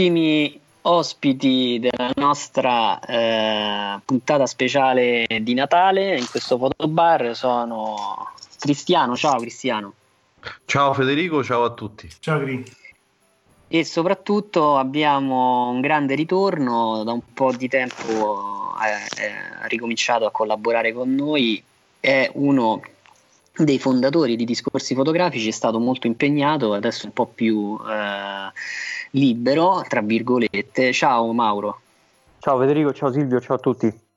Ultimi 0.00 0.58
ospiti 0.82 1.78
della 1.78 2.10
nostra 2.16 2.98
eh, 3.00 4.00
puntata 4.02 4.46
speciale 4.46 5.26
di 5.42 5.52
Natale 5.52 6.16
in 6.16 6.26
questo 6.26 6.56
fotobar 6.56 7.36
sono 7.36 8.32
Cristiano. 8.58 9.14
Ciao 9.14 9.38
Cristiano. 9.38 9.92
Ciao 10.64 10.94
Federico, 10.94 11.44
ciao 11.44 11.64
a 11.64 11.70
tutti. 11.72 12.08
Ciao 12.18 12.40
Cri. 12.40 12.64
E 13.68 13.84
soprattutto 13.84 14.78
abbiamo 14.78 15.68
un 15.68 15.82
grande 15.82 16.14
ritorno, 16.14 17.04
da 17.04 17.12
un 17.12 17.20
po' 17.34 17.52
di 17.52 17.68
tempo 17.68 18.72
ha 18.74 19.66
ricominciato 19.66 20.24
a 20.24 20.30
collaborare 20.30 20.94
con 20.94 21.14
noi, 21.14 21.62
è 22.00 22.30
uno 22.34 22.80
dei 23.54 23.78
fondatori 23.78 24.34
di 24.34 24.46
Discorsi 24.46 24.94
Fotografici, 24.94 25.48
è 25.48 25.52
stato 25.52 25.78
molto 25.78 26.06
impegnato, 26.06 26.72
adesso 26.72 27.04
un 27.04 27.12
po' 27.12 27.26
più... 27.26 27.78
Eh, 27.86 28.98
libero, 29.10 29.84
tra 29.88 30.00
virgolette. 30.00 30.92
Ciao 30.92 31.32
Mauro. 31.32 31.80
Ciao 32.38 32.58
Federico, 32.58 32.92
ciao 32.92 33.12
Silvio, 33.12 33.40
ciao 33.40 33.56
a 33.56 33.58
tutti. 33.58 34.08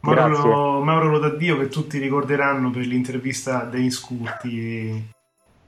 Mauro, 0.00 0.80
Mauro 0.80 1.10
Lodaddio 1.10 1.58
che 1.58 1.68
tutti 1.68 1.98
ricorderanno 1.98 2.70
per 2.70 2.86
l'intervista 2.86 3.64
dei 3.64 3.90
Scurti 3.90 5.04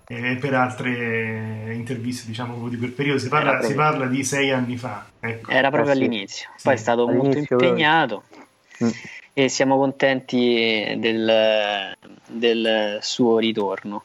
e, 0.07 0.37
per 0.41 0.55
altre 0.55 1.73
interviste 1.75 2.29
diciamo 2.29 2.69
di 2.69 2.77
quel 2.77 2.91
periodo 2.91 3.19
si 3.19 3.29
parla, 3.29 3.61
si 3.63 3.75
parla 3.75 4.07
di 4.07 4.25
sei 4.25 4.51
anni 4.51 4.77
fa 4.77 5.07
ecco. 5.21 5.51
era 5.51 5.71
proprio 5.71 5.93
eh, 5.93 5.97
all'inizio 5.97 6.49
sì. 6.57 6.65
poi 6.65 6.75
è 6.75 6.77
stato 6.77 7.07
all'inizio 7.07 7.47
molto 7.51 7.65
impegnato 7.65 8.23
mm. 8.83 8.89
e 9.33 9.49
siamo 9.49 9.79
contenti 9.79 10.97
del, 10.97 11.97
del 12.27 12.99
suo 13.01 13.39
ritorno 13.39 14.03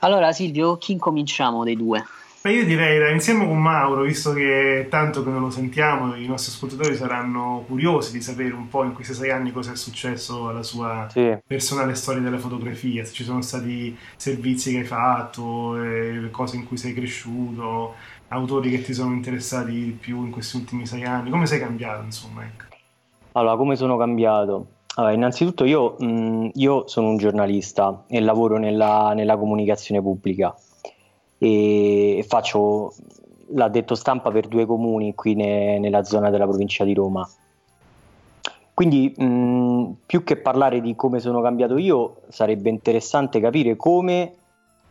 allora 0.00 0.32
Silvio 0.32 0.76
chi 0.76 0.92
incominciamo 0.92 1.64
dei 1.64 1.76
due? 1.76 2.04
Beh, 2.46 2.52
io 2.52 2.64
direi 2.64 3.12
insieme 3.12 3.44
con 3.44 3.60
Mauro, 3.60 4.02
visto 4.02 4.32
che 4.32 4.86
tanto 4.88 5.24
che 5.24 5.30
non 5.30 5.40
lo 5.40 5.50
sentiamo, 5.50 6.14
i 6.14 6.28
nostri 6.28 6.52
ascoltatori 6.52 6.94
saranno 6.94 7.64
curiosi 7.66 8.12
di 8.12 8.20
sapere 8.20 8.54
un 8.54 8.68
po' 8.68 8.84
in 8.84 8.92
questi 8.92 9.14
sei 9.14 9.32
anni 9.32 9.50
cosa 9.50 9.72
è 9.72 9.74
successo 9.74 10.46
alla 10.46 10.62
sua 10.62 11.08
sì. 11.10 11.36
personale 11.44 11.96
storia 11.96 12.22
della 12.22 12.38
fotografia, 12.38 13.04
se 13.04 13.12
ci 13.12 13.24
sono 13.24 13.42
stati 13.42 13.98
servizi 14.14 14.70
che 14.70 14.78
hai 14.78 14.84
fatto, 14.84 15.82
eh, 15.82 16.28
cose 16.30 16.54
in 16.54 16.68
cui 16.68 16.76
sei 16.76 16.94
cresciuto, 16.94 17.94
autori 18.28 18.70
che 18.70 18.80
ti 18.80 18.94
sono 18.94 19.12
interessati 19.12 19.72
di 19.72 19.90
più 19.90 20.22
in 20.24 20.30
questi 20.30 20.56
ultimi 20.56 20.86
sei 20.86 21.02
anni, 21.02 21.30
come 21.30 21.46
sei 21.46 21.58
cambiato 21.58 22.04
insomma? 22.04 22.44
Ecco. 22.44 22.76
Allora, 23.32 23.56
come 23.56 23.74
sono 23.74 23.96
cambiato? 23.96 24.66
Allora, 24.94 25.12
innanzitutto 25.12 25.64
io, 25.64 25.96
mh, 25.98 26.50
io, 26.54 26.86
sono 26.86 27.08
un 27.08 27.16
giornalista 27.16 28.04
e 28.06 28.20
lavoro 28.20 28.56
nella, 28.56 29.14
nella 29.14 29.36
comunicazione 29.36 30.00
pubblica 30.00 30.54
e 31.38 32.24
faccio 32.26 32.92
l'addetto 33.50 33.94
stampa 33.94 34.30
per 34.30 34.48
due 34.48 34.66
comuni 34.66 35.14
qui 35.14 35.34
ne, 35.34 35.78
nella 35.78 36.02
zona 36.02 36.30
della 36.30 36.46
provincia 36.46 36.84
di 36.84 36.94
Roma. 36.94 37.28
Quindi 38.74 39.14
mh, 39.16 39.92
più 40.04 40.22
che 40.22 40.36
parlare 40.36 40.80
di 40.80 40.94
come 40.94 41.18
sono 41.20 41.40
cambiato 41.40 41.78
io, 41.78 42.16
sarebbe 42.28 42.68
interessante 42.68 43.40
capire 43.40 43.76
come 43.76 44.32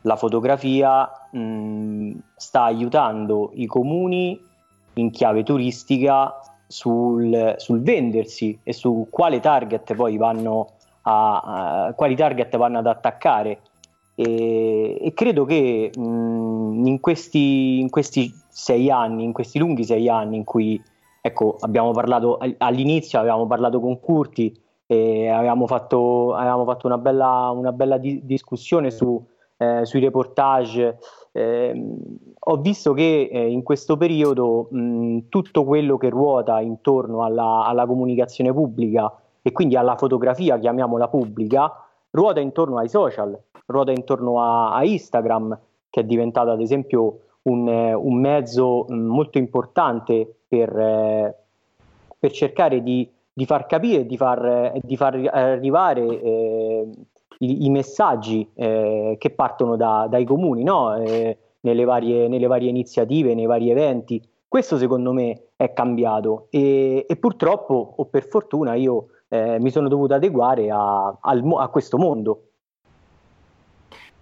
la 0.01 0.15
fotografia 0.15 1.07
mh, 1.31 2.11
sta 2.35 2.63
aiutando 2.63 3.51
i 3.53 3.65
comuni 3.67 4.39
in 4.93 5.11
chiave 5.11 5.43
turistica 5.43 6.39
sul, 6.67 7.55
sul, 7.57 7.81
vendersi 7.81 8.57
e 8.63 8.73
su 8.73 9.07
quale 9.09 9.39
target 9.39 9.93
poi 9.93 10.17
vanno 10.17 10.69
a, 11.03 11.85
a 11.87 11.93
quali 11.93 12.15
target 12.15 12.57
vanno 12.57 12.79
ad 12.79 12.87
attaccare 12.87 13.59
e, 14.15 14.97
e 15.01 15.13
credo 15.13 15.45
che 15.45 15.91
mh, 15.95 16.85
in, 16.85 16.99
questi, 17.01 17.79
in, 17.79 17.89
questi, 17.89 18.33
sei 18.47 18.89
anni, 18.89 19.23
in 19.23 19.33
questi 19.33 19.59
lunghi 19.59 19.83
sei 19.83 20.07
anni 20.07 20.37
in 20.37 20.43
cui 20.43 20.81
ecco, 21.21 21.57
abbiamo 21.59 21.91
parlato 21.91 22.37
all'inizio, 22.57 23.19
avevamo 23.19 23.45
parlato 23.47 23.79
con 23.79 23.99
Curti 23.99 24.57
e 24.87 25.27
avevamo 25.27 25.67
fatto, 25.67 26.33
avevamo 26.33 26.63
fatto 26.65 26.87
una 26.87 26.97
bella, 26.97 27.51
una 27.53 27.71
bella 27.71 27.97
di- 27.97 28.21
discussione 28.23 28.91
su, 28.91 29.21
eh, 29.57 29.85
sui 29.85 29.99
reportage. 29.99 30.97
Eh, 31.31 31.95
ho 32.39 32.57
visto 32.57 32.93
che 32.93 33.27
eh, 33.31 33.49
in 33.49 33.63
questo 33.63 33.97
periodo 33.97 34.67
mh, 34.69 35.27
tutto 35.29 35.63
quello 35.65 35.97
che 35.97 36.09
ruota 36.09 36.61
intorno 36.61 37.23
alla, 37.23 37.65
alla 37.65 37.85
comunicazione 37.85 38.53
pubblica 38.53 39.11
e 39.41 39.51
quindi 39.51 39.75
alla 39.75 39.97
fotografia, 39.97 40.57
chiamiamola 40.57 41.07
pubblica, 41.07 41.71
ruota 42.11 42.39
intorno 42.39 42.77
ai 42.77 42.87
social, 42.87 43.37
ruota 43.65 43.91
intorno 43.91 44.41
a, 44.41 44.73
a 44.73 44.83
Instagram, 44.85 45.57
che 45.89 46.01
è 46.01 46.03
diventato 46.03 46.51
ad 46.51 46.61
esempio 46.61 47.19
un, 47.43 47.67
un 47.67 48.19
mezzo 48.19 48.85
mm, 48.91 49.05
molto 49.07 49.37
importante 49.37 50.35
per, 50.47 50.77
eh, 50.77 51.35
per 52.17 52.31
cercare 52.31 52.81
di, 52.81 53.09
di, 53.31 53.45
far 53.45 53.65
capire, 53.65 54.05
di 54.05 54.17
far, 54.17 54.73
di 54.81 54.97
far 54.97 55.15
arrivare 55.31 56.01
eh, 56.01 56.89
i, 57.39 57.65
i, 57.65 57.69
messaggi 57.69 58.47
eh, 58.53 59.15
che 59.17 59.29
partono 59.31 59.75
da, 59.75 60.07
dai 60.09 60.25
comuni, 60.25 60.63
no? 60.63 60.95
Eh, 60.95 61.37
nelle, 61.61 61.83
varie, 61.83 62.27
nelle, 62.27 62.47
varie, 62.47 62.69
iniziative, 62.69 63.33
nei 63.33 63.45
vari 63.45 63.69
eventi. 63.69 64.21
Questo 64.47 64.77
secondo 64.77 65.11
me 65.11 65.47
è 65.55 65.73
cambiato 65.73 66.47
e, 66.49 67.05
e 67.07 67.15
purtroppo, 67.17 67.95
o 67.97 68.05
per 68.05 68.27
fortuna, 68.27 68.75
io 68.75 69.07
eh, 69.27 69.59
mi 69.59 69.71
sono 69.71 69.87
dovuto 69.87 70.13
adeguare 70.13 70.69
a, 70.69 71.17
a 71.19 71.67
questo 71.69 71.97
mondo 71.97 72.41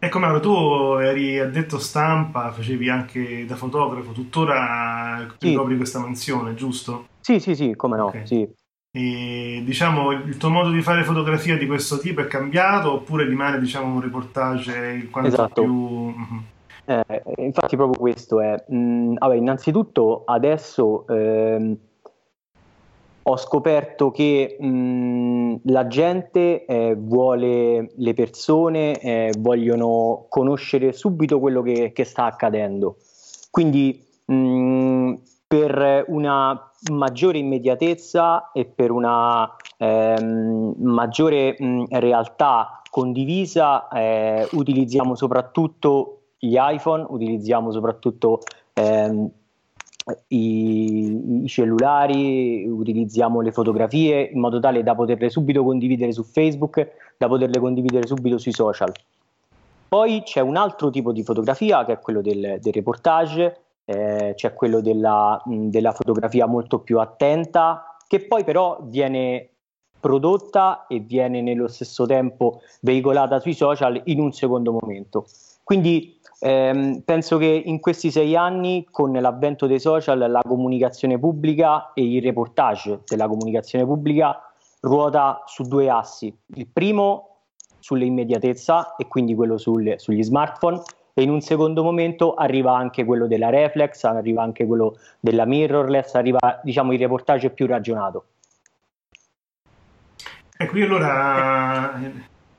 Ecco 0.04 0.20
Mauro, 0.20 0.42
tu 0.42 0.98
eri 1.00 1.40
addetto 1.40 1.80
stampa, 1.80 2.52
facevi 2.52 2.90
anche 2.90 3.46
da 3.46 3.56
fotografo, 3.56 4.12
tuttora 4.12 5.34
sì. 5.38 5.48
ricopri 5.48 5.78
questa 5.78 6.00
mansione, 6.00 6.56
giusto? 6.56 7.08
Sì, 7.22 7.40
sì, 7.40 7.56
sì, 7.56 7.74
come 7.74 7.96
no, 7.96 8.08
okay. 8.08 8.28
sì. 8.28 8.46
E, 8.92 9.62
diciamo, 9.64 10.12
il 10.12 10.36
tuo 10.36 10.50
modo 10.50 10.72
di 10.72 10.82
fare 10.82 11.06
fotografia 11.06 11.58
di 11.58 11.66
questo 11.68 12.00
tipo 12.00 12.20
è 12.20 12.28
cambiato 12.28 12.92
oppure 12.92 13.24
rimane, 13.24 13.60
diciamo, 13.60 13.94
un 13.94 14.02
reportage 14.02 15.08
quanto 15.10 15.30
esatto. 15.30 15.62
più... 15.62 15.74
Mm-hmm. 15.74 16.38
Eh, 16.84 17.24
infatti 17.38 17.78
proprio 17.78 17.98
questo 17.98 18.42
è... 18.42 18.62
Mm, 18.74 19.16
vabbè, 19.16 19.36
innanzitutto 19.36 20.24
adesso... 20.26 21.08
Ehm, 21.08 21.78
ho 23.24 23.38
scoperto 23.38 24.12
che 24.12 24.58
mh, 24.60 25.56
la 25.66 25.88
gente 25.88 26.66
eh, 26.66 26.96
vuole, 26.98 27.92
le 27.96 28.14
persone 28.14 29.00
eh, 29.00 29.34
vogliono 29.38 30.26
conoscere 30.30 30.92
subito 30.92 31.40
quello 31.40 31.62
che, 31.62 31.92
che 31.94 32.04
sta 32.04 32.26
accadendo. 32.26 32.98
Quindi 33.50 34.06
mh, 34.26 35.14
per 35.48 36.06
una 36.08 36.72
maggiore 36.92 37.38
immediatezza 37.38 38.52
e 38.52 38.66
per 38.66 38.92
una 38.92 39.56
ehm, 39.78 40.74
maggiore 40.80 41.56
mh, 41.58 41.86
realtà 41.92 42.82
condivisa 42.90 43.88
eh, 43.88 44.48
utilizziamo 44.52 45.16
soprattutto 45.16 46.24
gli 46.38 46.56
iPhone, 46.58 47.06
utilizziamo 47.08 47.72
soprattutto 47.72 48.40
ehm, 48.74 49.32
i, 50.28 51.44
i, 51.44 51.48
cellulari, 51.48 52.68
utilizziamo 52.68 53.42
le 53.42 53.52
fotografie 53.52 54.30
in 54.34 54.40
modo 54.40 54.60
tale 54.60 54.84
da 54.84 54.96
poterle 54.96 55.30
subito 55.30 55.64
condividere 55.64 56.12
su 56.12 56.24
Facebook, 56.24 56.88
da 57.18 57.28
poterle 57.28 57.60
condividere 57.60 58.08
subito 58.08 58.38
sui 58.38 58.54
social. 58.54 58.92
Poi 59.88 60.24
c'è 60.24 60.40
un 60.40 60.56
altro 60.56 60.90
tipo 60.90 61.12
di 61.12 61.24
fotografia 61.24 61.86
che 61.86 61.94
è 61.94 62.00
quello 62.00 62.22
del, 62.22 62.58
del 62.60 62.74
reportage, 62.74 63.58
eh, 63.86 64.34
c'è 64.36 64.54
quello 64.54 64.82
della, 64.82 65.42
mh, 65.46 65.68
della 65.68 65.92
fotografia 65.92 66.48
molto 66.48 66.80
più 66.80 67.00
attenta, 67.00 67.96
che 68.08 68.26
poi 68.26 68.44
però 68.44 68.80
viene 68.84 69.50
prodotta 70.00 70.86
e 70.88 71.00
viene 71.00 71.42
nello 71.42 71.68
stesso 71.68 72.06
tempo 72.06 72.62
veicolata 72.82 73.40
sui 73.40 73.54
social 73.54 74.02
in 74.06 74.20
un 74.20 74.34
secondo 74.34 74.74
momento. 74.74 75.26
Quindi 75.64 76.13
ehm, 76.44 77.02
penso 77.06 77.38
che 77.38 77.46
in 77.46 77.80
questi 77.80 78.12
sei 78.12 78.36
anni, 78.36 78.86
con 78.92 79.14
l'avvento 79.14 79.66
dei 79.66 79.80
social, 79.80 80.20
la 80.30 80.42
comunicazione 80.46 81.18
pubblica 81.18 81.94
e 81.94 82.04
il 82.04 82.22
reportage 82.22 83.00
della 83.06 83.28
comunicazione 83.28 83.86
pubblica 83.86 84.40
ruota 84.82 85.44
su 85.46 85.64
due 85.64 85.90
assi. 85.90 86.36
Il 86.56 86.68
primo 86.68 87.30
sull'immediatezza 87.80 88.96
e 88.98 89.08
quindi 89.08 89.36
quello 89.36 89.58
sul, 89.58 89.94
sugli 89.98 90.24
smartphone 90.24 90.82
e 91.14 91.22
in 91.22 91.30
un 91.30 91.42
secondo 91.42 91.84
momento 91.84 92.34
arriva 92.34 92.76
anche 92.76 93.06
quello 93.06 93.28
della 93.28 93.50
reflex, 93.50 94.04
arriva 94.04 94.42
anche 94.42 94.66
quello 94.66 94.98
della 95.20 95.46
mirrorless, 95.46 96.16
arriva 96.16 96.60
diciamo 96.64 96.92
il 96.92 97.00
reportage 97.00 97.52
più 97.52 97.68
ragionato. 97.68 98.26
Ecco, 100.58 100.78
io 100.78 100.86
allora 100.86 102.00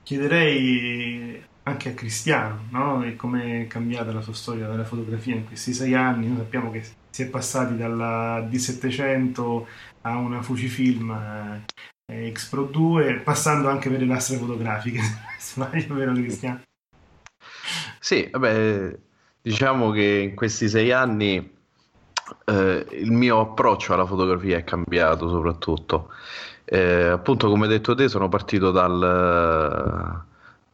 chiederei 0.03 1.43
anche 1.67 1.89
a 1.89 1.93
Cristiano, 1.93 2.67
no? 2.69 3.03
E 3.03 3.15
come 3.15 3.63
è 3.63 3.67
cambiata 3.67 4.11
la 4.11 4.21
sua 4.21 4.33
storia 4.33 4.67
della 4.67 4.83
fotografia 4.83 5.35
in 5.35 5.45
questi 5.45 5.73
sei 5.73 5.95
anni. 5.95 6.27
Noi 6.27 6.37
sappiamo 6.37 6.69
che 6.69 6.83
si 7.09 7.23
è 7.23 7.27
passati 7.27 7.75
dalla 7.75 8.39
D700 8.41 9.63
a 10.01 10.17
una 10.17 10.41
Fujifilm 10.43 11.63
eh, 12.11 12.31
X 12.31 12.49
Pro 12.49 12.65
2, 12.65 13.21
passando 13.23 13.67
anche 13.67 13.89
per 13.89 13.99
le 13.99 14.05
lastre 14.05 14.37
fotografiche. 14.37 14.99
Sbaglio, 15.39 15.95
vero 15.95 16.13
Cristiano? 16.13 16.61
Sì, 17.99 18.27
vabbè, 18.31 18.95
diciamo 19.41 19.89
che 19.89 20.27
in 20.29 20.35
questi 20.35 20.69
sei 20.69 20.91
anni 20.91 21.51
eh, 22.45 22.87
il 22.91 23.11
mio 23.11 23.39
approccio 23.39 23.93
alla 23.93 24.05
fotografia 24.05 24.57
è 24.57 24.63
cambiato 24.63 25.29
soprattutto. 25.29 26.11
Eh, 26.63 27.07
appunto, 27.07 27.49
come 27.49 27.65
hai 27.65 27.71
detto 27.71 27.95
te, 27.95 28.07
sono 28.07 28.29
partito 28.29 28.69
dal, 28.69 30.23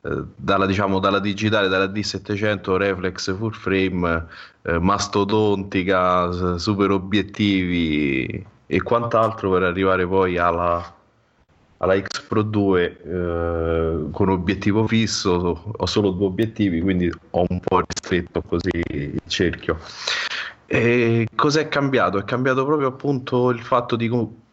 dalla, 0.01 0.65
diciamo, 0.65 0.99
dalla 0.99 1.19
digitale, 1.19 1.67
dalla 1.67 1.85
D700 1.85 2.75
reflex 2.75 3.35
full 3.35 3.51
frame, 3.51 4.25
eh, 4.63 4.79
mastodontica, 4.79 6.57
super 6.57 6.91
obiettivi 6.91 8.45
e 8.65 8.81
quant'altro 8.81 9.51
per 9.51 9.63
arrivare 9.63 10.07
poi 10.07 10.37
alla, 10.37 10.95
alla 11.77 12.01
X 12.01 12.21
Pro 12.21 12.41
2 12.41 13.01
eh, 13.03 14.05
con 14.11 14.29
obiettivo 14.29 14.87
fisso. 14.87 15.73
Ho 15.77 15.85
solo 15.85 16.11
due 16.11 16.27
obiettivi, 16.27 16.81
quindi 16.81 17.11
ho 17.31 17.45
un 17.47 17.59
po' 17.59 17.83
ristretto 17.85 18.41
così 18.41 18.81
il 18.89 19.21
cerchio. 19.27 19.77
E 20.65 21.27
cos'è 21.35 21.67
cambiato? 21.67 22.17
È 22.17 22.23
cambiato 22.23 22.65
proprio 22.65 22.87
appunto 22.87 23.49
il 23.49 23.61
fatto 23.61 23.97
di 23.97 24.07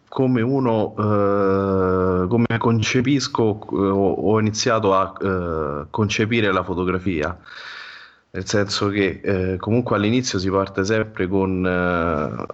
come 0.08 0.40
uno, 0.40 0.94
eh, 0.96 2.26
come 2.28 2.46
concepisco, 2.58 3.60
eh, 3.72 3.76
ho 3.76 4.40
iniziato 4.40 4.94
a 4.94 5.12
eh, 5.20 5.86
concepire 5.90 6.52
la 6.52 6.64
fotografia. 6.64 7.38
Nel 8.30 8.46
senso 8.46 8.88
che 8.88 9.20
eh, 9.22 9.56
comunque 9.58 9.96
all'inizio 9.96 10.38
si 10.38 10.50
parte 10.50 10.84
sempre 10.84 11.26
con 11.28 11.64
eh, 11.66 12.46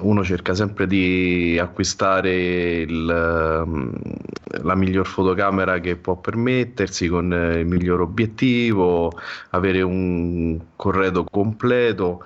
uno 0.00 0.24
cerca 0.24 0.54
sempre 0.54 0.86
di 0.86 1.58
acquistare 1.60 2.80
il, 2.80 3.04
la 3.04 4.74
miglior 4.74 5.06
fotocamera 5.06 5.80
che 5.80 5.96
può 5.96 6.16
permettersi 6.16 7.08
con 7.08 7.32
il 7.32 7.66
miglior 7.66 8.00
obiettivo, 8.00 9.12
avere 9.50 9.82
un 9.82 10.58
corredo 10.76 11.24
completo, 11.24 12.24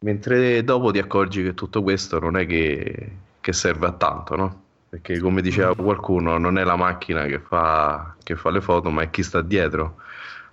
mentre 0.00 0.64
dopo 0.64 0.90
ti 0.90 0.98
accorgi 0.98 1.42
che 1.42 1.54
tutto 1.54 1.82
questo 1.82 2.18
non 2.18 2.36
è 2.36 2.46
che 2.46 3.10
che 3.40 3.52
serve 3.52 3.86
a 3.86 3.92
tanto, 3.92 4.36
no? 4.36 4.62
Perché 4.88 5.18
come 5.18 5.42
diceva 5.42 5.70
mm. 5.70 5.84
qualcuno, 5.84 6.38
non 6.38 6.58
è 6.58 6.64
la 6.64 6.76
macchina 6.76 7.26
che 7.26 7.38
fa, 7.38 8.14
che 8.22 8.36
fa 8.36 8.50
le 8.50 8.60
foto, 8.60 8.90
ma 8.90 9.02
è 9.02 9.10
chi 9.10 9.22
sta 9.22 9.42
dietro. 9.42 9.96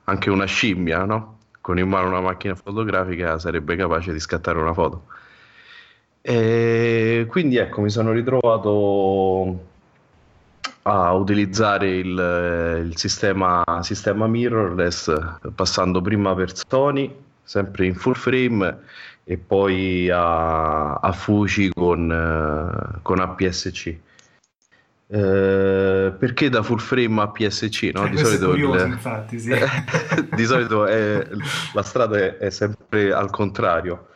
Anche 0.05 0.29
una 0.29 0.45
scimmia, 0.45 1.05
no? 1.05 1.37
Con 1.61 1.79
in 1.79 1.87
mano 1.87 2.07
una 2.07 2.21
macchina 2.21 2.55
fotografica 2.55 3.39
sarebbe 3.39 3.75
capace 3.75 4.13
di 4.13 4.19
scattare 4.19 4.59
una 4.59 4.73
foto. 4.73 5.05
E 6.21 7.25
quindi 7.29 7.57
ecco, 7.57 7.81
mi 7.81 7.89
sono 7.89 8.11
ritrovato 8.11 9.73
a 10.83 11.13
utilizzare 11.13 11.97
il, 11.97 12.83
il 12.85 12.97
sistema, 12.97 13.63
sistema 13.81 14.27
mirrorless 14.27 15.13
passando 15.53 16.01
prima 16.01 16.35
per 16.35 16.51
Sony, 16.55 17.15
sempre 17.43 17.85
in 17.85 17.95
full 17.95 18.13
frame 18.13 18.79
e 19.27 19.37
poi 19.37 20.07
a, 20.09 20.93
a 20.93 21.11
Fuji 21.11 21.71
con, 21.73 22.09
uh, 22.09 23.01
con 23.01 23.19
APS-C. 23.19 23.97
Uh, 25.07 26.15
perché 26.17 26.49
da 26.49 26.63
full 26.63 26.77
frame 26.77 27.21
a 27.21 27.27
PSC? 27.27 27.91
No? 27.93 28.01
Cioè, 28.01 28.09
di, 28.09 28.17
solito 28.17 28.49
curioso, 28.49 28.85
il... 28.85 28.91
infatti, 28.91 29.39
sì. 29.39 29.53
di 30.33 30.45
solito 30.45 30.85
è, 30.85 31.27
la 31.73 31.83
strada 31.83 32.17
è, 32.17 32.37
è, 32.37 32.49
sempre 32.49 33.11
al 33.11 33.29
contrario. 33.31 34.07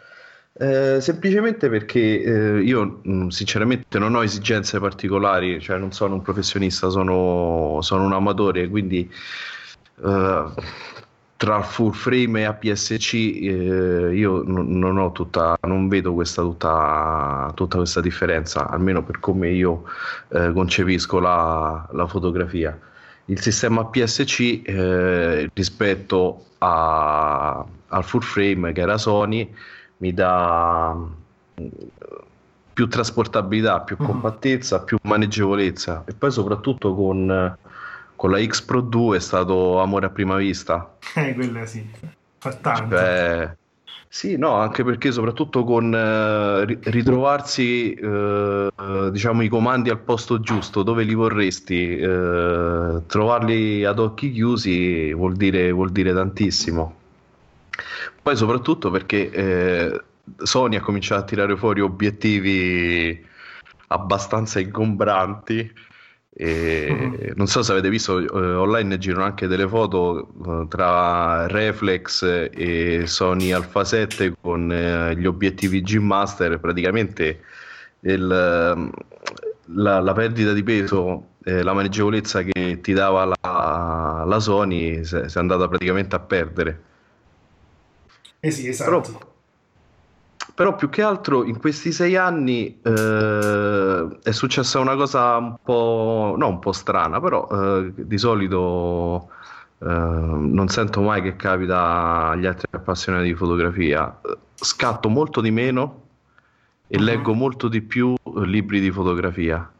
Uh, 0.53 0.99
semplicemente 0.99 1.69
perché 1.69 2.23
uh, 2.25 2.57
io 2.57 3.01
mm, 3.07 3.27
sinceramente 3.29 3.97
non 3.97 4.13
ho 4.15 4.23
esigenze 4.23 4.79
particolari, 4.79 5.59
cioè 5.59 5.77
non 5.77 5.91
sono 5.91 6.15
un 6.15 6.21
professionista, 6.21 6.89
sono, 6.89 7.79
sono 7.81 8.03
un 8.03 8.13
amatore, 8.13 8.67
quindi 8.67 9.09
tra 11.39 11.61
full 11.61 11.93
frame 11.93 12.41
e 12.41 12.43
APS-C 12.43 13.13
eh, 13.13 14.13
io 14.13 14.43
non, 14.43 14.77
non, 14.77 14.97
ho 14.97 15.13
tutta, 15.13 15.57
non 15.61 15.87
vedo 15.87 16.13
questa, 16.13 16.41
tutta, 16.41 17.49
tutta, 17.55 17.77
questa 17.77 18.01
differenza, 18.01 18.67
almeno 18.67 19.03
per 19.03 19.21
come 19.21 19.49
io 19.49 19.85
eh, 20.33 20.51
concepisco 20.51 21.17
la, 21.19 21.87
la, 21.93 22.07
fotografia. 22.07 22.77
Il 23.25 23.39
sistema 23.39 23.79
APS-C 23.79 24.63
eh, 24.65 25.49
rispetto 25.53 26.43
a, 26.57 27.65
al 27.87 28.03
full 28.03 28.19
frame 28.19 28.73
che 28.73 28.81
era 28.81 28.97
Sony 28.97 29.49
mi 29.97 30.13
dà 30.13 30.93
più 32.73 32.87
trasportabilità, 32.89 33.79
più 33.79 33.95
mm-hmm. 33.97 34.11
compattezza, 34.11 34.81
più 34.81 34.97
maneggevolezza 35.03 36.03
e 36.05 36.13
poi 36.13 36.31
soprattutto 36.31 36.93
con 36.93 37.57
con 38.19 38.31
la 38.31 38.43
X 38.43 38.63
Pro 38.63 38.81
2 38.81 39.15
è 39.15 39.19
stato 39.21 39.79
amore 39.79 40.07
a 40.07 40.09
prima 40.09 40.35
vista. 40.35 40.97
Eh, 41.15 41.33
quella 41.33 41.65
sì, 41.65 41.89
fa 42.37 42.53
tanto. 42.53 42.95
Cioè, 42.95 43.55
sì, 44.09 44.35
no, 44.35 44.55
anche 44.55 44.83
perché 44.83 45.11
soprattutto 45.13 45.63
con 45.63 45.93
eh, 45.93 46.65
ritrovarsi 46.91 47.93
eh, 47.93 48.69
diciamo 49.09 49.41
i 49.41 49.47
comandi 49.47 49.89
al 49.89 49.99
posto 49.99 50.41
giusto, 50.41 50.83
dove 50.83 51.03
li 51.03 51.13
vorresti, 51.13 51.97
eh, 51.97 53.01
trovarli 53.07 53.85
ad 53.85 53.99
occhi 53.99 54.33
chiusi 54.33 55.13
vuol 55.13 55.37
dire, 55.37 55.71
vuol 55.71 55.91
dire 55.91 56.13
tantissimo. 56.13 56.95
Poi 58.21 58.35
soprattutto 58.35 58.91
perché 58.91 59.31
eh, 59.31 60.01
Sony 60.37 60.75
ha 60.75 60.81
cominciato 60.81 61.21
a 61.21 61.25
tirare 61.25 61.55
fuori 61.55 61.79
obiettivi 61.79 63.25
abbastanza 63.87 64.59
ingombranti 64.59 65.87
e 66.41 66.87
uh-huh. 66.89 67.33
Non 67.35 67.47
so 67.47 67.61
se 67.63 67.73
avete 67.73 67.89
visto, 67.89 68.17
eh, 68.17 68.55
online 68.55 68.97
girano 68.97 69.25
anche 69.25 69.45
delle 69.45 69.67
foto 69.67 70.29
eh, 70.45 70.67
tra 70.69 71.47
Reflex 71.47 72.49
e 72.49 73.03
Sony 73.07 73.51
Alpha 73.51 73.83
7 73.83 74.35
con 74.39 74.71
eh, 74.71 75.17
gli 75.17 75.25
obiettivi 75.25 75.81
G 75.81 75.97
Master. 75.97 76.57
Praticamente 76.61 77.41
il, 78.01 78.25
la, 78.25 79.99
la, 79.99 80.13
perdita 80.13 80.53
di 80.53 80.63
peso, 80.63 81.25
la 81.43 81.73
maneggevolezza 81.73 82.41
che 82.43 82.79
ti 82.79 82.93
dava 82.93 83.25
la, 83.25 84.23
la 84.25 84.39
Sony 84.39 85.03
si 85.03 85.15
è 85.17 85.27
andata 85.33 85.67
praticamente 85.67 86.15
a 86.15 86.19
perdere. 86.19 86.81
Eh 88.39 88.51
sì, 88.51 88.65
esatto. 88.65 88.89
Però, 88.89 89.33
però 90.53 90.75
più 90.75 90.89
che 90.89 91.01
altro 91.01 91.43
in 91.43 91.57
questi 91.59 91.91
sei 91.91 92.15
anni 92.15 92.79
eh, 92.81 94.07
è 94.21 94.31
successa 94.31 94.79
una 94.79 94.95
cosa 94.95 95.37
un 95.37 95.55
po', 95.63 96.35
no, 96.37 96.47
un 96.47 96.59
po' 96.59 96.71
strana, 96.71 97.19
però 97.19 97.47
eh, 97.51 97.93
di 97.95 98.17
solito 98.17 99.29
eh, 99.79 99.85
non 99.85 100.67
sento 100.67 101.01
mai 101.01 101.21
che 101.21 101.35
capita 101.35 102.29
agli 102.29 102.45
altri 102.45 102.67
appassionati 102.71 103.27
di 103.27 103.35
fotografia. 103.35 104.19
Scatto 104.55 105.07
molto 105.09 105.39
di 105.41 105.51
meno 105.51 106.03
e 106.87 106.97
uh-huh. 106.97 107.03
leggo 107.03 107.33
molto 107.33 107.67
di 107.67 107.81
più 107.81 108.15
libri 108.43 108.79
di 108.81 108.91
fotografia. 108.91 109.71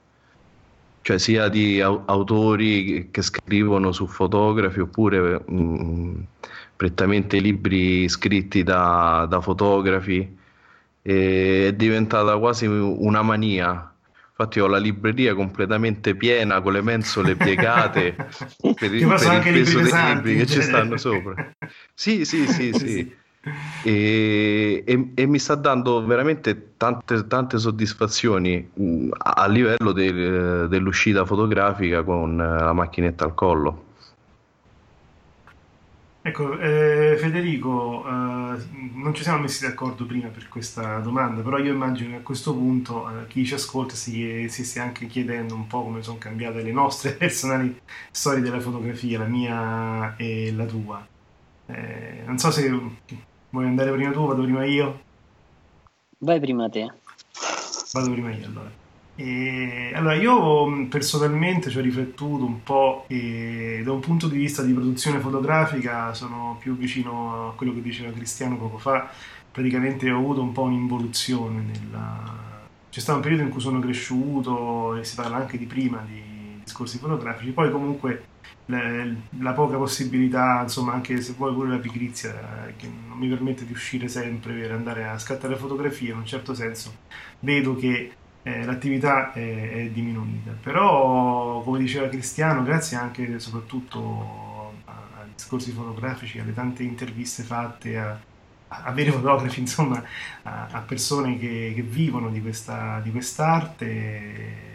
cioè 1.01 1.17
sia 1.17 1.47
di 1.49 1.81
autori 1.81 3.09
che 3.09 3.21
scrivono 3.21 3.91
su 3.91 4.05
fotografi 4.05 4.79
oppure 4.79 5.41
mh, 5.45 5.55
mm, 5.55 6.19
prettamente 6.75 7.39
libri 7.39 8.07
scritti 8.07 8.63
da, 8.63 9.25
da 9.27 9.41
fotografi. 9.41 10.37
È 11.09 11.73
diventata 11.73 12.37
quasi 12.37 12.67
una 12.67 13.23
mania. 13.23 13.91
Infatti 14.29 14.59
ho 14.59 14.67
la 14.67 14.77
libreria 14.77 15.33
completamente 15.33 16.15
piena 16.15 16.61
con 16.61 16.73
le 16.73 16.83
mensole 16.83 17.35
piegate 17.35 18.13
per, 18.61 18.73
per 18.75 18.93
il 18.93 19.07
peso 19.07 19.79
dei 19.79 20.13
libri 20.13 20.37
che 20.37 20.45
ci 20.45 20.61
stanno 20.61 20.97
sopra. 20.97 21.51
Sì, 21.95 22.25
sì, 22.29 22.45
sì, 22.45 22.71
sì. 22.73 23.17
E, 23.83 24.83
e, 24.85 25.11
e, 25.15 25.25
mi 25.25 25.39
sta 25.39 25.55
dando 25.55 26.05
veramente 26.05 26.75
tante, 26.77 27.25
tante 27.25 27.57
soddisfazioni 27.57 28.69
mh, 28.71 29.09
a 29.17 29.47
livello 29.47 29.91
de, 29.91 30.67
dell'uscita 30.67 31.25
fotografica 31.25 32.03
con 32.03 32.37
la 32.37 32.73
macchinetta 32.73 33.25
al 33.25 33.33
collo. 33.33 33.85
Ecco, 36.21 36.59
eh, 36.59 37.15
Federico, 37.17 38.05
eh, 38.05 38.09
non 38.93 39.13
ci 39.13 39.23
siamo 39.23 39.39
messi 39.39 39.65
d'accordo 39.65 40.05
prima 40.05 40.27
per 40.27 40.49
questa 40.49 40.99
domanda, 40.99 41.41
però 41.41 41.57
io 41.57 41.71
immagino 41.71 42.09
che 42.09 42.15
a 42.17 42.21
questo 42.21 42.53
punto 42.53 43.09
eh, 43.09 43.27
chi 43.27 43.45
ci 43.45 43.53
ascolta 43.53 43.95
si, 43.95 44.47
si, 44.49 44.65
stia 44.65 44.83
anche 44.83 45.07
chiedendo 45.07 45.55
un 45.55 45.65
po' 45.67 45.83
come 45.83 46.03
sono 46.03 46.17
cambiate 46.17 46.61
le 46.61 46.73
nostre 46.73 47.13
personali 47.17 47.79
storie 48.11 48.41
della 48.41 48.59
fotografia, 48.59 49.19
la 49.19 49.25
mia 49.25 50.15
e 50.17 50.51
la 50.53 50.65
tua. 50.65 51.07
Eh, 51.67 52.23
non 52.25 52.37
so 52.37 52.51
se 52.51 52.69
Vuoi 53.51 53.65
andare 53.65 53.91
prima 53.91 54.11
tu, 54.11 54.27
vado 54.27 54.43
prima 54.43 54.63
io? 54.63 55.01
Vai 56.19 56.39
prima 56.39 56.69
te. 56.69 56.87
Vado 57.93 58.11
prima 58.11 58.31
io 58.31 58.45
allora. 58.45 58.78
E, 59.21 59.91
allora, 59.93 60.15
io 60.15 60.65
mm, 60.65 60.85
personalmente 60.85 61.69
ci 61.69 61.77
ho 61.77 61.81
riflettuto 61.81 62.45
un 62.45 62.63
po' 62.63 63.03
e 63.07 63.81
da 63.83 63.91
un 63.91 63.99
punto 63.99 64.29
di 64.29 64.37
vista 64.37 64.63
di 64.63 64.71
produzione 64.71 65.19
fotografica 65.19 66.13
sono 66.13 66.55
più 66.57 66.77
vicino 66.77 67.49
a 67.49 67.53
quello 67.53 67.73
che 67.73 67.81
diceva 67.81 68.13
Cristiano 68.13 68.57
poco 68.57 68.77
fa. 68.77 69.11
Praticamente 69.51 70.09
ho 70.09 70.17
avuto 70.17 70.41
un 70.41 70.53
po' 70.53 70.61
un'involuzione 70.61 71.61
nella... 71.61 72.37
C'è 72.89 73.01
stato 73.01 73.17
un 73.17 73.23
periodo 73.23 73.43
in 73.43 73.49
cui 73.49 73.59
sono 73.59 73.79
cresciuto 73.79 74.95
e 74.95 75.03
si 75.03 75.15
parla 75.15 75.35
anche 75.35 75.57
di 75.57 75.65
prima 75.65 76.01
di 76.07 76.61
discorsi 76.63 76.97
fotografici, 76.97 77.51
poi 77.51 77.71
comunque 77.71 78.23
le, 78.67 79.23
la 79.39 79.51
poca 79.51 79.75
possibilità, 79.75 80.61
insomma, 80.61 80.93
anche 80.93 81.19
se 81.21 81.33
vuoi 81.33 81.53
pure 81.53 81.69
la 81.69 81.77
pigrizia 81.77 82.67
eh, 82.67 82.75
che 82.77 82.87
non 82.87 83.17
mi 83.17 83.27
permette 83.27 83.65
di 83.65 83.73
uscire 83.73 84.07
sempre 84.07 84.53
per 84.53 84.71
andare 84.71 85.07
a 85.07 85.17
scattare 85.17 85.55
fotografie, 85.57 86.11
in 86.11 86.17
un 86.17 86.25
certo 86.25 86.53
senso 86.53 86.93
vedo 87.39 87.75
che 87.75 88.13
eh, 88.43 88.65
l'attività 88.65 89.31
è, 89.33 89.71
è, 89.71 89.89
diminuita. 89.89 90.51
Però, 90.61 91.61
come 91.61 91.79
diceva 91.79 92.07
Cristiano, 92.07 92.63
grazie 92.63 92.97
anche 92.97 93.35
e 93.35 93.39
soprattutto 93.39 94.73
ai 94.85 95.29
discorsi 95.33 95.71
fotografici, 95.71 96.39
alle 96.39 96.53
tante 96.53 96.83
interviste 96.83 97.43
fatte 97.43 97.97
a, 97.97 98.19
a 98.67 98.91
veri 98.91 99.11
fotografi, 99.11 99.59
insomma, 99.61 100.03
a, 100.43 100.67
a 100.71 100.79
persone 100.81 101.37
che, 101.37 101.73
che, 101.75 101.81
vivono 101.81 102.29
di, 102.29 102.41
questa, 102.41 102.99
di 103.03 103.11
quest'arte 103.11 104.67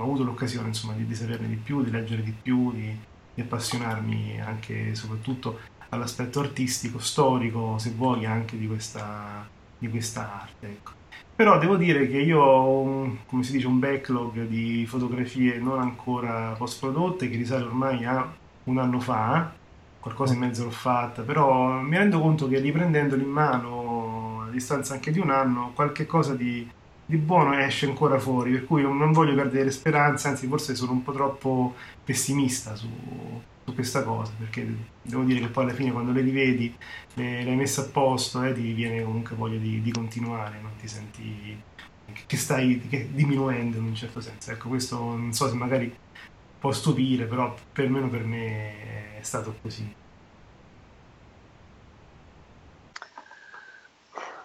ho 0.00 0.02
avuto 0.02 0.24
l'occasione 0.24 0.68
insomma, 0.68 0.94
di, 0.94 1.06
di, 1.06 1.14
saperne 1.14 1.48
di 1.48 1.56
più, 1.56 1.82
di 1.82 1.90
leggere 1.90 2.22
di 2.22 2.32
più, 2.32 2.72
di, 2.72 2.96
di 3.34 3.40
appassionarmi 3.40 4.40
anche 4.40 4.90
e 4.90 4.94
soprattutto 4.94 5.60
all'aspetto 5.90 6.40
artistico, 6.40 6.98
storico, 6.98 7.78
se 7.78 7.90
vuoi, 7.90 8.24
anche 8.24 8.56
di 8.58 8.66
questa, 8.66 9.46
di 9.78 9.88
questa 9.88 10.40
arte. 10.42 10.66
Ecco. 10.66 10.99
Però 11.40 11.56
devo 11.56 11.76
dire 11.76 12.06
che 12.06 12.18
io 12.18 12.38
ho, 12.38 12.80
un, 12.80 13.16
come 13.24 13.44
si 13.44 13.52
dice, 13.52 13.66
un 13.66 13.78
backlog 13.78 14.44
di 14.44 14.84
fotografie 14.84 15.56
non 15.56 15.80
ancora 15.80 16.54
post 16.58 16.78
prodotte 16.80 17.30
che 17.30 17.36
risale 17.38 17.64
ormai 17.64 18.04
a 18.04 18.30
un 18.64 18.76
anno 18.76 19.00
fa, 19.00 19.50
qualcosa 20.00 20.34
in 20.34 20.40
mezzo 20.40 20.64
l'ho 20.64 20.70
fatta, 20.70 21.22
però 21.22 21.80
mi 21.80 21.96
rendo 21.96 22.20
conto 22.20 22.46
che 22.46 22.58
riprendendoli 22.58 23.22
in 23.22 23.30
mano 23.30 24.42
a 24.46 24.50
distanza 24.50 24.92
anche 24.92 25.12
di 25.12 25.18
un 25.18 25.30
anno, 25.30 25.72
qualche 25.74 26.04
cosa 26.04 26.34
di, 26.34 26.70
di 27.06 27.16
buono 27.16 27.54
esce 27.54 27.86
ancora 27.86 28.18
fuori, 28.18 28.52
per 28.52 28.66
cui 28.66 28.82
non 28.82 29.10
voglio 29.12 29.34
perdere 29.34 29.64
le 29.64 29.70
speranze, 29.70 30.28
anzi 30.28 30.46
forse 30.46 30.74
sono 30.74 30.92
un 30.92 31.02
po' 31.02 31.12
troppo 31.12 31.74
pessimista 32.04 32.74
su, 32.74 32.86
su 33.64 33.74
questa 33.74 34.02
cosa, 34.02 34.32
perché 34.38 34.66
devo 35.02 35.22
dire 35.22 35.40
che 35.40 35.48
poi 35.48 35.64
alla 35.64 35.74
fine 35.74 35.92
quando 35.92 36.12
le 36.12 36.20
rivedi, 36.22 36.74
le, 37.14 37.42
le 37.42 37.50
hai 37.50 37.56
messe 37.56 37.80
a 37.80 37.84
posto, 37.84 38.42
eh, 38.42 38.52
ti 38.52 38.72
viene 38.72 39.02
comunque 39.02 39.36
voglia 39.36 39.58
di, 39.58 39.80
di 39.80 39.90
continuare, 39.92 40.60
non 40.60 40.72
ti 40.78 40.88
senti 40.88 41.62
che 42.26 42.36
stai 42.36 42.80
che 42.88 43.08
diminuendo 43.12 43.78
in 43.78 43.84
un 43.84 43.94
certo 43.94 44.20
senso. 44.20 44.50
Ecco, 44.50 44.68
questo 44.68 44.96
non 44.98 45.32
so 45.32 45.48
se 45.48 45.54
magari 45.54 45.94
può 46.58 46.72
stupire, 46.72 47.24
però 47.24 47.54
per 47.72 47.86
almeno 47.86 48.08
per 48.08 48.24
me 48.24 49.18
è 49.18 49.22
stato 49.22 49.56
così. 49.62 49.94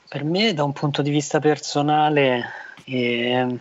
Per 0.07 0.24
me, 0.24 0.53
da 0.53 0.63
un 0.63 0.72
punto 0.72 1.01
di 1.01 1.10
vista 1.10 1.39
personale, 1.39 2.45
eh, 2.86 3.60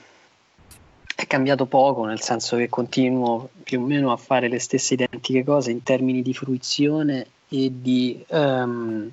è 1.24 1.26
cambiato 1.26 1.66
poco, 1.66 2.04
nel 2.04 2.20
senso 2.20 2.56
che 2.56 2.68
continuo 2.68 3.48
più 3.62 3.80
o 3.80 3.84
meno 3.84 4.12
a 4.12 4.16
fare 4.16 4.48
le 4.48 4.58
stesse 4.58 4.94
identiche 4.94 5.44
cose 5.44 5.70
in 5.70 5.82
termini 5.82 6.22
di 6.22 6.32
fruizione 6.32 7.26
e 7.48 7.72
di, 7.72 8.24
um, 8.28 9.10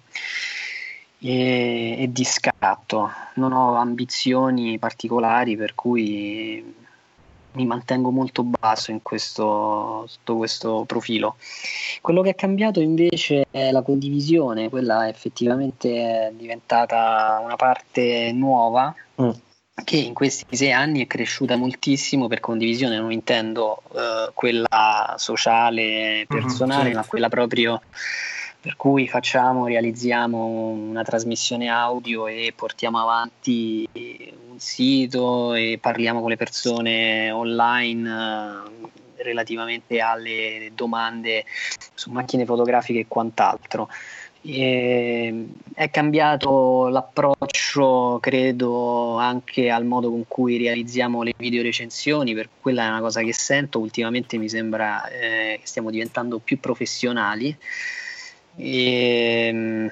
e, 1.20 1.96
e 2.00 2.12
di 2.12 2.24
scatto. 2.24 3.10
Non 3.36 3.54
ho 3.54 3.76
ambizioni 3.76 4.78
particolari, 4.78 5.56
per 5.56 5.74
cui 5.74 6.80
mi 7.54 7.66
mantengo 7.66 8.12
molto 8.12 8.44
basso 8.44 8.92
in 8.92 9.02
questo, 9.02 10.06
sotto 10.08 10.38
questo 10.38 10.84
profilo. 10.86 11.36
Quello 12.02 12.22
che 12.22 12.30
è 12.30 12.36
cambiato 12.36 12.80
invece 12.80 13.46
è 13.52 13.72
la 13.72 13.82
condivisione, 13.82 14.70
quella 14.70 15.10
effettivamente 15.10 16.30
è 16.30 16.32
diventata 16.34 17.42
una 17.44 17.56
parte 17.56 18.32
nuova 18.32 18.94
mm. 19.22 19.30
Che 19.84 19.98
in 19.98 20.14
questi 20.14 20.56
sei 20.56 20.72
anni 20.72 21.04
è 21.04 21.08
cresciuta 21.08 21.56
moltissimo 21.56 22.28
per 22.28 22.40
condivisione, 22.40 22.98
non 23.00 23.12
intendo 23.12 23.82
uh, 23.90 24.32
quella 24.34 25.16
sociale, 25.18 26.16
mm-hmm, 26.16 26.24
personale, 26.28 26.84
mm-hmm, 26.86 26.96
ma 26.96 27.06
quella 27.06 27.30
proprio 27.30 27.82
per 28.62 28.76
cui 28.76 29.08
facciamo, 29.08 29.66
realizziamo 29.66 30.46
una 30.46 31.02
trasmissione 31.02 31.68
audio 31.68 32.28
e 32.28 32.54
portiamo 32.56 33.00
avanti 33.00 33.90
un 34.52 34.60
sito 34.60 35.56
e 35.56 35.80
parliamo 35.82 36.22
con 36.22 36.30
le 36.30 36.38
persone 36.38 37.32
online 37.32 38.08
eh, 38.08 39.24
relativamente 39.24 40.00
alle 40.00 40.72
domande 40.76 41.44
su 41.96 42.12
macchine 42.12 42.46
fotografiche 42.46 43.00
e 43.00 43.06
quant'altro. 43.08 43.90
E 44.44 45.46
è 45.74 45.90
cambiato 45.90 46.88
l'approccio, 46.88 48.18
credo, 48.20 49.18
anche 49.18 49.70
al 49.70 49.86
modo 49.86 50.10
con 50.10 50.26
cui 50.28 50.58
realizziamo 50.58 51.22
le 51.24 51.34
video 51.38 51.62
recensioni, 51.62 52.34
per 52.34 52.50
quella 52.60 52.86
è 52.86 52.88
una 52.88 53.00
cosa 53.00 53.22
che 53.22 53.34
sento. 53.34 53.80
Ultimamente 53.80 54.38
mi 54.38 54.50
sembra 54.50 55.08
eh, 55.08 55.60
che 55.62 55.68
stiamo 55.68 55.90
diventando 55.90 56.40
più 56.40 56.60
professionali 56.60 57.56
e, 58.56 59.48
ehm, 59.48 59.92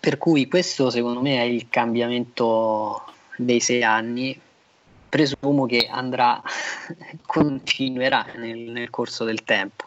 per 0.00 0.18
cui 0.18 0.46
questo 0.48 0.90
secondo 0.90 1.20
me 1.20 1.38
è 1.38 1.44
il 1.44 1.68
cambiamento 1.68 3.02
dei 3.36 3.60
sei 3.60 3.82
anni. 3.82 4.38
Presumo 5.08 5.66
che 5.66 5.88
andrà, 5.90 6.40
continuerà 7.26 8.26
nel, 8.36 8.58
nel 8.58 8.90
corso 8.90 9.24
del 9.24 9.44
tempo. 9.44 9.86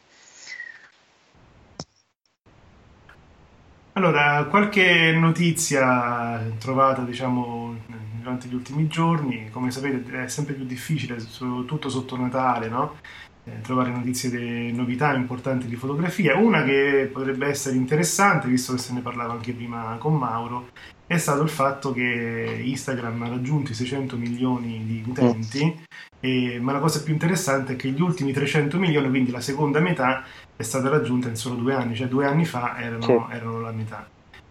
Allora, 3.97 4.43
qualche 4.49 5.13
notizia 5.13 6.51
trovata, 6.59 7.03
diciamo, 7.03 7.77
durante 8.19 8.49
gli 8.49 8.53
ultimi 8.53 8.87
giorni, 8.87 9.49
come 9.51 9.71
sapete 9.71 10.23
è 10.23 10.27
sempre 10.27 10.53
più 10.53 10.65
difficile, 10.65 11.17
soprattutto 11.21 11.87
sotto 11.87 12.17
Natale, 12.17 12.67
no? 12.67 12.97
eh, 13.45 13.61
trovare 13.61 13.91
notizie 13.91 14.29
di 14.29 14.73
novità 14.73 15.13
importanti 15.13 15.67
di 15.67 15.77
fotografia. 15.77 16.35
Una 16.35 16.63
che 16.63 17.09
potrebbe 17.11 17.47
essere 17.47 17.77
interessante, 17.77 18.49
visto 18.49 18.73
che 18.73 18.79
se 18.79 18.91
ne 18.91 18.99
parlava 18.99 19.31
anche 19.31 19.53
prima 19.53 19.95
con 19.97 20.15
Mauro, 20.17 20.71
è 21.07 21.17
stato 21.17 21.43
il 21.43 21.49
fatto 21.49 21.91
che 21.91 22.61
Instagram 22.63 23.21
ha 23.23 23.29
raggiunto 23.29 23.71
i 23.71 23.75
600 23.75 24.17
milioni 24.17 24.83
di 24.85 25.03
utenti, 25.05 25.83
e, 26.19 26.59
ma 26.59 26.71
la 26.71 26.79
cosa 26.79 27.03
più 27.03 27.13
interessante 27.13 27.73
è 27.73 27.75
che 27.75 27.89
gli 27.89 28.01
ultimi 28.01 28.31
300 28.31 28.77
milioni, 28.79 29.09
quindi 29.09 29.31
la 29.31 29.41
seconda 29.41 29.79
metà, 29.79 30.23
è 30.55 30.63
stata 30.63 30.89
raggiunta 30.89 31.27
in 31.27 31.35
solo 31.35 31.55
due 31.55 31.73
anni, 31.73 31.95
cioè 31.95 32.07
due 32.07 32.25
anni 32.25 32.45
fa 32.45 32.79
erano, 32.79 33.03
sì. 33.03 33.35
erano 33.35 33.59
la 33.59 33.71
metà. 33.71 34.07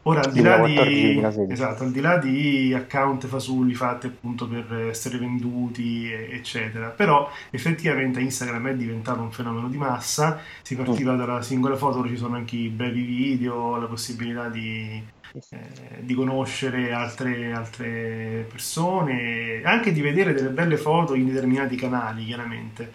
Ora, 0.06 0.20
al 0.20 0.32
di, 0.32 0.42
là 0.42 0.58
di, 0.62 1.18
esatto, 1.48 1.82
al 1.82 1.90
di 1.90 2.00
là 2.00 2.18
di 2.18 2.74
account 2.74 3.26
fasulli 3.26 3.72
fatti 3.72 4.06
appunto 4.06 4.46
per 4.46 4.88
essere 4.90 5.16
venduti, 5.16 6.12
eccetera, 6.12 6.88
però 6.88 7.30
effettivamente 7.48 8.20
Instagram 8.20 8.68
è 8.68 8.76
diventato 8.76 9.22
un 9.22 9.32
fenomeno 9.32 9.66
di 9.68 9.78
massa. 9.78 10.40
Si 10.60 10.76
partiva 10.76 11.14
mm. 11.14 11.16
dalla 11.16 11.40
singola 11.40 11.74
foto, 11.76 12.06
ci 12.06 12.18
sono 12.18 12.36
anche 12.36 12.54
i 12.54 12.68
brevi 12.68 13.02
video, 13.02 13.76
la 13.76 13.86
possibilità 13.86 14.50
di, 14.50 15.02
eh, 15.50 16.04
di 16.04 16.14
conoscere 16.14 16.92
altre, 16.92 17.52
altre 17.52 18.46
persone, 18.48 19.62
anche 19.64 19.92
di 19.92 20.00
vedere 20.00 20.32
delle 20.32 20.50
belle 20.50 20.76
foto 20.76 21.14
in 21.14 21.26
determinati 21.26 21.74
canali, 21.76 22.24
chiaramente. 22.24 22.94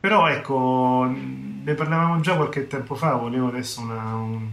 Però 0.00 0.28
ecco, 0.28 1.10
ne 1.10 1.74
parlavamo 1.74 2.20
già 2.20 2.36
qualche 2.36 2.66
tempo 2.66 2.94
fa, 2.94 3.14
volevo 3.14 3.48
adesso 3.48 3.80
una, 3.80 4.14
un, 4.14 4.48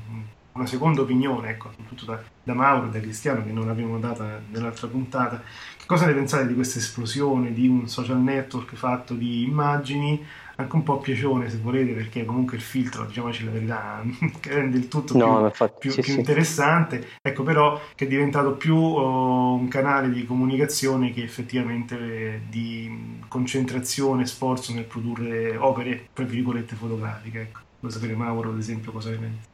una 0.54 0.66
seconda 0.66 1.02
opinione, 1.02 1.50
ecco, 1.50 1.70
soprattutto 1.72 2.06
da, 2.06 2.24
da 2.44 2.54
Mauro 2.54 2.88
e 2.88 2.92
da 2.92 3.00
Cristiano 3.00 3.44
che 3.44 3.52
non 3.52 3.68
l'abbiamo 3.68 4.00
data 4.00 4.42
nell'altra 4.50 4.88
puntata. 4.88 5.42
Che 5.78 5.86
cosa 5.86 6.06
ne 6.06 6.14
pensate 6.14 6.48
di 6.48 6.56
questa 6.56 6.80
esplosione 6.80 7.52
di 7.52 7.68
un 7.68 7.88
social 7.90 8.20
network 8.20 8.74
fatto 8.76 9.14
di 9.14 9.44
immagini? 9.44 10.26
Anche 10.58 10.76
un 10.76 10.84
po' 10.84 10.98
piacione 11.00 11.50
se 11.50 11.58
volete, 11.58 11.92
perché 11.94 12.24
comunque 12.24 12.58
il 12.58 12.64
filtro, 12.64 13.06
diciamoci 13.06 13.44
la 13.44 13.52
verità, 13.52 14.04
rende 14.44 14.78
il 14.78 14.88
tutto 14.88 15.18
no, 15.18 15.36
più, 15.36 15.46
infatti, 15.46 15.78
più, 15.80 15.92
sì, 15.92 16.02
più 16.02 16.14
sì. 16.14 16.20
interessante. 16.20 17.08
Ecco 17.22 17.44
però 17.44 17.80
che 17.94 18.06
è 18.06 18.08
diventato 18.08 18.54
più 18.54 18.76
oh, 18.76 19.56
un 19.56 19.68
canale 19.68 20.10
di 20.10 20.26
comunicazione 20.26 21.12
che 21.12 21.24
effettivamente 21.24 21.98
eh, 21.98 22.42
di 22.50 23.20
concentrazione, 23.28 24.26
sforzo 24.26 24.74
nel 24.74 24.86
produrre 24.86 25.58
opere, 25.58 26.08
tra 26.14 26.24
virgolette, 26.24 26.76
fotografiche. 26.76 27.42
Ecco. 27.42 27.60
Vuoi 27.80 27.92
sapere 27.92 28.16
Mauro, 28.16 28.52
ad 28.52 28.58
esempio, 28.58 28.92
cosa 28.92 29.10
ne 29.10 29.18
pensi? 29.18 29.54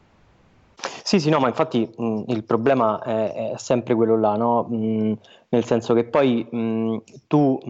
Sì, 1.04 1.20
sì, 1.20 1.30
no, 1.30 1.40
ma 1.40 1.48
infatti 1.48 1.88
mh, 1.94 2.24
il 2.28 2.44
problema 2.44 3.02
è, 3.02 3.52
è, 3.52 3.58
sempre 3.58 3.94
quello 3.94 4.16
là, 4.16 4.36
no? 4.36 4.62
mh, 4.62 5.18
nel 5.50 5.64
senso 5.64 5.94
che 5.94 6.04
poi 6.04 6.46
mh, 6.48 6.96
tu 7.26 7.60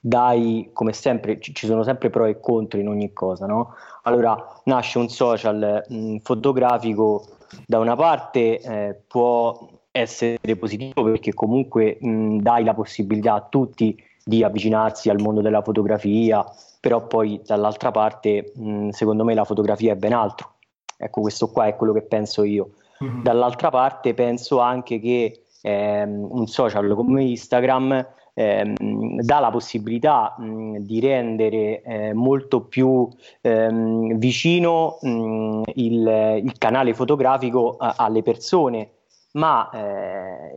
dai, 0.00 0.70
come 0.72 0.92
sempre, 0.92 1.40
ci, 1.40 1.66
sono 1.66 1.82
sempre 1.82 2.10
pro 2.10 2.26
e 2.26 2.40
contro 2.40 2.78
in 2.78 2.88
ogni 2.88 3.12
cosa, 3.12 3.46
no? 3.46 3.74
Allora, 4.02 4.60
nasce 4.64 4.98
un 4.98 5.08
social 5.08 5.84
fotografico, 6.22 7.26
da 7.66 7.78
una 7.78 7.96
parte 7.96 8.60
eh, 8.60 9.00
può 9.06 9.68
essere 9.90 10.38
positivo 10.58 11.02
perché 11.02 11.34
comunque 11.34 11.98
dai 12.00 12.62
la 12.62 12.74
possibilità 12.74 13.34
a 13.34 13.46
tutti 13.48 14.00
di 14.22 14.44
avvicinarsi 14.44 15.08
al 15.08 15.20
mondo 15.20 15.40
della 15.40 15.62
fotografia, 15.62 16.44
però 16.80 17.06
poi 17.06 17.40
dall'altra 17.44 17.90
parte, 17.90 18.52
secondo 18.90 19.24
me, 19.24 19.34
la 19.34 19.44
fotografia 19.44 19.92
è 19.92 19.96
ben 19.96 20.12
altro 20.12 20.56
Ecco, 21.00 21.20
questo 21.20 21.48
qua 21.50 21.66
è 21.66 21.76
quello 21.76 21.92
che 21.92 22.02
penso 22.02 22.42
io. 22.42 22.70
Mm-hmm. 23.02 23.22
Dall'altra 23.22 23.70
parte 23.70 24.14
penso 24.14 24.58
anche 24.58 24.98
che 24.98 25.44
ehm, 25.62 26.26
un 26.28 26.46
social 26.48 26.92
come 26.96 27.22
Instagram 27.22 28.06
ehm, 28.34 28.74
dà 29.22 29.40
la 29.40 29.50
possibilità 29.50 30.34
mh, 30.38 30.78
di 30.78 31.00
rendere 31.00 31.82
eh, 31.82 32.12
molto 32.12 32.62
più 32.62 33.08
ehm, 33.40 34.16
vicino 34.18 34.98
mh, 35.00 35.62
il, 35.74 36.40
il, 36.44 36.52
canale 36.58 36.94
fotografico 36.94 37.76
a, 37.78 37.94
alle 37.96 38.22
persone, 38.22 38.90
ma 39.32 39.70
eh, 39.70 40.52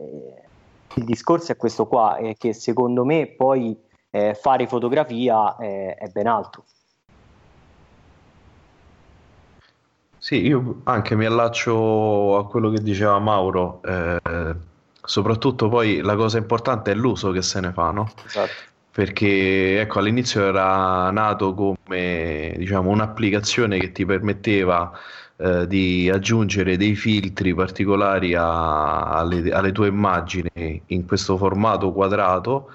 il 0.94 1.04
discorso 1.04 1.52
è 1.52 1.56
questo 1.56 1.86
qua, 1.86 2.16
è 2.16 2.34
che 2.36 2.52
secondo 2.52 3.04
me 3.04 3.26
poi 3.26 3.76
eh, 4.10 4.34
fare 4.34 4.66
fotografia 4.66 5.56
è 5.56 6.08
ben 6.12 6.26
altro. 6.26 6.64
Sì, 10.22 10.36
io 10.46 10.82
anche 10.84 11.16
mi 11.16 11.24
allaccio 11.24 12.38
a 12.38 12.46
quello 12.46 12.70
che 12.70 12.80
diceva 12.80 13.18
Mauro, 13.18 13.80
eh, 13.82 14.54
soprattutto 15.04 15.68
poi 15.68 16.00
la 16.00 16.14
cosa 16.16 16.38
importante 16.38 16.92
è 16.92 16.94
l'uso 16.94 17.30
che 17.30 17.42
se 17.42 17.60
ne 17.60 17.72
fa, 17.72 17.90
no? 17.90 18.10
Esatto. 18.24 18.70
Perché 18.92 19.80
ecco, 19.80 20.00
all'inizio 20.00 20.44
era 20.44 21.10
nato 21.10 21.54
come 21.54 22.54
diciamo, 22.58 22.90
un'applicazione 22.90 23.78
che 23.78 23.90
ti 23.90 24.04
permetteva 24.04 24.92
eh, 25.36 25.66
di 25.66 26.10
aggiungere 26.10 26.76
dei 26.76 26.94
filtri 26.94 27.54
particolari 27.54 28.34
a, 28.34 29.10
alle, 29.10 29.50
alle, 29.50 29.72
tue 29.72 29.88
immagini 29.88 30.82
in 30.86 31.06
questo 31.06 31.38
formato 31.38 31.92
quadrato 31.92 32.70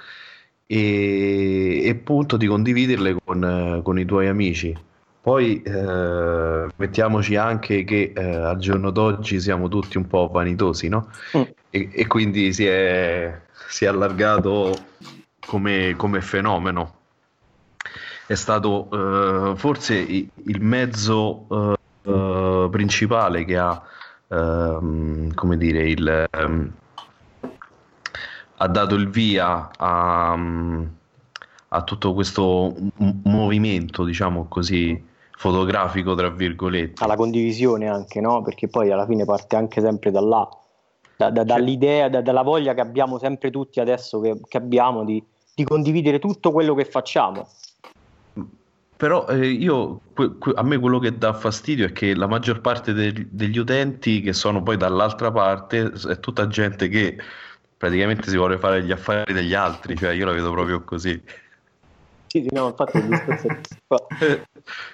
e, 0.66 1.82
e 1.84 1.90
appunto 1.90 2.36
di 2.36 2.48
condividerle 2.48 3.16
con, 3.24 3.82
con 3.84 4.00
i 4.00 4.06
tuoi 4.06 4.28
amici. 4.28 4.76
Poi 5.22 5.62
eh, 5.62 6.68
mettiamoci 6.78 7.36
anche 7.36 7.84
che 7.84 8.14
eh, 8.16 8.24
al 8.24 8.58
giorno 8.60 8.92
d'oggi 8.92 9.40
siamo 9.40 9.68
tutti 9.68 9.98
un 9.98 10.08
po' 10.08 10.30
vanitosi, 10.32 10.88
no? 10.88 11.10
Mm. 11.38 11.42
E, 11.78 11.90
e, 11.92 12.08
quindi 12.08 12.52
si 12.54 12.66
è, 12.66 13.40
si 13.70 13.86
è 13.86 13.88
allargato 13.88 14.76
come, 15.46 15.94
come, 15.96 16.22
fenomeno. 16.22 16.96
È 18.26 18.34
stato 18.34 18.90
eh, 18.92 19.56
forse 19.56 19.96
il 19.96 20.62
mezzo 20.62 21.78
eh, 22.04 22.68
principale 22.72 23.46
che 23.46 23.58
ha, 23.58 23.82
ehm, 24.28 25.34
come 25.36 25.58
dire, 25.58 25.88
il, 25.88 26.28
ehm, 26.32 26.72
ha 28.58 28.68
dato 28.68 28.96
il 28.96 29.08
via 29.10 29.70
a, 29.78 30.38
a 31.68 31.84
tutto 31.84 32.14
questo 32.14 32.76
movimento, 33.24 34.04
diciamo 34.04 34.48
così, 34.48 35.06
fotografico, 35.38 36.16
tra 36.16 36.30
virgolette. 36.30 37.04
Alla 37.04 37.16
condivisione 37.16 37.88
anche, 37.88 38.20
no? 38.20 38.42
Perché 38.42 38.68
poi 38.68 38.92
alla 38.92 39.06
fine 39.06 39.26
parte 39.26 39.56
anche 39.56 39.80
sempre 39.80 40.10
da 40.10 40.22
là, 40.22 40.50
da, 41.18 41.32
da, 41.32 41.44
dall'idea, 41.44 42.10
da, 42.10 42.22
dalla 42.22 42.44
voglia 42.44 42.74
che 42.74 42.82
abbiamo 42.82 43.18
sempre 43.18 43.50
tutti 43.50 43.80
adesso 43.80 44.22
che, 44.22 44.40
che 44.48 44.58
abbiamo 44.58 45.04
di, 45.04 45.22
di, 45.54 45.64
condividere 45.64 46.20
tutto 46.20 46.52
quello 46.52 46.76
che 46.76 46.86
facciamo. 46.86 47.50
Però 48.96 49.28
eh, 49.28 49.48
io, 49.48 50.02
que, 50.14 50.38
que, 50.38 50.54
a 50.56 50.64
me 50.64 50.80
quello 50.80 51.00
che 51.00 51.18
dà 51.18 51.34
fastidio 51.34 51.88
è 51.88 51.92
che 51.92 52.16
la 52.16 52.28
maggior 52.28 52.62
parte 52.62 52.94
de, 52.94 53.28
degli 53.30 53.58
utenti 53.58 54.22
che 54.22 54.34
sono 54.34 54.64
poi 54.64 54.78
dall'altra 54.78 55.32
parte 55.32 55.92
è 56.08 56.20
tutta 56.20 56.48
gente 56.48 56.88
che 56.88 57.18
praticamente 57.78 58.30
si 58.30 58.38
vuole 58.38 58.58
fare 58.58 58.84
gli 58.84 58.92
affari 58.92 59.34
degli 59.34 59.54
altri, 59.54 59.96
cioè 59.96 60.14
io 60.14 60.26
la 60.26 60.32
vedo 60.32 60.52
proprio 60.52 60.84
così. 60.84 61.22
Sì, 62.28 62.42
sì, 62.42 62.48
no, 62.52 62.68
infatti 62.68 62.98
il 62.98 63.08
discorso 63.08 63.48
è 64.20 64.42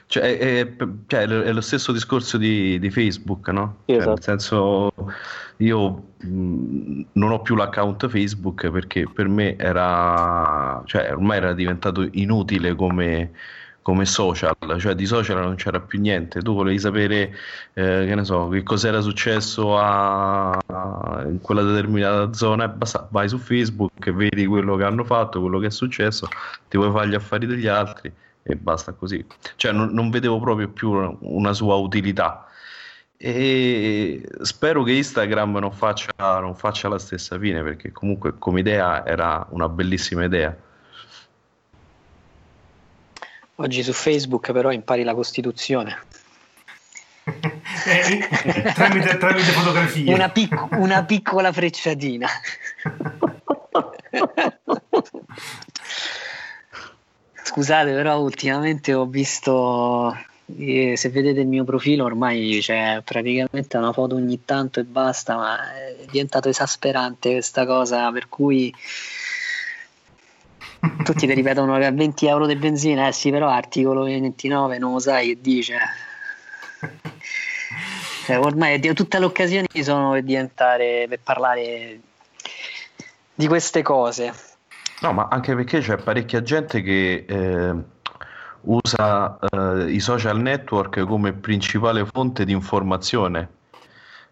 cioè, 0.05 0.37
è, 0.37 0.75
cioè, 1.07 1.23
è, 1.23 1.51
lo 1.51 1.61
stesso 1.61 1.91
discorso 1.91 2.37
di, 2.37 2.77
di 2.79 2.91
Facebook, 2.91 3.47
no? 3.49 3.77
Sì, 3.85 3.93
esatto. 3.93 4.03
Cioè, 4.03 4.13
nel 4.13 4.23
senso, 4.23 4.93
io 5.57 6.03
mh, 6.17 7.01
non 7.13 7.31
ho 7.31 7.41
più 7.41 7.55
l'account 7.55 8.07
Facebook 8.07 8.69
perché 8.69 9.07
per 9.11 9.27
me 9.27 9.55
era, 9.57 10.81
cioè, 10.85 11.11
ormai 11.11 11.37
era 11.37 11.53
diventato 11.53 12.07
inutile 12.11 12.75
come 12.75 13.31
come 13.83 14.05
social, 14.05 14.55
cioè 14.79 14.95
di 14.95 15.05
social 15.05 15.41
non 15.41 15.55
c'era 15.55 15.79
più 15.81 15.99
niente, 15.99 16.39
tu 16.41 16.53
volevi 16.55 16.79
sapere 16.79 17.35
eh, 17.73 18.05
che 18.07 18.15
ne 18.15 18.23
so, 18.23 18.47
che 18.47 18.63
cos'era 18.63 19.01
successo 19.01 19.77
a, 19.77 20.51
a, 20.51 21.23
in 21.27 21.39
quella 21.41 21.61
determinata 21.63 22.33
zona 22.33 22.63
e 22.63 22.69
basta, 22.69 23.07
vai 23.11 23.27
su 23.27 23.37
Facebook 23.37 24.07
e 24.07 24.11
vedi 24.13 24.45
quello 24.45 24.77
che 24.77 24.85
hanno 24.85 25.03
fatto, 25.03 25.41
quello 25.41 25.59
che 25.59 25.67
è 25.67 25.69
successo, 25.69 26.29
ti 26.69 26.77
vuoi 26.77 26.91
fare 26.91 27.09
gli 27.09 27.13
affari 27.13 27.45
degli 27.45 27.67
altri 27.67 28.11
e 28.41 28.55
basta 28.55 28.93
così. 28.93 29.23
Cioè 29.57 29.73
non, 29.73 29.89
non 29.93 30.09
vedevo 30.09 30.39
proprio 30.39 30.69
più 30.69 30.89
una, 30.91 31.13
una 31.19 31.53
sua 31.53 31.75
utilità 31.75 32.47
e 33.25 34.27
spero 34.41 34.83
che 34.83 34.91
Instagram 34.91 35.57
non 35.57 35.71
faccia, 35.71 36.11
non 36.17 36.55
faccia 36.55 36.89
la 36.89 36.99
stessa 36.99 37.39
fine 37.39 37.63
perché 37.63 37.93
comunque 37.93 38.37
come 38.37 38.59
idea 38.59 39.05
era 39.05 39.47
una 39.51 39.69
bellissima 39.69 40.25
idea 40.25 40.53
Oggi 43.57 43.83
su 43.83 43.93
Facebook 43.93 44.51
però 44.51 44.71
impari 44.71 45.03
la 45.03 45.13
Costituzione. 45.13 45.95
eh, 47.23 48.71
tramite, 48.73 49.17
tramite, 49.17 49.51
fotografie. 49.51 50.11
Una, 50.11 50.29
pic- 50.29 50.71
una 50.71 51.05
piccola 51.05 51.53
frecciatina. 51.53 52.27
Scusate, 57.43 57.93
però 57.93 58.17
ultimamente 58.19 58.93
ho 58.95 59.05
visto, 59.05 60.17
eh, 60.45 60.95
se 60.97 61.09
vedete 61.09 61.41
il 61.41 61.47
mio 61.47 61.63
profilo 61.63 62.03
ormai 62.03 62.59
c'è 62.61 63.01
praticamente 63.03 63.77
una 63.77 63.93
foto 63.93 64.15
ogni 64.15 64.43
tanto 64.45 64.79
e 64.79 64.83
basta, 64.83 65.35
ma 65.35 65.73
è 65.73 66.05
diventato 66.09 66.49
esasperante 66.49 67.31
questa 67.31 67.65
cosa, 67.65 68.11
per 68.11 68.27
cui 68.29 68.73
tutti 71.03 71.25
ti 71.25 71.33
ripetono 71.33 71.77
che 71.77 71.85
a 71.85 71.91
20 71.91 72.27
euro 72.27 72.45
di 72.45 72.55
benzina, 72.55 73.07
eh 73.07 73.13
sì, 73.13 73.31
però 73.31 73.47
articolo 73.47 74.03
29 74.03 74.77
non 74.77 74.93
lo 74.93 74.99
sai 74.99 75.27
che 75.27 75.37
dice. 75.41 75.77
Cioè, 78.25 78.39
ormai 78.39 78.79
tutte 78.93 79.19
le 79.19 79.25
occasioni 79.25 79.67
sono 79.81 80.11
per 80.11 80.23
diventare, 80.23 81.07
per 81.09 81.19
parlare 81.21 81.99
di 83.33 83.47
queste 83.47 83.81
cose. 83.81 84.33
No, 85.01 85.11
ma 85.11 85.27
anche 85.29 85.53
perché 85.55 85.79
c'è 85.79 85.97
parecchia 85.97 86.41
gente 86.41 86.81
che 86.81 87.25
eh, 87.27 87.73
usa 88.63 89.39
eh, 89.39 89.91
i 89.91 89.99
social 89.99 90.39
network 90.39 91.01
come 91.05 91.33
principale 91.33 92.05
fonte 92.05 92.45
di 92.45 92.51
informazione. 92.51 93.61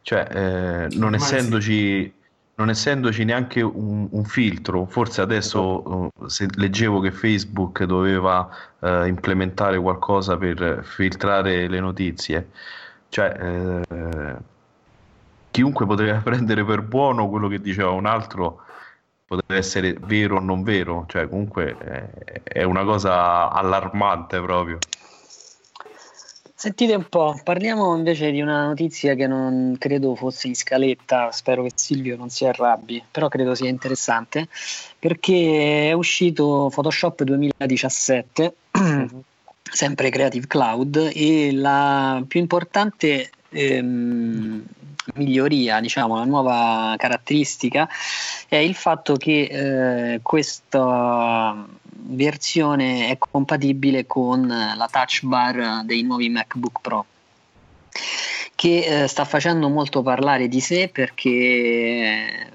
Cioè, 0.01 0.27
eh, 0.31 0.95
non, 0.97 1.13
essendoci, 1.13 2.11
non, 2.55 2.69
essendoci, 2.69 3.23
neanche 3.23 3.61
un, 3.61 4.07
un, 4.09 4.23
filtro, 4.25 4.85
forse 4.85 5.21
adesso 5.21 6.09
se 6.25 6.47
leggevo 6.55 6.99
che 6.99 7.11
Facebook 7.11 7.83
doveva 7.83 8.49
uh, 8.79 9.03
implementare 9.03 9.77
qualcosa 9.79 10.37
per 10.37 10.81
filtrare 10.83 11.67
le 11.67 11.79
notizie, 11.79 12.49
cioè 13.09 13.83
eh, 13.87 14.35
chiunque 15.51 15.85
poteva 15.85 16.17
prendere 16.23 16.65
per 16.65 16.81
buono 16.81 17.29
quello 17.29 17.47
che 17.47 17.61
diceva 17.61 17.91
un 17.91 18.07
altro 18.07 18.63
poteva 19.35 19.57
essere 19.57 19.93
vero 19.93 20.35
o 20.35 20.39
non 20.41 20.61
vero, 20.61 21.05
cioè 21.07 21.29
comunque 21.29 21.77
è, 21.77 22.41
è 22.43 22.63
una 22.63 22.83
cosa 22.83 23.49
allarmante 23.49 24.41
proprio. 24.41 24.77
Sentite 26.53 26.93
un 26.93 27.07
po', 27.09 27.39
parliamo 27.43 27.95
invece 27.95 28.29
di 28.29 28.41
una 28.41 28.65
notizia 28.65 29.15
che 29.15 29.25
non 29.25 29.77
credo 29.79 30.15
fosse 30.15 30.47
in 30.47 30.55
scaletta, 30.55 31.31
spero 31.31 31.63
che 31.63 31.71
Silvio 31.73 32.17
non 32.17 32.29
si 32.29 32.45
arrabbi, 32.45 33.01
però 33.09 33.29
credo 33.29 33.55
sia 33.55 33.69
interessante, 33.69 34.47
perché 34.99 35.89
è 35.89 35.93
uscito 35.93 36.69
Photoshop 36.71 37.23
2017, 37.23 38.55
sempre 39.63 40.09
Creative 40.09 40.45
Cloud, 40.45 41.09
e 41.15 41.51
la 41.53 42.21
più 42.27 42.39
importante 42.39 43.31
ehm, 43.49 44.63
miglioria, 45.15 45.79
diciamo, 45.79 46.15
la 46.15 46.25
nuova 46.25 46.95
caratteristica 46.97 47.89
è 48.47 48.57
il 48.57 48.75
fatto 48.75 49.15
che 49.15 50.13
eh, 50.13 50.19
questa 50.21 51.65
versione 52.03 53.09
è 53.09 53.17
compatibile 53.17 54.05
con 54.05 54.47
la 54.47 54.89
touch 54.91 55.23
bar 55.23 55.83
dei 55.85 56.01
nuovi 56.03 56.29
MacBook 56.29 56.81
Pro 56.81 57.05
che 58.55 59.03
eh, 59.03 59.07
sta 59.07 59.25
facendo 59.25 59.69
molto 59.69 60.03
parlare 60.03 60.47
di 60.47 60.59
sé 60.59 60.87
perché 60.87 62.51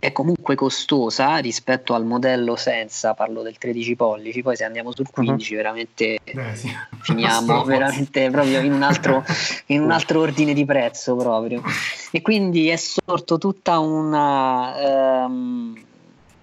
è 0.00 0.12
comunque 0.12 0.54
costosa 0.54 1.36
rispetto 1.36 1.94
al 1.94 2.06
modello 2.06 2.56
senza, 2.56 3.12
parlo 3.12 3.42
del 3.42 3.58
13 3.58 3.94
pollici, 3.96 4.42
poi 4.42 4.56
se 4.56 4.64
andiamo 4.64 4.92
sul 4.92 5.08
15 5.10 5.52
uh-huh. 5.52 5.56
veramente 5.56 6.18
Beh, 6.32 6.56
sì. 6.56 6.68
finiamo 7.02 7.62
veramente 7.64 8.28
proprio 8.30 8.60
in 8.60 8.72
un, 8.72 8.82
altro, 8.82 9.22
in 9.66 9.82
un, 9.82 9.90
altro, 9.90 10.20
ordine 10.20 10.54
di 10.54 10.64
prezzo 10.64 11.14
proprio. 11.16 11.62
E 12.10 12.22
quindi 12.22 12.68
è 12.68 12.76
sorto 12.76 13.36
tutta 13.36 13.78
una, 13.78 15.26
um, 15.26 15.80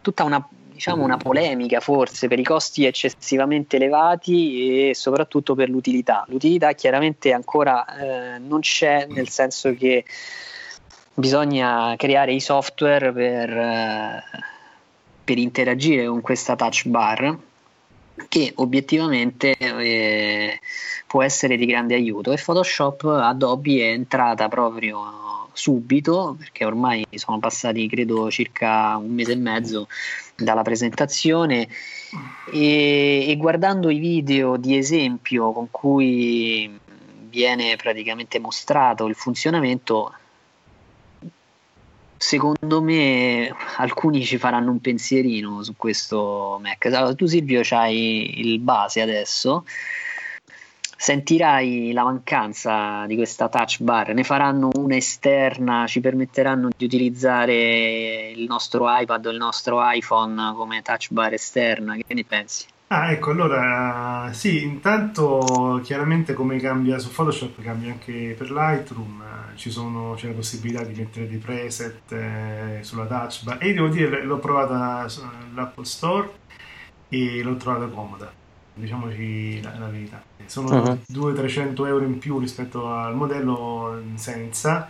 tutta 0.02 0.24
una 0.24 0.48
diciamo 0.78 1.04
una 1.04 1.17
polemica 1.17 1.80
forse 1.80 2.28
per 2.28 2.38
i 2.38 2.43
costi 2.43 2.86
eccessivamente 2.86 3.78
elevati 3.78 4.89
e 4.89 4.93
soprattutto 4.93 5.56
per 5.56 5.70
l'utilità. 5.70 6.24
L'utilità 6.28 6.74
chiaramente 6.74 7.34
ancora 7.34 8.36
eh, 8.36 8.38
non 8.38 8.60
c'è 8.60 9.08
nel 9.10 9.30
senso 9.30 9.74
che 9.74 10.06
bisogna 11.17 11.95
creare 11.97 12.32
i 12.32 12.39
software 12.39 13.12
per, 13.12 13.49
eh, 13.49 14.23
per 15.23 15.38
interagire 15.39 16.06
con 16.06 16.21
questa 16.21 16.56
touch 16.56 16.86
bar 16.86 17.36
che 18.30 18.51
obiettivamente 18.56 19.56
eh, 19.58 20.60
può 21.08 21.23
essere 21.23 21.58
di 21.58 21.65
grande 21.65 21.95
aiuto. 21.95 22.32
E 22.32 22.38
Photoshop 22.38 23.03
Adobe 23.06 23.82
è 23.82 23.91
entrata 23.93 24.47
proprio 24.47 25.49
subito 25.53 26.36
perché 26.38 26.65
ormai 26.65 27.03
sono 27.15 27.39
passati 27.39 27.88
credo 27.88 28.30
circa 28.30 28.95
un 28.97 29.12
mese 29.12 29.32
e 29.32 29.38
mezzo 29.38 29.88
dalla 30.36 30.62
presentazione. 30.62 31.67
E, 32.51 33.25
e 33.27 33.36
guardando 33.38 33.89
i 33.89 33.97
video 33.97 34.56
di 34.56 34.77
esempio 34.77 35.51
con 35.51 35.69
cui 35.71 36.80
viene 37.30 37.75
praticamente 37.75 38.39
mostrato 38.39 39.08
il 39.08 39.15
funzionamento 39.15 40.13
secondo 42.17 42.82
me 42.82 43.53
alcuni 43.77 44.23
ci 44.23 44.38
faranno 44.38 44.71
un 44.71 44.80
pensierino 44.80 45.63
su 45.63 45.75
questo 45.77 46.60
Mac. 46.62 46.86
Allora, 46.86 47.13
tu 47.13 47.25
Silvio 47.25 47.62
hai 47.71 48.39
il 48.39 48.60
base 48.60 49.01
adesso, 49.01 49.65
sentirai 50.97 51.91
la 51.93 52.03
mancanza 52.03 53.06
di 53.06 53.15
questa 53.15 53.49
touch 53.49 53.82
bar, 53.82 54.13
ne 54.13 54.23
faranno 54.23 54.69
una 54.75 54.95
esterna, 54.95 55.86
ci 55.88 55.99
permetteranno 55.99 56.69
di 56.75 56.86
utilizzare 56.86 58.32
il 58.32 58.45
nostro 58.47 58.86
iPad 58.88 59.25
o 59.27 59.30
il 59.30 59.38
nostro 59.38 59.80
iPhone 59.91 60.53
come 60.56 60.82
touch 60.82 61.12
bar 61.12 61.34
esterna, 61.34 61.95
che 61.95 62.13
ne 62.13 62.23
pensi? 62.23 62.65
Ah, 62.89 63.12
ecco, 63.12 63.32
allora 63.32 64.30
sì, 64.32 64.63
intanto 64.63 65.82
chiaramente 65.84 66.34
come 66.34 66.58
cambia 66.58 66.97
su 67.00 67.12
Photoshop 67.12 67.62
cambia 67.62 67.91
anche 67.91 68.34
per 68.38 68.50
Lightroom, 68.50 69.23
sono, 69.56 70.13
c'è 70.15 70.28
la 70.28 70.34
possibilità 70.34 70.84
di 70.84 70.93
mettere 70.97 71.28
dei 71.28 71.38
preset 71.38 72.10
eh, 72.13 72.80
sulla 72.84 73.06
touch 73.06 73.43
bar 73.43 73.58
e 73.60 73.73
devo 73.73 73.89
dire 73.89 74.23
l'ho 74.23 74.38
provata 74.38 75.06
sull'Apple 75.10 75.84
Store 75.84 76.32
e 77.10 77.41
l'ho 77.43 77.58
trovata 77.58 77.88
comoda, 77.88 78.32
diciamoci 78.73 79.62
la, 79.62 79.78
la 79.78 79.88
verità. 79.88 80.23
Sono 80.45 80.69
uh-huh. 80.69 81.02
200-300 81.12 81.88
euro 81.88 82.06
in 82.06 82.19
più 82.19 82.39
rispetto 82.39 82.88
al 82.88 83.15
modello 83.15 84.02
senza, 84.15 84.88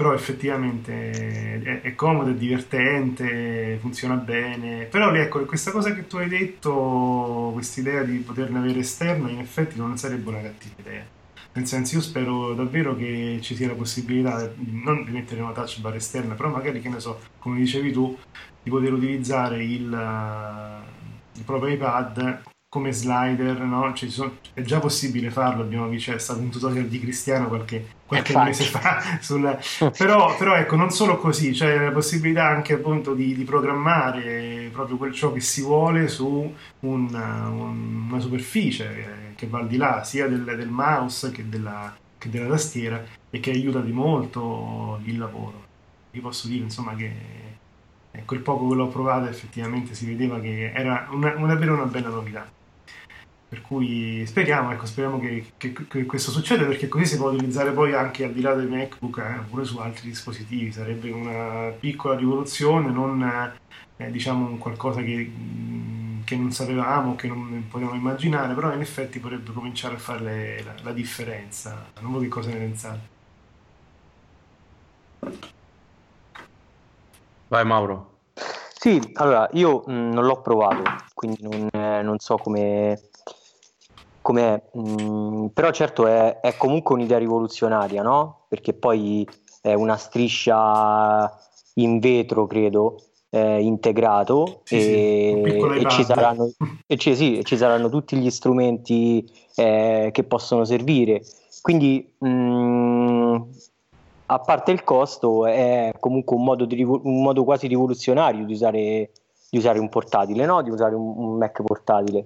però 0.00 0.14
effettivamente 0.14 1.60
è, 1.60 1.80
è 1.82 1.94
comodo, 1.94 2.30
è 2.30 2.34
divertente, 2.34 3.76
funziona 3.82 4.14
bene. 4.14 4.86
Però 4.86 5.12
ecco, 5.12 5.44
questa 5.44 5.72
cosa 5.72 5.92
che 5.92 6.06
tu 6.06 6.16
hai 6.16 6.26
detto, 6.26 7.50
questa 7.52 7.80
idea 7.80 8.02
di 8.02 8.16
poterne 8.16 8.60
avere 8.60 8.78
esterna, 8.78 9.28
in 9.28 9.40
effetti 9.40 9.76
non 9.76 9.98
sarebbe 9.98 10.30
una 10.30 10.40
cattiva 10.40 10.74
idea. 10.78 11.04
Nel 11.52 11.66
senso, 11.66 11.96
io 11.96 12.00
spero 12.00 12.54
davvero 12.54 12.96
che 12.96 13.40
ci 13.42 13.54
sia 13.54 13.66
la 13.66 13.74
possibilità 13.74 14.50
non 14.56 15.04
di 15.04 15.10
mettere 15.10 15.42
una 15.42 15.52
touch 15.52 15.80
bar 15.80 15.94
esterna, 15.94 16.32
però 16.32 16.48
magari, 16.48 16.80
che 16.80 16.88
ne 16.88 16.98
so, 16.98 17.20
come 17.38 17.58
dicevi 17.58 17.92
tu, 17.92 18.16
di 18.62 18.70
poter 18.70 18.94
utilizzare 18.94 19.62
il, 19.62 20.82
il 21.34 21.44
proprio 21.44 21.74
iPad 21.74 22.40
come 22.70 22.92
slider, 22.92 23.58
no? 23.62 23.92
Cioè, 23.92 24.08
sono, 24.08 24.36
è 24.54 24.62
già 24.62 24.78
possibile 24.78 25.32
farlo, 25.32 25.62
abbiamo 25.62 25.88
visto, 25.88 26.12
c'è 26.12 26.18
stato 26.20 26.38
un 26.38 26.50
tutorial 26.50 26.86
di 26.86 27.00
Cristiano 27.00 27.48
qualche, 27.48 27.84
qualche 28.06 28.32
mese 28.36 28.62
fa, 28.62 29.02
sul, 29.20 29.58
però, 29.98 30.36
però, 30.36 30.54
ecco, 30.54 30.76
non 30.76 30.90
solo 30.90 31.18
così, 31.18 31.50
c'è 31.50 31.86
la 31.86 31.90
possibilità 31.90 32.46
anche 32.46 32.74
appunto 32.74 33.12
di, 33.12 33.34
di 33.34 33.42
programmare 33.42 34.70
proprio 34.72 34.96
quel 34.98 35.12
ciò 35.12 35.32
che 35.32 35.40
si 35.40 35.62
vuole 35.62 36.06
su 36.06 36.54
un, 36.80 37.12
un, 37.12 38.06
una 38.08 38.20
superficie 38.20 39.32
che, 39.34 39.48
va 39.48 39.58
al 39.58 39.66
di 39.66 39.76
là 39.76 40.04
sia 40.04 40.28
del, 40.28 40.44
del 40.44 40.68
mouse 40.68 41.32
che 41.32 41.48
della, 41.48 41.92
che 42.18 42.30
della 42.30 42.50
tastiera 42.50 43.04
e 43.30 43.40
che 43.40 43.50
aiuta 43.50 43.80
di 43.80 43.90
molto 43.90 45.00
il 45.06 45.18
lavoro. 45.18 45.66
Vi 46.12 46.20
posso 46.20 46.46
dire 46.46 46.62
insomma 46.62 46.94
che 46.94 47.40
quel 48.24 48.40
poco 48.40 48.68
che 48.68 48.74
l'ho 48.76 48.88
provato 48.88 49.28
effettivamente 49.28 49.94
si 49.94 50.06
vedeva 50.06 50.38
che 50.38 50.72
era 50.72 51.08
una, 51.10 51.34
una, 51.36 51.46
davvero 51.48 51.74
una 51.74 51.86
bella 51.86 52.10
novità. 52.10 52.58
Per 53.50 53.62
cui 53.62 54.24
speriamo, 54.26 54.70
ecco, 54.70 54.86
speriamo 54.86 55.18
che, 55.18 55.54
che, 55.56 55.72
che, 55.72 56.06
questo 56.06 56.30
succeda 56.30 56.64
perché 56.66 56.86
così 56.86 57.04
si 57.04 57.16
può 57.16 57.30
utilizzare 57.30 57.72
poi 57.72 57.92
anche 57.94 58.22
al 58.22 58.32
di 58.32 58.42
là 58.42 58.54
dei 58.54 58.68
MacBook, 58.68 59.18
eh, 59.18 59.40
pure 59.50 59.64
su 59.64 59.76
altri 59.78 60.08
dispositivi. 60.08 60.70
Sarebbe 60.70 61.10
una 61.10 61.70
piccola 61.76 62.14
rivoluzione, 62.14 62.92
non 62.92 63.52
eh, 63.96 64.10
diciamo 64.12 64.46
un 64.46 64.58
qualcosa 64.58 65.02
che, 65.02 65.28
mm, 65.36 66.20
che, 66.22 66.36
non 66.36 66.52
sapevamo, 66.52 67.16
che 67.16 67.26
non 67.26 67.66
potevamo 67.68 67.96
immaginare, 67.96 68.54
però 68.54 68.72
in 68.72 68.82
effetti 68.82 69.18
potrebbe 69.18 69.52
cominciare 69.52 69.96
a 69.96 69.98
fare 69.98 70.62
la, 70.62 70.74
la 70.84 70.92
differenza. 70.92 71.90
Non 72.02 72.12
so 72.14 72.20
che 72.20 72.28
cosa 72.28 72.50
ne 72.50 72.56
pensate. 72.56 73.00
Vai 77.48 77.64
Mauro. 77.64 78.18
Sì, 78.72 79.00
allora 79.14 79.48
io 79.54 79.82
mh, 79.84 79.92
mm, 79.92 80.12
non 80.12 80.24
l'ho 80.24 80.40
provato, 80.40 80.82
quindi 81.14 81.42
non, 81.42 81.68
eh, 81.72 82.00
non 82.02 82.18
so 82.20 82.36
come 82.36 83.09
mh, 84.22 84.80
mm, 84.80 85.46
però 85.46 85.70
certo 85.70 86.06
è, 86.06 86.40
è, 86.40 86.56
comunque 86.56 86.94
un'idea 86.94 87.18
rivoluzionaria, 87.18 88.02
no? 88.02 88.44
Perché 88.48 88.72
poi 88.74 89.26
è 89.60 89.74
una 89.74 89.96
striscia 89.96 91.30
in 91.74 91.98
vetro, 91.98 92.46
credo, 92.46 93.02
eh, 93.30 93.60
integrato 93.60 94.60
sì, 94.64 94.76
e, 94.76 95.42
sì, 95.44 95.84
e, 95.84 95.88
ci 95.88 96.04
saranno, 96.04 96.50
e, 96.86 96.96
ci, 96.96 97.14
sì, 97.14 97.40
ci 97.44 97.56
saranno, 97.56 97.88
tutti 97.88 98.16
gli 98.16 98.30
strumenti 98.30 99.28
eh, 99.54 100.10
che 100.12 100.24
possono 100.24 100.64
servire. 100.64 101.22
Quindi, 101.62 102.14
mh, 102.18 102.28
mm, 102.28 103.36
a 104.26 104.38
parte 104.38 104.70
il 104.70 104.84
costo, 104.84 105.46
è 105.46 105.92
comunque 105.98 106.36
un 106.36 106.44
modo, 106.44 106.64
di, 106.64 106.82
un 106.82 107.22
modo 107.22 107.44
quasi 107.44 107.66
rivoluzionario 107.66 108.44
di 108.44 108.52
usare, 108.52 109.10
di 109.50 109.58
usare 109.58 109.78
un 109.78 109.88
portatile, 109.88 110.44
no? 110.46 110.62
di 110.62 110.70
usare 110.70 110.94
un, 110.94 111.14
un 111.16 111.36
Mac 111.36 111.62
portatile. 111.62 112.24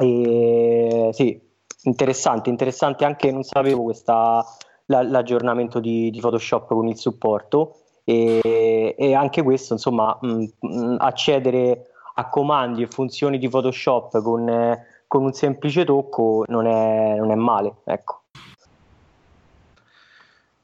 E, 0.00 1.10
sì, 1.12 1.40
interessante, 1.82 2.50
interessante 2.50 3.04
anche, 3.04 3.30
non 3.30 3.42
sapevo 3.42 3.84
questa, 3.84 4.44
la, 4.86 5.02
l'aggiornamento 5.02 5.80
di, 5.80 6.10
di, 6.10 6.20
Photoshop 6.20 6.68
con 6.68 6.88
il 6.88 6.96
supporto 6.96 7.76
e, 8.04 8.94
e 8.98 9.14
anche 9.14 9.42
questo, 9.42 9.74
insomma, 9.74 10.16
mh, 10.20 10.28
mm, 10.28 10.44
mm, 10.66 10.96
accedere 10.98 11.90
a 12.16 12.28
comandi 12.28 12.82
e 12.82 12.86
funzioni 12.86 13.38
di 13.38 13.48
Photoshop 13.48 14.22
con, 14.22 14.48
eh, 14.48 14.86
con 15.06 15.24
un 15.24 15.32
semplice 15.32 15.84
tocco 15.84 16.44
non 16.48 16.66
è, 16.66 17.16
non 17.16 17.30
è 17.30 17.34
male, 17.34 17.76
ecco. 17.84 18.23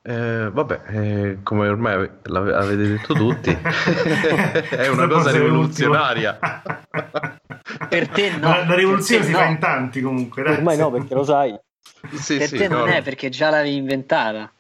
Eh, 0.03 0.49
vabbè, 0.51 0.81
eh, 0.87 1.39
come 1.43 1.69
ormai 1.69 2.09
avete 2.25 2.89
detto 2.89 3.13
tutti, 3.13 3.51
è 4.71 4.89
una 4.89 5.07
cosa 5.07 5.31
rivoluzionaria. 5.31 6.39
per 7.89 8.09
te 8.09 8.37
no. 8.39 8.49
La, 8.49 8.65
la 8.65 8.75
rivoluzione 8.75 9.25
si 9.25 9.33
no. 9.33 9.39
fa 9.39 9.45
in 9.45 9.59
tanti 9.59 10.01
comunque. 10.01 10.43
Dai. 10.43 10.55
Ormai 10.55 10.79
no, 10.79 10.91
perché 10.91 11.15
lo 11.15 11.23
sai. 11.23 11.55
Sì, 12.13 12.39
per 12.39 12.49
sì, 12.49 12.57
te 12.57 12.69
non 12.69 12.87
no, 12.89 12.95
è 12.95 13.03
perché 13.03 13.29
già 13.29 13.51
l'avevi 13.51 13.77
inventata. 13.77 14.51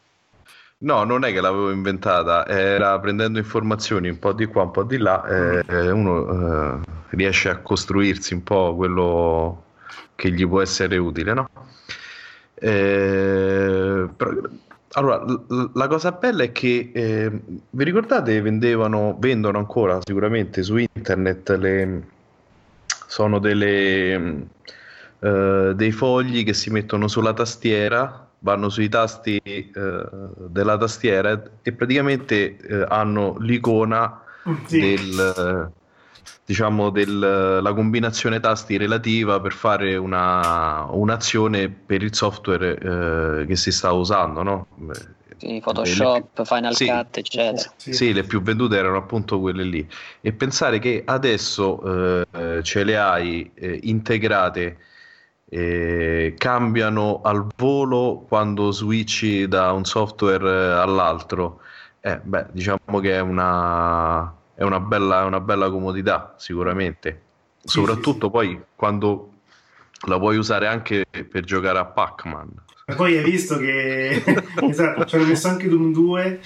No, 0.82 1.04
non 1.04 1.24
è 1.24 1.32
che 1.32 1.40
l'avevo 1.40 1.70
inventata, 1.70 2.46
era 2.46 2.98
prendendo 3.00 3.38
informazioni 3.38 4.08
un 4.08 4.18
po' 4.18 4.32
di 4.32 4.46
qua, 4.46 4.62
un 4.62 4.70
po' 4.70 4.82
di 4.82 4.96
là, 4.96 5.24
eh, 5.26 5.90
uno 5.90 6.78
eh, 6.78 6.78
riesce 7.10 7.50
a 7.50 7.58
costruirsi 7.58 8.32
un 8.34 8.42
po' 8.42 8.74
quello 8.74 9.64
che 10.16 10.30
gli 10.30 10.46
può 10.46 10.62
essere 10.62 10.96
utile, 10.96 11.34
no? 11.34 11.48
Eh, 12.54 14.08
però, 14.16 14.32
allora, 14.92 15.24
la 15.74 15.86
cosa 15.88 16.12
bella 16.12 16.42
è 16.42 16.52
che 16.52 16.90
eh, 16.92 17.30
vi 17.70 17.84
ricordate 17.84 18.40
vendevano, 18.40 19.16
vendono 19.18 19.58
ancora 19.58 19.98
sicuramente 20.02 20.62
su 20.62 20.76
internet 20.76 21.50
le, 21.56 22.02
sono 23.06 23.38
delle, 23.38 24.46
eh, 25.18 25.72
dei 25.74 25.92
fogli 25.92 26.44
che 26.44 26.54
si 26.54 26.70
mettono 26.70 27.08
sulla 27.08 27.32
tastiera, 27.32 28.28
vanno 28.40 28.68
sui 28.68 28.88
tasti 28.88 29.36
eh, 29.38 29.70
della 30.48 30.76
tastiera 30.76 31.40
e 31.62 31.72
praticamente 31.72 32.56
eh, 32.56 32.86
hanno 32.88 33.36
l'icona 33.38 34.22
Sì. 34.66 34.80
del 34.80 35.70
diciamo 36.50 36.90
della 36.90 37.72
combinazione 37.72 38.40
tasti 38.40 38.76
relativa 38.76 39.38
per 39.38 39.52
fare 39.52 39.94
una, 39.94 40.84
un'azione 40.90 41.68
per 41.68 42.02
il 42.02 42.12
software 42.12 42.76
eh, 43.42 43.46
che 43.46 43.54
si 43.54 43.70
sta 43.70 43.92
usando, 43.92 44.42
no? 44.42 44.66
Sì, 45.36 45.60
Photoshop, 45.62 46.44
Final 46.44 46.74
Sì. 46.74 46.86
Cut, 46.86 47.18
eccetera. 47.18 47.72
Sì. 47.76 47.92
Sì, 47.92 48.12
le 48.12 48.24
più 48.24 48.42
vendute 48.42 48.76
erano 48.76 48.96
appunto 48.96 49.38
quelle 49.38 49.62
lì. 49.62 49.88
E 50.20 50.32
pensare 50.32 50.80
che 50.80 51.04
adesso 51.06 52.24
eh, 52.32 52.62
ce 52.64 52.82
le 52.82 52.98
hai 52.98 53.48
eh, 53.54 53.78
integrate, 53.84 54.76
eh, 55.48 56.34
cambiano 56.36 57.20
al 57.22 57.46
volo 57.56 58.24
quando 58.26 58.72
switchi 58.72 59.46
da 59.46 59.70
un 59.70 59.84
software 59.84 60.44
eh, 60.44 60.80
all'altro, 60.80 61.60
eh, 62.00 62.18
beh, 62.18 62.46
diciamo 62.50 62.98
che 63.00 63.14
è 63.14 63.20
una, 63.20 64.34
è 64.60 64.62
una 64.62 64.78
bella, 64.78 65.24
una 65.24 65.40
bella 65.40 65.70
comodità, 65.70 66.34
sicuramente. 66.36 67.22
Sì, 67.62 67.78
Soprattutto 67.78 68.28
poi 68.28 68.60
quando 68.76 69.30
la 70.06 70.18
puoi 70.18 70.36
usare 70.36 70.66
anche 70.66 71.06
per 71.08 71.44
giocare 71.44 71.78
a 71.78 71.86
Pac-Man. 71.86 72.50
Ma 72.88 72.94
poi 72.94 73.16
hai 73.16 73.24
visto 73.24 73.56
che 73.56 74.22
esatto, 74.60 75.06
ci 75.06 75.16
hanno 75.16 75.24
messo 75.24 75.48
anche 75.48 75.66
Doom 75.66 75.92
2 75.94 76.40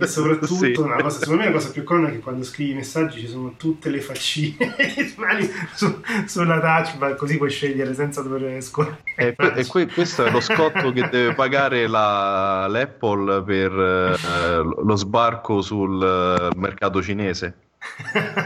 e 0.00 0.06
soprattutto 0.06 0.54
Sì. 0.54 0.72
una 0.78 0.96
cosa, 0.96 1.18
secondo 1.18 1.42
me 1.42 1.48
la 1.48 1.54
cosa 1.54 1.70
più 1.70 1.84
comoda 1.84 2.08
è 2.08 2.12
che 2.12 2.18
quando 2.20 2.42
scrivi 2.44 2.70
i 2.70 2.74
messaggi 2.74 3.20
ci 3.20 3.28
sono 3.28 3.54
tutte 3.56 3.90
le 3.90 4.00
faccine 4.00 4.74
su- 5.74 6.00
sulla 6.26 6.58
touch 6.60 6.96
bar, 6.96 7.14
così 7.16 7.36
puoi 7.36 7.50
scegliere 7.50 7.94
senza 7.94 8.22
dover 8.22 8.62
scorrere. 8.62 9.02
E, 9.16 9.34
que- 9.36 9.52
e 9.54 9.66
que- 9.66 9.86
questo 9.88 10.24
è 10.24 10.30
lo 10.30 10.40
scotto 10.40 10.90
che 10.92 11.08
deve 11.10 11.34
pagare 11.34 11.86
la- 11.86 12.66
l'Apple 12.66 13.42
per 13.42 13.72
eh, 13.72 14.62
lo 14.84 14.96
sbarco 14.96 15.60
sul 15.60 16.02
eh, 16.02 16.56
mercato 16.58 17.02
cinese. 17.02 17.54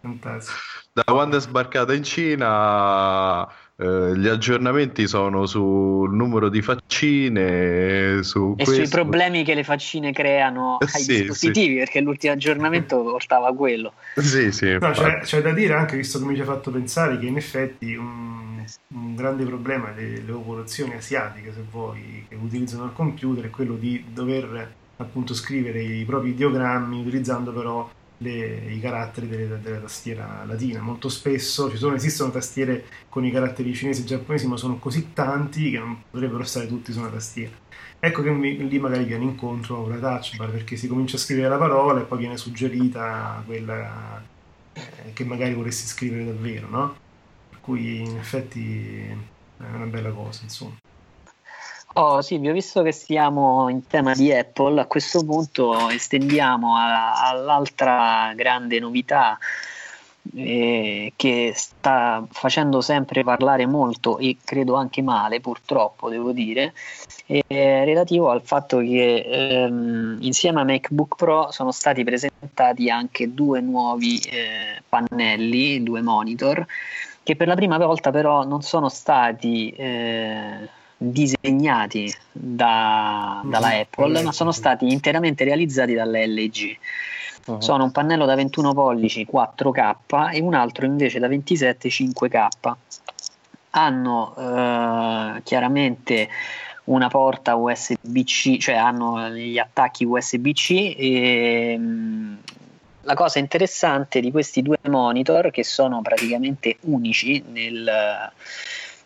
Fantastico. 0.00 0.58
Da 0.92 1.04
quando 1.04 1.36
è 1.36 1.40
sbarcata 1.40 1.92
in 1.94 2.02
Cina, 2.02 3.46
eh, 3.80 4.18
gli 4.18 4.26
aggiornamenti 4.28 5.08
sono 5.08 5.46
sul 5.46 6.14
numero 6.14 6.48
di 6.48 6.60
faccine, 6.60 8.22
su 8.22 8.54
E 8.58 8.64
sui 8.66 8.76
questo. 8.76 9.00
problemi 9.00 9.42
che 9.42 9.54
le 9.54 9.64
faccine 9.64 10.12
creano 10.12 10.76
ai 10.80 10.88
Sì, 10.88 11.22
dispositivi, 11.22 11.76
perché 11.76 12.00
l'ultimo 12.00 12.32
aggiornamento 12.34 13.02
portava 13.02 13.48
a 13.48 13.52
quello. 13.54 13.94
Sì, 14.16 14.52
sì, 14.52 14.76
No, 14.78 14.90
c'è, 14.90 15.20
c'è 15.20 15.40
da 15.40 15.52
dire 15.52 15.74
anche, 15.74 15.96
visto 15.96 16.18
che 16.18 16.24
mi 16.26 16.34
ci 16.34 16.42
ha 16.42 16.44
fatto 16.44 16.70
pensare, 16.70 17.18
che 17.18 17.26
in 17.26 17.36
effetti 17.36 17.94
un, 17.94 18.62
un 18.94 19.14
grande 19.14 19.44
problema 19.44 19.90
delle 19.92 20.20
popolazioni 20.32 20.94
asiatiche, 20.94 21.52
se 21.54 21.62
vuoi, 21.70 22.26
che 22.28 22.34
utilizzano 22.34 22.84
il 22.84 22.92
computer 22.92 23.46
è 23.46 23.50
quello 23.50 23.76
di 23.76 24.04
dover 24.12 24.72
appunto 24.98 25.32
scrivere 25.32 25.82
i 25.82 26.04
propri 26.04 26.30
ideogrammi 26.30 27.00
utilizzando 27.00 27.52
però 27.52 27.88
le- 28.22 28.72
i 28.72 28.80
caratteri 28.80 29.28
delle- 29.28 29.60
della 29.60 29.78
tastiera 29.80 30.44
latina. 30.44 30.80
Molto 30.82 31.08
spesso 31.08 31.70
ci 31.70 31.76
sono, 31.76 31.94
esistono 31.94 32.30
tastiere 32.30 32.84
con 33.08 33.24
i 33.24 33.30
caratteri 33.30 33.74
cinesi 33.74 34.02
e 34.02 34.04
giapponesi, 34.04 34.46
ma 34.46 34.56
sono 34.56 34.78
così 34.78 35.12
tanti 35.12 35.70
che 35.70 35.78
non 35.78 36.02
potrebbero 36.10 36.44
stare 36.44 36.66
tutti 36.66 36.92
su 36.92 36.98
una 37.00 37.08
tastiera. 37.10 37.56
Ecco 37.98 38.22
che 38.22 38.30
mi- 38.30 38.66
lì 38.68 38.78
magari 38.78 39.04
viene 39.04 39.24
incontro 39.24 39.82
con 39.82 39.90
la 39.90 39.98
touch 39.98 40.36
bar 40.36 40.50
perché 40.50 40.76
si 40.76 40.88
comincia 40.88 41.16
a 41.16 41.20
scrivere 41.20 41.48
la 41.48 41.58
parola 41.58 42.00
e 42.00 42.04
poi 42.04 42.18
viene 42.18 42.36
suggerita 42.36 43.42
quella 43.46 44.26
eh, 44.72 45.12
che 45.12 45.24
magari 45.24 45.54
vorresti 45.54 45.86
scrivere 45.86 46.24
davvero, 46.24 46.68
no? 46.68 46.96
Per 47.48 47.60
cui 47.60 48.00
in 48.00 48.16
effetti 48.18 48.96
è 49.56 49.64
una 49.74 49.86
bella 49.86 50.12
cosa, 50.12 50.42
insomma. 50.44 50.76
Oh 51.94 52.20
Silvio, 52.22 52.52
visto 52.52 52.82
che 52.82 52.92
stiamo 52.92 53.68
in 53.68 53.86
tema 53.88 54.14
di 54.14 54.32
Apple, 54.32 54.80
a 54.80 54.86
questo 54.86 55.24
punto 55.24 55.88
estendiamo 55.88 56.76
a- 56.76 57.28
all'altra 57.28 58.32
grande 58.36 58.78
novità 58.78 59.36
eh, 60.34 61.12
che 61.16 61.52
sta 61.56 62.24
facendo 62.30 62.80
sempre 62.80 63.24
parlare 63.24 63.66
molto 63.66 64.18
e 64.18 64.36
credo 64.44 64.74
anche 64.74 65.02
male, 65.02 65.40
purtroppo 65.40 66.08
devo 66.08 66.30
dire, 66.30 66.74
è 67.26 67.42
relativo 67.84 68.30
al 68.30 68.42
fatto 68.42 68.78
che 68.78 69.24
ehm, 69.26 70.18
insieme 70.20 70.60
a 70.60 70.64
MacBook 70.64 71.16
Pro 71.16 71.50
sono 71.50 71.72
stati 71.72 72.04
presentati 72.04 72.88
anche 72.88 73.34
due 73.34 73.60
nuovi 73.60 74.18
eh, 74.30 74.82
pannelli, 74.88 75.82
due 75.82 76.02
monitor, 76.02 76.64
che 77.22 77.34
per 77.34 77.48
la 77.48 77.56
prima 77.56 77.78
volta 77.78 78.10
però 78.12 78.44
non 78.44 78.62
sono 78.62 78.88
stati 78.88 79.70
eh, 79.70 80.68
disegnati 81.02 82.12
da- 82.30 83.40
dalla 83.42 83.68
Mhm, 83.68 83.80
Apple, 83.80 84.22
ma 84.22 84.32
sono 84.32 84.52
stati 84.52 84.92
interamente 84.92 85.44
realizzati 85.44 85.94
dalla 85.94 86.18
LG. 86.18 86.76
Mhm. 87.46 87.58
Sono 87.58 87.84
un 87.84 87.90
pannello 87.90 88.26
da 88.26 88.34
21 88.34 88.74
pollici 88.74 89.24
4K 89.24 90.28
e 90.30 90.40
un 90.42 90.52
altro 90.52 90.84
invece 90.84 91.18
da 91.18 91.26
27 91.26 91.88
5K. 91.88 92.76
Hanno 93.70 94.34
eh, 94.36 95.40
chiaramente 95.42 96.28
una 96.84 97.08
porta 97.08 97.54
USB-C, 97.54 98.58
cioè 98.58 98.74
hanno 98.74 99.30
gli 99.30 99.58
attacchi 99.58 100.04
USB-C 100.04 100.94
e 100.98 101.78
mh, 101.78 102.38
la 103.02 103.14
cosa 103.14 103.38
interessante 103.38 104.20
di 104.20 104.30
questi 104.30 104.60
due 104.60 104.76
monitor 104.82 105.50
che 105.50 105.64
sono 105.64 106.02
praticamente 106.02 106.76
unici 106.82 107.42
nel, 107.48 108.30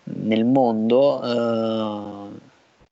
nel 0.04 0.44
mondo 0.44 1.22
eh, 1.22 2.38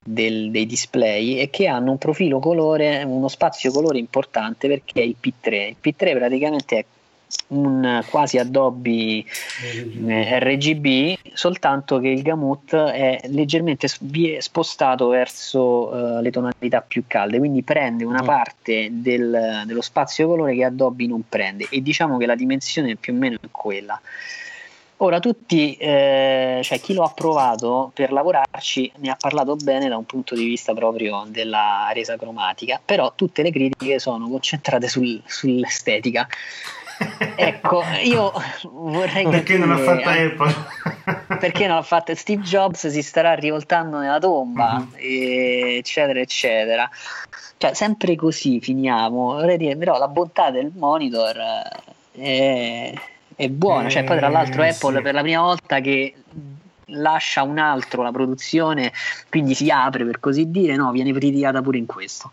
del- 0.04 0.50
dei 0.50 0.66
display 0.66 1.34
è 1.36 1.50
che 1.50 1.66
hanno 1.68 1.92
un 1.92 1.98
profilo 1.98 2.38
colore, 2.38 3.02
uno 3.04 3.28
spazio 3.28 3.70
colore 3.70 3.98
importante 3.98 4.66
perché 4.68 5.00
è 5.00 5.04
il 5.04 5.16
P3. 5.20 5.54
Il 5.68 5.76
P3 5.80 6.16
praticamente 6.16 6.78
è 6.78 6.84
un 7.48 8.04
quasi 8.10 8.36
Adobe 8.38 9.24
eh, 10.06 10.38
RGB, 10.38 11.14
soltanto 11.32 11.98
che 11.98 12.08
il 12.08 12.20
gamut 12.22 12.74
è 12.74 13.20
leggermente 13.28 13.88
spostato 13.88 15.08
verso 15.08 16.18
eh, 16.18 16.22
le 16.22 16.30
tonalità 16.30 16.82
più 16.86 17.04
calde, 17.06 17.38
quindi 17.38 17.62
prende 17.62 18.04
una 18.04 18.22
Mm. 18.22 18.26
parte 18.26 18.88
del- 18.90 19.62
dello 19.64 19.80
spazio 19.80 20.26
colore 20.26 20.54
che 20.54 20.64
Adobe 20.64 21.06
non 21.06 21.22
prende 21.26 21.66
e 21.70 21.80
diciamo 21.80 22.18
che 22.18 22.26
la 22.26 22.34
dimensione 22.34 22.96
più 22.96 23.14
o 23.14 23.16
meno 23.16 23.36
è 23.40 23.46
quella. 23.50 23.98
Ora 25.02 25.18
tutti, 25.18 25.74
eh, 25.76 26.60
cioè 26.62 26.80
chi 26.80 26.94
lo 26.94 27.02
ha 27.02 27.10
provato 27.12 27.90
per 27.92 28.12
lavorarci 28.12 28.92
ne 28.98 29.10
ha 29.10 29.16
parlato 29.18 29.56
bene 29.56 29.88
da 29.88 29.96
un 29.96 30.04
punto 30.06 30.36
di 30.36 30.44
vista 30.44 30.74
proprio 30.74 31.24
della 31.26 31.90
resa 31.92 32.16
cromatica, 32.16 32.80
però 32.84 33.12
tutte 33.16 33.42
le 33.42 33.50
critiche 33.50 33.98
sono 33.98 34.28
concentrate 34.28 34.86
sul- 34.88 35.20
sull'estetica. 35.26 36.26
Ecco, 37.34 37.82
io 38.04 38.30
vorrei 38.70 39.24
Perché 39.28 39.56
non 39.58 39.70
l'ha 39.70 39.76
capire- 39.76 40.34
fatta 40.36 40.44
Apple? 40.46 41.38
perché 41.38 41.66
non 41.66 41.76
l'ha 41.76 41.82
fatta 41.82 42.14
Steve 42.14 42.42
Jobs 42.42 42.86
si 42.86 43.02
starà 43.02 43.34
rivoltando 43.34 43.98
nella 43.98 44.20
tomba 44.20 44.74
Mhm. 44.78 44.92
e- 44.96 45.76
eccetera 45.78 46.20
eccetera 46.20 46.88
cioè 47.56 47.74
sempre 47.74 48.14
così 48.14 48.60
finiamo 48.60 49.32
Vorrei 49.32 49.56
dire, 49.56 49.74
però 49.76 49.98
la 49.98 50.06
bontà 50.06 50.50
del 50.52 50.70
monitor 50.76 51.36
eh, 52.12 52.92
è, 52.92 52.94
è 53.44 53.48
buona 53.48 53.88
cioè 53.88 54.04
poi 54.04 54.18
tra 54.18 54.28
l'altro 54.28 54.62
Eh, 54.62 54.68
Apple 54.68 54.96
sì. 54.96 55.02
per 55.02 55.14
la 55.14 55.22
prima 55.22 55.40
volta 55.40 55.80
che 55.80 56.14
lascia 56.86 57.42
un 57.42 57.58
altro 57.58 58.02
la 58.02 58.10
produzione 58.10 58.92
quindi 59.28 59.54
si 59.54 59.70
apre 59.70 60.04
per 60.04 60.20
così 60.20 60.50
dire 60.50 60.76
no 60.76 60.90
viene 60.92 61.12
criticata 61.12 61.62
pure 61.62 61.78
in 61.78 61.86
questo 61.86 62.30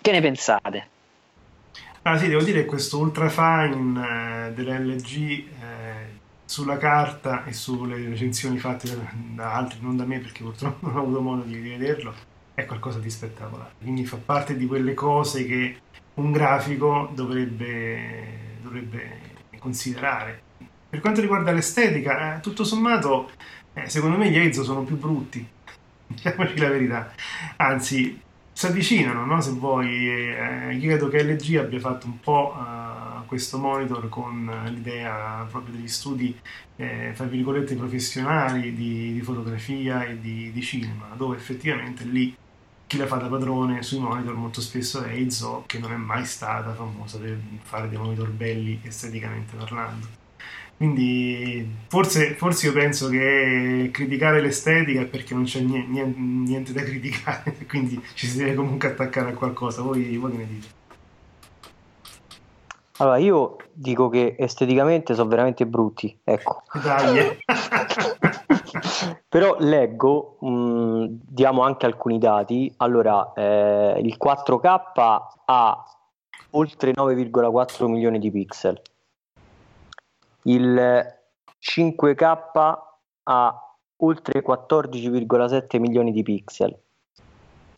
che 0.00 0.12
ne 0.12 0.20
pensate? 0.20 0.88
Ah 2.02 2.16
sì, 2.16 2.28
devo 2.28 2.44
dire 2.44 2.60
che 2.60 2.66
questo 2.66 2.98
ultra 2.98 3.28
fine 3.28 4.46
eh, 4.46 4.52
dell'LG 4.52 5.14
eh, 5.16 5.44
sulla 6.44 6.76
carta 6.76 7.44
e 7.44 7.52
sulle 7.52 7.96
recensioni 7.96 8.58
fatte 8.58 8.88
da, 8.88 9.02
da 9.34 9.54
altri, 9.54 9.78
non 9.80 9.96
da 9.96 10.04
me 10.04 10.20
perché 10.20 10.44
purtroppo 10.44 10.86
non 10.86 10.96
ho 10.96 11.00
avuto 11.00 11.20
modo 11.20 11.42
di 11.42 11.58
vederlo, 11.58 12.14
è 12.54 12.64
qualcosa 12.64 13.00
di 13.00 13.10
spettacolare. 13.10 13.72
Quindi 13.80 14.06
fa 14.06 14.18
parte 14.24 14.56
di 14.56 14.66
quelle 14.66 14.94
cose 14.94 15.44
che 15.44 15.80
un 16.14 16.30
grafico 16.30 17.10
dovrebbe, 17.12 18.58
dovrebbe 18.62 19.25
considerare. 19.66 20.42
Per 20.88 21.00
quanto 21.00 21.20
riguarda 21.20 21.50
l'estetica, 21.50 22.36
eh, 22.36 22.40
tutto 22.40 22.62
sommato, 22.62 23.30
eh, 23.74 23.88
secondo 23.88 24.16
me 24.16 24.30
gli 24.30 24.38
Eizo 24.38 24.62
sono 24.62 24.84
più 24.84 24.96
brutti, 24.96 25.44
diciamoci 26.06 26.56
la 26.58 26.68
verità. 26.68 27.12
Anzi, 27.56 28.22
si 28.52 28.66
avvicinano, 28.66 29.26
no? 29.26 29.40
se 29.40 29.50
vuoi. 29.50 30.08
Eh, 30.08 30.78
credo 30.80 31.08
che 31.08 31.22
LG 31.22 31.56
abbia 31.56 31.80
fatto 31.80 32.06
un 32.06 32.20
po' 32.20 32.54
uh, 32.56 33.26
questo 33.26 33.58
monitor 33.58 34.08
con 34.08 34.50
l'idea 34.68 35.46
proprio 35.50 35.74
degli 35.74 35.88
studi, 35.88 36.34
eh, 36.76 37.10
fra 37.14 37.26
virgolette, 37.26 37.74
professionali 37.74 38.72
di, 38.72 39.12
di 39.12 39.20
fotografia 39.20 40.04
e 40.04 40.20
di, 40.20 40.52
di, 40.52 40.62
cinema, 40.62 41.12
dove 41.16 41.36
effettivamente 41.36 42.04
lì 42.04 42.34
chi 42.86 42.96
la 42.98 43.06
fa 43.06 43.16
da 43.16 43.26
padrone 43.26 43.82
sui 43.82 43.98
monitor 43.98 44.34
molto 44.34 44.60
spesso 44.60 45.02
è 45.02 45.10
Eizo, 45.10 45.64
che 45.66 45.78
non 45.78 45.92
è 45.92 45.96
mai 45.96 46.24
stata 46.24 46.72
famosa 46.72 47.18
per 47.18 47.36
fare 47.62 47.88
dei 47.88 47.98
monitor 47.98 48.28
belli 48.30 48.80
esteticamente 48.84 49.56
parlando. 49.56 50.06
Quindi 50.76 51.68
forse, 51.88 52.34
forse, 52.34 52.66
io 52.66 52.72
penso 52.72 53.08
che 53.08 53.88
criticare 53.92 54.42
l'estetica 54.42 55.00
è 55.00 55.06
perché 55.06 55.32
non 55.34 55.44
c'è 55.44 55.60
niente, 55.60 56.18
niente, 56.18 56.72
da 56.72 56.82
criticare, 56.84 57.56
quindi 57.66 58.00
ci 58.14 58.26
si 58.26 58.36
deve 58.36 58.54
comunque 58.54 58.90
attaccare 58.90 59.30
a 59.30 59.34
qualcosa. 59.34 59.82
Voi, 59.82 60.16
voi 60.16 60.30
che 60.32 60.36
ne 60.36 60.46
dite? 60.46 60.66
Allora, 62.98 63.16
io 63.18 63.56
dico 63.72 64.08
che 64.08 64.36
esteticamente 64.38 65.14
sono 65.14 65.28
veramente 65.28 65.66
brutti, 65.66 66.16
ecco. 66.22 66.62
Dai. 66.72 67.38
Però 69.28 69.56
leggo, 69.58 70.36
mh, 70.40 70.48
mm, 70.48 71.04
diamo 71.08 71.62
anche 71.62 71.86
alcuni 71.86 72.18
dati. 72.18 72.72
Allora, 72.78 73.32
eh, 73.34 74.00
il 74.02 74.16
4K 74.18 75.20
ha 75.46 75.84
oltre 76.50 76.92
9,4 76.92 77.86
milioni 77.86 78.18
di 78.18 78.30
pixel. 78.30 78.80
Il 80.42 81.14
5K 81.60 82.78
ha 83.24 83.76
oltre 83.96 84.42
14,7 84.42 85.78
milioni 85.80 86.12
di 86.12 86.22
pixel. 86.22 86.78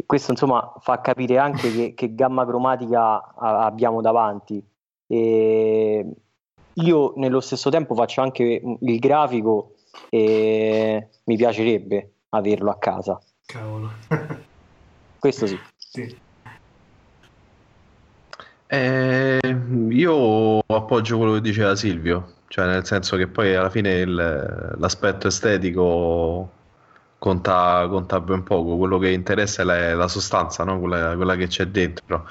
Questo 0.04 0.30
insomma 0.30 0.72
fa 0.80 1.00
capire 1.00 1.38
anche 1.38 1.70
che, 1.70 1.94
che 1.94 2.14
gamma 2.14 2.46
cromatica 2.46 3.34
abbiamo 3.34 4.00
davanti 4.00 4.64
e 5.06 6.06
io 6.74 7.12
nello 7.16 7.40
stesso 7.40 7.70
tempo 7.70 7.94
faccio 7.94 8.20
anche 8.20 8.62
il 8.80 8.98
grafico 8.98 9.72
e 10.08 11.08
mi 11.24 11.36
piacerebbe 11.36 12.12
averlo 12.30 12.70
a 12.70 12.78
casa. 12.78 13.20
Cavolo. 13.46 13.90
Questo 15.18 15.46
sì. 15.46 15.58
sì. 15.76 16.20
Eh, 18.70 19.38
io 19.88 20.58
appoggio 20.66 21.16
quello 21.16 21.32
che 21.32 21.40
diceva 21.40 21.74
Silvio, 21.74 22.34
cioè 22.48 22.66
nel 22.66 22.84
senso 22.84 23.16
che 23.16 23.26
poi 23.26 23.54
alla 23.54 23.70
fine 23.70 23.94
il, 24.00 24.14
l'aspetto 24.76 25.26
estetico 25.28 26.50
conta, 27.18 27.86
conta, 27.88 28.20
ben 28.20 28.42
poco, 28.42 28.76
quello 28.76 28.98
che 28.98 29.10
interessa 29.10 29.62
è 29.62 29.64
la, 29.64 29.94
la 29.94 30.08
sostanza, 30.08 30.64
no? 30.64 30.78
quella, 30.78 31.16
quella, 31.16 31.36
che 31.36 31.46
c'è 31.46 31.66
dentro. 31.66 32.28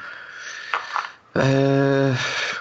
Eh, 1.40 2.14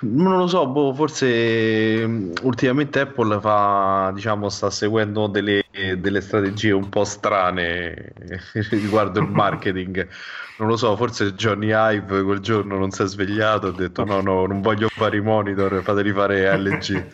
non 0.02 0.36
lo 0.36 0.46
so, 0.46 0.66
boh, 0.66 0.92
forse 0.92 2.06
mm, 2.06 2.32
ultimamente 2.42 3.00
Apple 3.00 3.40
fa, 3.40 4.10
diciamo, 4.14 4.48
sta 4.48 4.70
seguendo 4.70 5.26
delle, 5.28 5.64
delle 5.70 6.20
strategie 6.20 6.72
un 6.72 6.88
po' 6.88 7.04
strane 7.04 8.12
riguardo 8.70 9.20
il 9.20 9.28
marketing. 9.28 10.08
Non 10.58 10.68
lo 10.68 10.76
so, 10.76 10.96
forse 10.96 11.34
Johnny 11.34 11.68
Ive 11.72 12.22
quel 12.22 12.40
giorno 12.40 12.78
non 12.78 12.90
si 12.90 13.02
è 13.02 13.06
svegliato 13.06 13.66
e 13.66 13.70
ha 13.70 13.72
detto 13.72 14.04
no, 14.04 14.20
no, 14.20 14.46
non 14.46 14.62
voglio 14.62 14.88
fare 14.88 15.16
i 15.16 15.20
monitor, 15.20 15.82
fateli 15.82 16.12
fare 16.12 16.56
LG. 16.56 17.06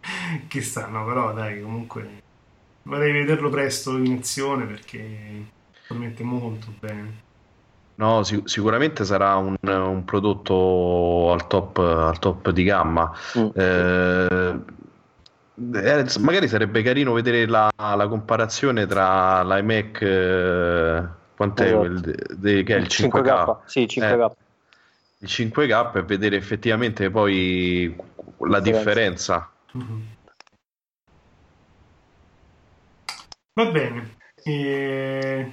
Chissà, 0.48 0.86
no, 0.86 1.04
però 1.04 1.32
dai, 1.32 1.60
comunque 1.60 2.22
vorrei 2.82 3.12
vederlo 3.12 3.48
presto 3.48 3.96
in 3.96 4.18
azione 4.18 4.66
perché 4.66 5.44
promette 5.86 6.22
molto 6.24 6.72
bene. 6.78 7.28
No, 8.00 8.22
sic- 8.22 8.48
sicuramente 8.48 9.04
sarà 9.04 9.36
un, 9.36 9.56
un 9.60 10.04
prodotto 10.06 11.32
al 11.32 11.46
top, 11.46 11.76
al 11.76 12.18
top, 12.18 12.48
di 12.48 12.64
gamma. 12.64 13.12
Mm. 13.38 13.48
Eh, 13.54 14.60
eh, 15.74 16.06
magari 16.18 16.48
sarebbe 16.48 16.80
carino 16.80 17.12
vedere 17.12 17.46
la, 17.46 17.70
la 17.76 18.08
comparazione 18.08 18.86
tra 18.86 19.42
l'iMac, 19.42 20.00
eh, 20.00 21.02
quant'è 21.36 21.64
esatto. 21.66 21.78
quel 21.78 22.00
de, 22.00 22.16
de, 22.38 22.62
che 22.62 22.76
è 22.76 22.78
il 22.78 22.86
5K? 22.86 23.10
5K. 23.10 23.56
Sì, 23.66 23.86
5K. 23.86 24.30
Eh, 24.30 24.34
il 25.18 25.28
5K 25.30 25.96
e 25.98 26.02
vedere 26.02 26.36
effettivamente 26.36 27.10
poi 27.10 27.94
la 28.48 28.60
differenza. 28.60 29.50
Mm-hmm. 29.76 30.00
Va 33.52 33.66
bene. 33.66 34.16
E 34.42 35.52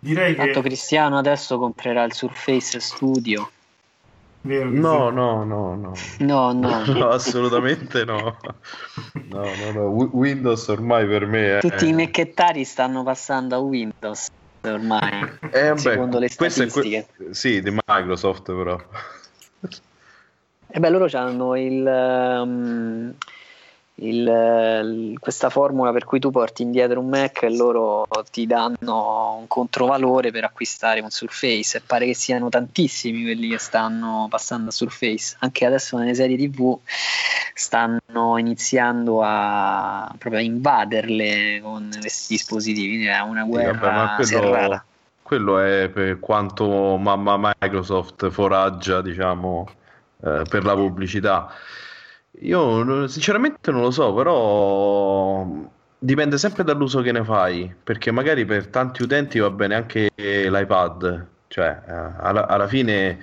Direi 0.00 0.34
Tanto 0.34 0.62
che... 0.62 0.68
Cristiano 0.68 1.18
adesso 1.18 1.58
comprerà 1.58 2.04
il 2.04 2.14
Surface 2.14 2.80
Studio. 2.80 3.50
Vero 4.42 4.70
no, 4.70 5.10
no, 5.10 5.44
no, 5.44 5.74
no, 5.74 5.92
no, 6.20 6.52
no, 6.52 6.84
no 6.88 7.08
assolutamente 7.10 8.06
no. 8.06 8.38
no, 9.28 9.44
no, 9.44 9.72
no. 9.72 9.82
Windows 10.12 10.66
ormai 10.68 11.06
per 11.06 11.26
me 11.26 11.58
è... 11.58 11.60
Tutti 11.60 11.88
i 11.88 11.92
mecchettari 11.92 12.64
stanno 12.64 13.02
passando 13.02 13.56
a 13.56 13.58
Windows 13.58 14.28
ormai, 14.62 15.38
eh, 15.52 15.76
secondo 15.76 16.16
beh, 16.16 16.20
le 16.20 16.28
statistiche. 16.30 17.06
Que- 17.14 17.34
sì, 17.34 17.60
di 17.60 17.70
Microsoft 17.70 18.44
però. 18.44 18.78
E 20.68 20.80
beh, 20.80 20.88
loro 20.88 21.06
hanno 21.12 21.56
il... 21.56 21.84
Um, 21.84 23.14
il, 24.00 25.16
questa 25.18 25.50
formula 25.50 25.92
per 25.92 26.04
cui 26.04 26.20
tu 26.20 26.30
porti 26.30 26.62
indietro 26.62 27.00
un 27.00 27.08
Mac 27.08 27.42
e 27.42 27.54
loro 27.54 28.06
ti 28.30 28.46
danno 28.46 29.36
un 29.38 29.46
controvalore 29.46 30.30
per 30.30 30.44
acquistare 30.44 31.00
un 31.00 31.10
Surface. 31.10 31.78
E 31.78 31.82
pare 31.84 32.06
che 32.06 32.14
siano 32.14 32.48
tantissimi 32.48 33.22
quelli 33.22 33.48
che 33.48 33.58
stanno 33.58 34.26
passando 34.30 34.68
a 34.68 34.72
Surface. 34.72 35.36
Anche 35.40 35.66
adesso 35.66 35.98
nelle 35.98 36.14
serie 36.14 36.36
tv 36.36 36.78
stanno 37.54 38.38
iniziando 38.38 39.20
a 39.22 40.12
proprio 40.16 40.40
a 40.40 40.44
invaderle 40.44 41.60
con 41.62 41.90
questi 42.00 42.34
dispositivi. 42.34 43.04
È 43.04 43.20
una 43.20 43.44
guerra 43.44 43.72
sì, 43.74 43.80
vabbè, 43.80 44.14
quello, 44.14 44.24
serrata. 44.24 44.84
quello 45.22 45.58
è 45.58 45.90
per 45.92 46.18
quanto 46.18 46.96
mamma 46.96 47.54
Microsoft 47.60 48.30
foraggia 48.30 49.02
diciamo 49.02 49.68
eh, 50.24 50.42
per 50.48 50.64
la 50.64 50.74
pubblicità 50.74 51.52
io 52.42 53.06
sinceramente 53.08 53.70
non 53.70 53.82
lo 53.82 53.90
so, 53.90 54.14
però 54.14 55.46
dipende 55.98 56.38
sempre 56.38 56.64
dall'uso 56.64 57.02
che 57.02 57.12
ne 57.12 57.24
fai, 57.24 57.74
perché 57.82 58.10
magari 58.10 58.44
per 58.44 58.68
tanti 58.68 59.02
utenti 59.02 59.38
va 59.38 59.50
bene 59.50 59.74
anche 59.74 60.10
l'iPad, 60.14 61.26
cioè 61.48 61.82
eh, 61.86 61.92
alla, 62.18 62.46
alla 62.46 62.66
fine 62.68 63.18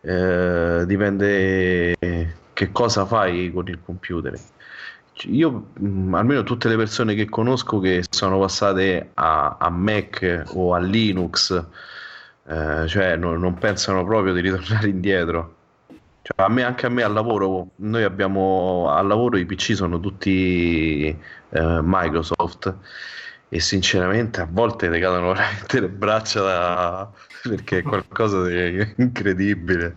eh, 0.00 0.84
dipende 0.86 1.94
che 2.52 2.72
cosa 2.72 3.06
fai 3.06 3.50
con 3.52 3.68
il 3.68 3.80
computer. 3.84 4.38
Io, 5.26 5.68
mm, 5.80 6.14
almeno 6.14 6.42
tutte 6.42 6.68
le 6.68 6.76
persone 6.76 7.14
che 7.14 7.28
conosco 7.28 7.78
che 7.78 8.02
sono 8.08 8.38
passate 8.40 9.10
a, 9.14 9.56
a 9.58 9.70
Mac 9.70 10.44
o 10.54 10.74
a 10.74 10.78
Linux, 10.78 11.64
eh, 12.46 12.86
cioè 12.88 13.16
non, 13.16 13.38
non 13.40 13.54
pensano 13.58 14.04
proprio 14.04 14.32
di 14.32 14.40
ritornare 14.40 14.88
indietro. 14.88 15.56
Cioè, 16.22 16.46
a 16.46 16.48
me, 16.48 16.62
anche 16.62 16.86
a 16.86 16.88
me 16.88 17.02
al 17.02 17.12
lavoro, 17.12 17.70
noi 17.76 18.04
abbiamo 18.04 18.88
al 18.90 19.06
lavoro 19.08 19.36
i 19.38 19.44
PC 19.44 19.74
sono 19.74 19.98
tutti 19.98 21.06
eh, 21.08 21.80
Microsoft 21.82 22.76
e 23.48 23.60
sinceramente 23.60 24.40
a 24.40 24.48
volte 24.48 24.88
le 24.88 25.00
cadono 25.00 25.32
veramente 25.34 25.80
le 25.80 25.88
braccia 25.88 26.40
da... 26.40 27.12
perché 27.42 27.78
è 27.78 27.82
qualcosa 27.82 28.46
di 28.46 28.94
incredibile. 28.98 29.94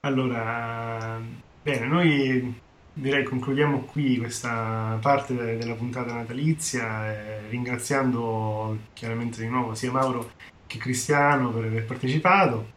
Allora, 0.00 1.20
bene, 1.62 1.86
noi 1.86 2.60
direi 2.92 3.24
concludiamo 3.24 3.84
qui 3.84 4.18
questa 4.18 4.98
parte 5.00 5.34
della 5.34 5.74
puntata 5.74 6.12
natalizia, 6.12 7.10
eh, 7.10 7.48
ringraziando 7.48 8.78
chiaramente 8.92 9.40
di 9.40 9.48
nuovo 9.48 9.74
sia 9.74 9.90
Mauro 9.90 10.32
che 10.66 10.78
Cristiano 10.78 11.50
per 11.50 11.64
aver 11.64 11.84
partecipato. 11.84 12.73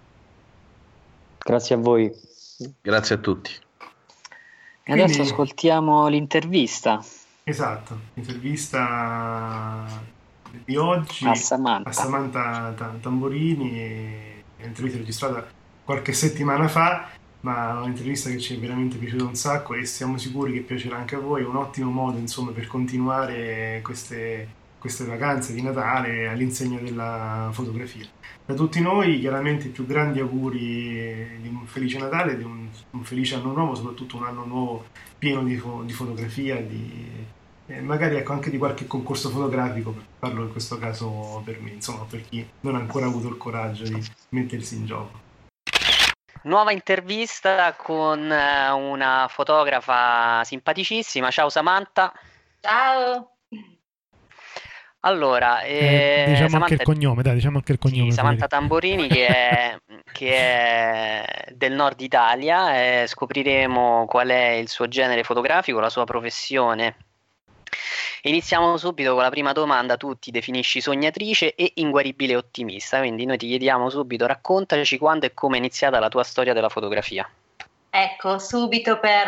Grazie 1.48 1.76
a 1.76 1.78
voi. 1.78 2.12
Grazie 2.82 3.16
a 3.16 3.18
tutti. 3.20 3.52
E 4.84 4.92
adesso 4.92 5.14
Quindi, 5.14 5.32
ascoltiamo 5.32 6.08
l'intervista. 6.10 7.02
Esatto, 7.46 7.98
l'intervista 8.16 9.86
di 10.66 10.76
oggi 10.76 11.26
a 11.26 11.36
Samantha, 11.36 11.90
a 11.90 11.94
Samantha 11.94 12.76
Tamborini, 13.00 14.44
un'intervista 14.58 14.98
registrata 14.98 15.48
qualche 15.86 16.12
settimana 16.12 16.68
fa, 16.68 17.12
ma 17.42 17.80
un'intervista 17.80 18.30
che 18.30 18.40
ci 18.40 18.58
è 18.58 18.60
veramente 18.60 18.98
piaciuta 18.98 19.24
un 19.24 19.36
sacco 19.36 19.74
e 19.74 19.86
siamo 19.86 20.18
sicuri 20.18 20.52
che 20.52 20.62
piacerà 20.64 20.98
anche 20.98 21.16
a 21.16 21.20
voi, 21.20 21.44
è 21.44 21.46
un 21.46 21.56
ottimo 21.56 21.90
modo 21.90 22.18
insomma 22.18 22.52
per 22.52 22.68
continuare 22.68 23.80
queste 23.84 24.57
queste 24.88 25.04
vacanze 25.04 25.54
di 25.54 25.62
Natale 25.62 26.30
all'insegna 26.30 26.80
della 26.80 27.50
fotografia. 27.52 28.06
Da 28.46 28.54
tutti 28.54 28.80
noi 28.80 29.20
chiaramente 29.20 29.68
i 29.68 29.72
più 29.72 29.86
grandi 29.86 30.22
auguri 30.22 31.40
di 31.42 31.48
un 31.50 31.66
felice 31.66 32.00
Natale, 32.00 32.38
di 32.38 32.44
un, 32.44 32.70
un 32.92 33.04
felice 33.04 33.36
anno 33.36 33.52
nuovo, 33.52 33.76
soprattutto 33.76 34.16
un 34.16 34.24
anno 34.24 34.46
nuovo 34.46 34.86
pieno 35.18 35.44
di, 35.44 35.58
fo- 35.58 35.84
di 35.84 35.92
fotografia, 35.92 36.56
di, 36.62 37.26
eh, 37.68 37.82
magari 37.82 38.16
ecco, 38.16 38.32
anche 38.32 38.50
di 38.50 38.58
qualche 38.58 38.88
concorso 38.88 39.30
fotografico, 39.30 39.94
parlo 40.18 40.44
in 40.44 40.52
questo 40.52 40.78
caso 40.78 41.42
per 41.44 41.60
me, 41.60 41.72
insomma 41.72 42.06
per 42.10 42.22
chi 42.22 42.48
non 42.62 42.76
ha 42.76 42.80
ancora 42.80 43.08
avuto 43.08 43.28
il 43.28 43.36
coraggio 43.36 43.84
di 43.84 44.02
mettersi 44.30 44.78
in 44.78 44.86
gioco. 44.86 45.26
Nuova 46.44 46.72
intervista 46.72 47.74
con 47.74 48.32
eh, 48.32 48.70
una 48.70 49.28
fotografa 49.30 50.46
simpaticissima. 50.46 51.30
Ciao 51.30 51.50
Samantha. 51.50 52.14
Ciao. 52.62 53.37
Allora, 55.08 55.62
eh, 55.62 55.78
eh, 55.78 56.26
diciamo 56.28 56.50
Samantha, 56.50 56.74
anche 56.74 56.74
il 56.74 56.84
cognome, 56.84 57.24
dai, 57.24 57.36
diciamo 57.36 57.58
anche 57.58 57.72
il 57.72 57.80
cognome. 57.80 58.10
Sì, 58.10 58.18
Samantha 58.18 58.48
Tamborini 58.48 59.08
che 59.08 59.26
è, 59.26 59.78
che 60.12 60.34
è, 60.34 61.46
del 61.54 61.72
nord 61.72 62.02
Italia, 62.02 62.76
eh, 62.76 63.08
scopriremo 63.08 64.06
qual 64.06 64.28
è 64.28 64.50
il 64.50 64.68
suo 64.68 64.90
genere 64.90 65.24
fotografico, 65.24 65.80
la 65.80 65.90
sua 65.90 66.04
professione. 66.04 66.98
Iniziamo 68.24 68.76
subito 68.76 69.14
con 69.14 69.24
la 69.24 69.30
prima 69.30 69.54
domanda, 69.54 69.96
tu 69.96 70.20
ti 70.20 70.30
definisci 70.30 70.82
sognatrice 70.82 71.56
e 71.56 71.72
inguaribile 71.76 72.36
ottimista, 72.36 72.98
quindi 72.98 73.24
noi 73.26 73.38
ti 73.38 73.48
chiediamo 73.48 73.90
subito, 73.90 74.26
raccontaci 74.26 74.98
quando 74.98 75.26
e 75.26 75.34
come 75.34 75.56
è 75.56 75.60
iniziata 75.60 76.00
la 76.00 76.10
tua 76.10 76.24
storia 76.24 76.52
della 76.52 76.68
fotografia. 76.68 77.30
Ecco, 77.90 78.40
subito 78.40 79.00
per... 79.00 79.28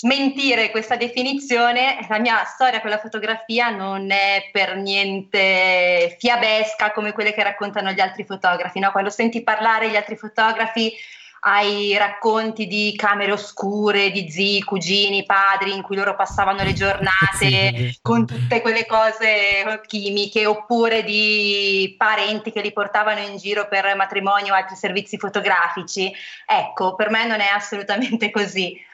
Smentire 0.00 0.70
questa 0.70 0.94
definizione, 0.94 1.98
la 2.08 2.20
mia 2.20 2.44
storia 2.44 2.80
con 2.80 2.88
la 2.88 3.00
fotografia 3.00 3.70
non 3.70 4.12
è 4.12 4.48
per 4.52 4.76
niente 4.76 6.14
fiabesca 6.20 6.92
come 6.92 7.10
quelle 7.10 7.34
che 7.34 7.42
raccontano 7.42 7.90
gli 7.90 7.98
altri 7.98 8.22
fotografi. 8.24 8.78
No? 8.78 8.92
Quando 8.92 9.10
senti 9.10 9.42
parlare 9.42 9.90
gli 9.90 9.96
altri 9.96 10.14
fotografi 10.14 10.92
hai 11.40 11.96
racconti 11.96 12.68
di 12.68 12.94
camere 12.94 13.32
oscure, 13.32 14.12
di 14.12 14.30
zii, 14.30 14.62
cugini, 14.62 15.24
padri 15.24 15.74
in 15.74 15.82
cui 15.82 15.96
loro 15.96 16.14
passavano 16.14 16.62
le 16.62 16.74
giornate 16.74 17.96
con 18.00 18.24
tutte 18.24 18.60
quelle 18.60 18.86
cose 18.86 19.80
chimiche, 19.88 20.46
oppure 20.46 21.02
di 21.02 21.96
parenti 21.98 22.52
che 22.52 22.60
li 22.60 22.72
portavano 22.72 23.18
in 23.18 23.36
giro 23.36 23.66
per 23.66 23.96
matrimonio 23.96 24.52
o 24.52 24.56
altri 24.56 24.76
servizi 24.76 25.18
fotografici. 25.18 26.12
Ecco, 26.46 26.94
per 26.94 27.10
me 27.10 27.26
non 27.26 27.40
è 27.40 27.48
assolutamente 27.48 28.30
così 28.30 28.86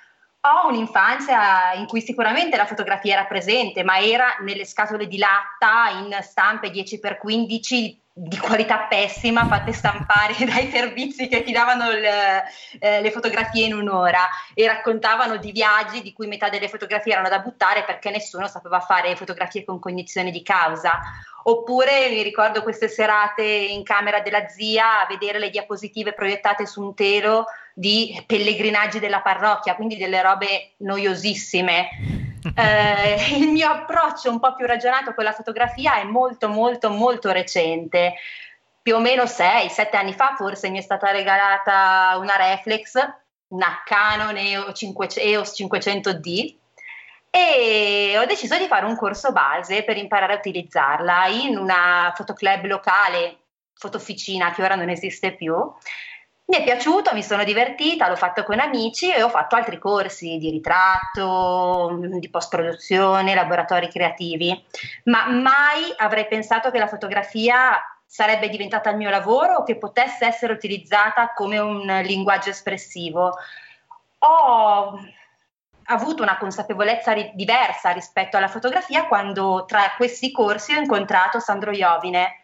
ho 0.46 0.68
un'infanzia 0.68 1.72
in 1.74 1.86
cui 1.86 2.02
sicuramente 2.02 2.56
la 2.56 2.66
fotografia 2.66 3.14
era 3.14 3.24
presente, 3.24 3.82
ma 3.82 3.98
era 3.98 4.36
nelle 4.40 4.66
scatole 4.66 5.06
di 5.06 5.16
latta 5.16 5.88
in 5.90 6.16
stampe 6.20 6.70
10x15 6.70 8.02
di 8.16 8.38
qualità 8.38 8.86
pessima, 8.88 9.46
fatte 9.46 9.72
stampare 9.72 10.34
dai 10.46 10.70
servizi 10.70 11.26
che 11.28 11.42
ti 11.42 11.50
davano 11.50 11.90
le, 11.90 12.44
eh, 12.78 13.00
le 13.00 13.10
fotografie 13.10 13.66
in 13.66 13.74
un'ora 13.74 14.28
e 14.52 14.66
raccontavano 14.66 15.36
di 15.38 15.50
viaggi 15.50 16.00
di 16.00 16.12
cui 16.12 16.28
metà 16.28 16.48
delle 16.48 16.68
fotografie 16.68 17.12
erano 17.12 17.28
da 17.28 17.40
buttare 17.40 17.82
perché 17.82 18.10
nessuno 18.10 18.46
sapeva 18.46 18.80
fare 18.80 19.16
fotografie 19.16 19.64
con 19.64 19.80
cognizione 19.80 20.30
di 20.30 20.42
causa. 20.42 20.92
Oppure 21.46 22.08
mi 22.10 22.22
ricordo 22.22 22.62
queste 22.62 22.88
serate 22.88 23.42
in 23.42 23.82
camera 23.82 24.20
della 24.20 24.46
zia 24.48 25.00
a 25.00 25.06
vedere 25.06 25.38
le 25.38 25.50
diapositive 25.50 26.12
proiettate 26.12 26.66
su 26.66 26.82
un 26.82 26.94
telo 26.94 27.46
di 27.74 28.22
pellegrinaggi 28.24 29.00
della 29.00 29.20
parrocchia, 29.20 29.74
quindi 29.74 29.96
delle 29.96 30.22
robe 30.22 30.74
noiosissime. 30.78 31.88
Eh, 32.54 33.36
il 33.38 33.48
mio 33.48 33.68
approccio 33.68 34.30
un 34.30 34.38
po' 34.38 34.54
più 34.54 34.64
ragionato 34.64 35.12
con 35.12 35.24
la 35.24 35.32
fotografia 35.32 35.96
è 36.00 36.04
molto 36.04 36.48
molto 36.48 36.88
molto 36.90 37.32
recente. 37.32 38.14
Più 38.80 38.94
o 38.94 39.00
meno 39.00 39.24
6-7 39.24 39.96
anni 39.96 40.12
fa 40.12 40.34
forse 40.36 40.70
mi 40.70 40.78
è 40.78 40.82
stata 40.82 41.10
regalata 41.10 42.16
una 42.18 42.36
reflex, 42.36 42.94
una 43.48 43.82
Canon 43.84 44.36
EOS 44.36 45.54
500D 45.58 46.56
e 47.30 48.16
ho 48.16 48.26
deciso 48.26 48.56
di 48.58 48.66
fare 48.66 48.86
un 48.86 48.94
corso 48.94 49.32
base 49.32 49.82
per 49.82 49.96
imparare 49.96 50.34
a 50.34 50.36
utilizzarla 50.36 51.26
in 51.26 51.56
una 51.56 52.12
fotoclub 52.14 52.64
locale, 52.66 53.38
fotofficina 53.74 54.52
che 54.52 54.62
ora 54.62 54.76
non 54.76 54.88
esiste 54.88 55.34
più 55.34 55.56
mi 56.46 56.56
è 56.58 56.62
piaciuto, 56.62 57.14
mi 57.14 57.22
sono 57.22 57.42
divertita, 57.42 58.08
l'ho 58.08 58.16
fatto 58.16 58.42
con 58.42 58.60
amici 58.60 59.10
e 59.10 59.22
ho 59.22 59.30
fatto 59.30 59.56
altri 59.56 59.78
corsi 59.78 60.36
di 60.36 60.50
ritratto, 60.50 61.98
di 62.18 62.28
post-produzione, 62.28 63.34
laboratori 63.34 63.88
creativi, 63.88 64.62
ma 65.04 65.26
mai 65.28 65.92
avrei 65.96 66.26
pensato 66.26 66.70
che 66.70 66.78
la 66.78 66.86
fotografia 66.86 67.80
sarebbe 68.04 68.48
diventata 68.48 68.90
il 68.90 68.96
mio 68.96 69.10
lavoro 69.10 69.56
o 69.56 69.62
che 69.64 69.76
potesse 69.76 70.26
essere 70.26 70.52
utilizzata 70.52 71.32
come 71.34 71.58
un 71.58 71.80
linguaggio 72.04 72.50
espressivo. 72.50 73.34
Ho 74.18 74.98
avuto 75.84 76.22
una 76.22 76.36
consapevolezza 76.36 77.12
ri- 77.12 77.32
diversa 77.34 77.90
rispetto 77.90 78.36
alla 78.36 78.48
fotografia 78.48 79.06
quando 79.06 79.64
tra 79.66 79.94
questi 79.96 80.30
corsi 80.30 80.74
ho 80.74 80.78
incontrato 80.78 81.40
Sandro 81.40 81.72
Iovine, 81.72 82.43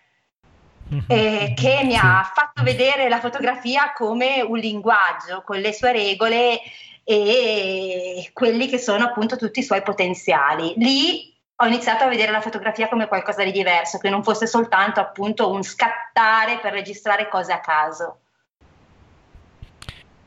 eh, 1.06 1.52
che 1.54 1.80
mi 1.84 1.96
ha 1.96 2.28
fatto 2.32 2.62
vedere 2.62 3.08
la 3.08 3.20
fotografia 3.20 3.92
come 3.92 4.40
un 4.40 4.58
linguaggio 4.58 5.42
con 5.44 5.58
le 5.58 5.72
sue 5.72 5.92
regole 5.92 6.60
e 7.04 8.30
quelli 8.32 8.68
che 8.68 8.78
sono 8.78 9.04
appunto 9.04 9.36
tutti 9.36 9.60
i 9.60 9.64
suoi 9.64 9.82
potenziali. 9.82 10.74
Lì 10.76 11.34
ho 11.56 11.66
iniziato 11.66 12.04
a 12.04 12.08
vedere 12.08 12.32
la 12.32 12.40
fotografia 12.40 12.88
come 12.88 13.08
qualcosa 13.08 13.44
di 13.44 13.52
diverso, 13.52 13.98
che 13.98 14.08
non 14.08 14.22
fosse 14.22 14.46
soltanto 14.46 15.00
appunto 15.00 15.50
un 15.50 15.62
scattare 15.62 16.58
per 16.58 16.72
registrare 16.72 17.28
cose 17.28 17.52
a 17.52 17.60
caso. 17.60 18.20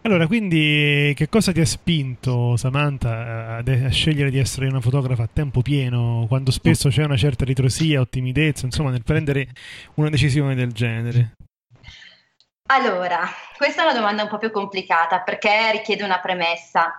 Allora, 0.05 0.27
quindi 0.27 1.13
che 1.15 1.29
cosa 1.29 1.53
ti 1.53 1.61
ha 1.61 1.65
spinto, 1.65 2.57
Samantha, 2.57 3.55
a, 3.55 3.57
a, 3.59 3.89
scegliere 3.89 4.29
di 4.29 4.37
essere 4.37 4.67
una 4.67 4.81
fotografa 4.81 5.23
a 5.23 5.29
tempo 5.31 5.61
pieno, 5.61 6.25
quando 6.27 6.51
spesso 6.51 6.89
c'è 6.89 7.05
una 7.05 7.15
certa 7.15 7.45
ritrosia 7.45 8.01
o 8.01 8.07
timidezza, 8.07 8.65
insomma, 8.65 8.89
nel 8.89 9.03
prendere 9.03 9.47
una 9.93 10.09
decisione 10.09 10.55
del 10.55 10.73
genere? 10.73 11.35
Allora, 12.67 13.29
questa 13.55 13.83
è 13.83 13.85
una 13.85 13.93
domanda 13.93 14.23
un 14.23 14.29
po' 14.29 14.39
più 14.39 14.51
complicata 14.51 15.21
perché 15.21 15.71
richiede 15.71 16.03
una 16.03 16.19
premessa. 16.19 16.91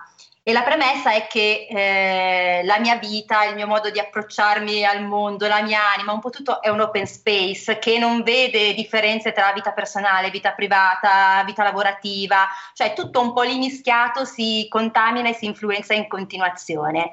E 0.47 0.53
la 0.53 0.61
premessa 0.61 1.11
è 1.11 1.25
che 1.25 1.65
eh, 1.67 2.61
la 2.65 2.77
mia 2.77 2.97
vita, 2.97 3.45
il 3.45 3.55
mio 3.55 3.65
modo 3.65 3.89
di 3.89 3.97
approcciarmi 3.97 4.85
al 4.85 5.03
mondo, 5.03 5.47
la 5.47 5.63
mia 5.63 5.91
anima, 5.95 6.11
un 6.11 6.19
po' 6.19 6.29
tutto 6.29 6.61
è 6.61 6.69
un 6.69 6.81
open 6.81 7.07
space 7.07 7.79
che 7.79 7.97
non 7.97 8.21
vede 8.21 8.75
differenze 8.75 9.31
tra 9.31 9.51
vita 9.53 9.71
personale, 9.71 10.29
vita 10.29 10.51
privata, 10.51 11.41
vita 11.47 11.63
lavorativa, 11.63 12.47
cioè 12.75 12.93
tutto 12.93 13.21
un 13.21 13.33
po' 13.33 13.41
lì 13.41 13.57
mischiato 13.57 14.23
si 14.23 14.67
contamina 14.69 15.29
e 15.29 15.33
si 15.33 15.45
influenza 15.45 15.95
in 15.95 16.07
continuazione. 16.07 17.09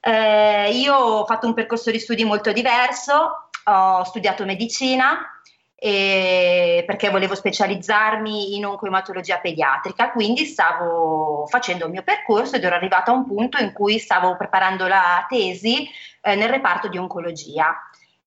Eh, 0.00 0.70
io 0.72 0.94
ho 0.94 1.24
fatto 1.24 1.46
un 1.46 1.54
percorso 1.54 1.90
di 1.90 1.98
studi 1.98 2.24
molto 2.24 2.52
diverso, 2.52 3.48
ho 3.64 4.04
studiato 4.04 4.44
medicina, 4.44 5.37
perché 5.80 7.08
volevo 7.08 7.36
specializzarmi 7.36 8.56
in 8.56 8.66
oncoematologia 8.66 9.38
pediatrica, 9.38 10.10
quindi 10.10 10.44
stavo 10.44 11.46
facendo 11.48 11.84
il 11.84 11.92
mio 11.92 12.02
percorso 12.02 12.56
ed 12.56 12.64
ero 12.64 12.74
arrivata 12.74 13.12
a 13.12 13.14
un 13.14 13.26
punto 13.26 13.62
in 13.62 13.72
cui 13.72 13.98
stavo 13.98 14.36
preparando 14.36 14.88
la 14.88 15.24
tesi 15.28 15.88
eh, 16.20 16.34
nel 16.34 16.48
reparto 16.48 16.88
di 16.88 16.98
oncologia. 16.98 17.76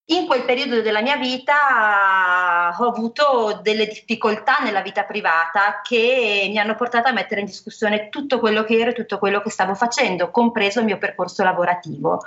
In 0.05 0.25
quel 0.27 0.43
periodo 0.43 0.81
della 0.81 1.01
mia 1.01 1.15
vita 1.15 2.73
ho 2.77 2.87
avuto 2.87 3.59
delle 3.61 3.85
difficoltà 3.85 4.57
nella 4.61 4.81
vita 4.81 5.03
privata 5.03 5.79
che 5.81 6.47
mi 6.49 6.57
hanno 6.57 6.75
portato 6.75 7.07
a 7.07 7.13
mettere 7.13 7.41
in 7.41 7.45
discussione 7.45 8.09
tutto 8.09 8.39
quello 8.39 8.63
che 8.63 8.77
ero 8.77 8.89
e 8.89 8.93
tutto 8.93 9.19
quello 9.19 9.41
che 9.41 9.49
stavo 9.49 9.73
facendo, 9.73 10.31
compreso 10.31 10.79
il 10.79 10.85
mio 10.85 10.97
percorso 10.97 11.43
lavorativo. 11.43 12.23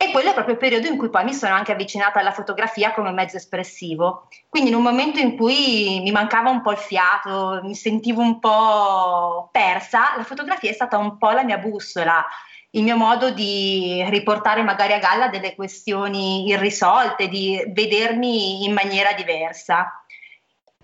E 0.00 0.12
quello 0.12 0.30
è 0.30 0.32
proprio 0.32 0.54
il 0.54 0.60
periodo 0.60 0.86
in 0.86 0.96
cui 0.96 1.10
poi 1.10 1.24
mi 1.24 1.34
sono 1.34 1.54
anche 1.54 1.72
avvicinata 1.72 2.20
alla 2.20 2.30
fotografia 2.30 2.92
come 2.92 3.10
mezzo 3.10 3.36
espressivo. 3.36 4.28
Quindi 4.48 4.70
in 4.70 4.76
un 4.76 4.82
momento 4.82 5.18
in 5.18 5.36
cui 5.36 5.98
mi 6.00 6.12
mancava 6.12 6.50
un 6.50 6.62
po' 6.62 6.70
il 6.70 6.78
fiato, 6.78 7.58
mi 7.64 7.74
sentivo 7.74 8.20
un 8.20 8.38
po' 8.38 9.48
persa, 9.50 10.14
la 10.16 10.22
fotografia 10.22 10.70
è 10.70 10.72
stata 10.72 10.98
un 10.98 11.18
po' 11.18 11.30
la 11.30 11.42
mia 11.42 11.58
bussola, 11.58 12.24
il 12.70 12.84
mio 12.84 12.96
modo 12.96 13.30
di 13.30 14.04
riportare 14.08 14.62
magari 14.62 14.92
a 14.92 14.98
galla 14.98 15.26
delle 15.26 15.56
questioni 15.56 16.46
irrisolte, 16.46 17.26
di 17.26 17.60
vedermi 17.66 18.64
in 18.64 18.72
maniera 18.72 19.14
diversa. 19.14 20.00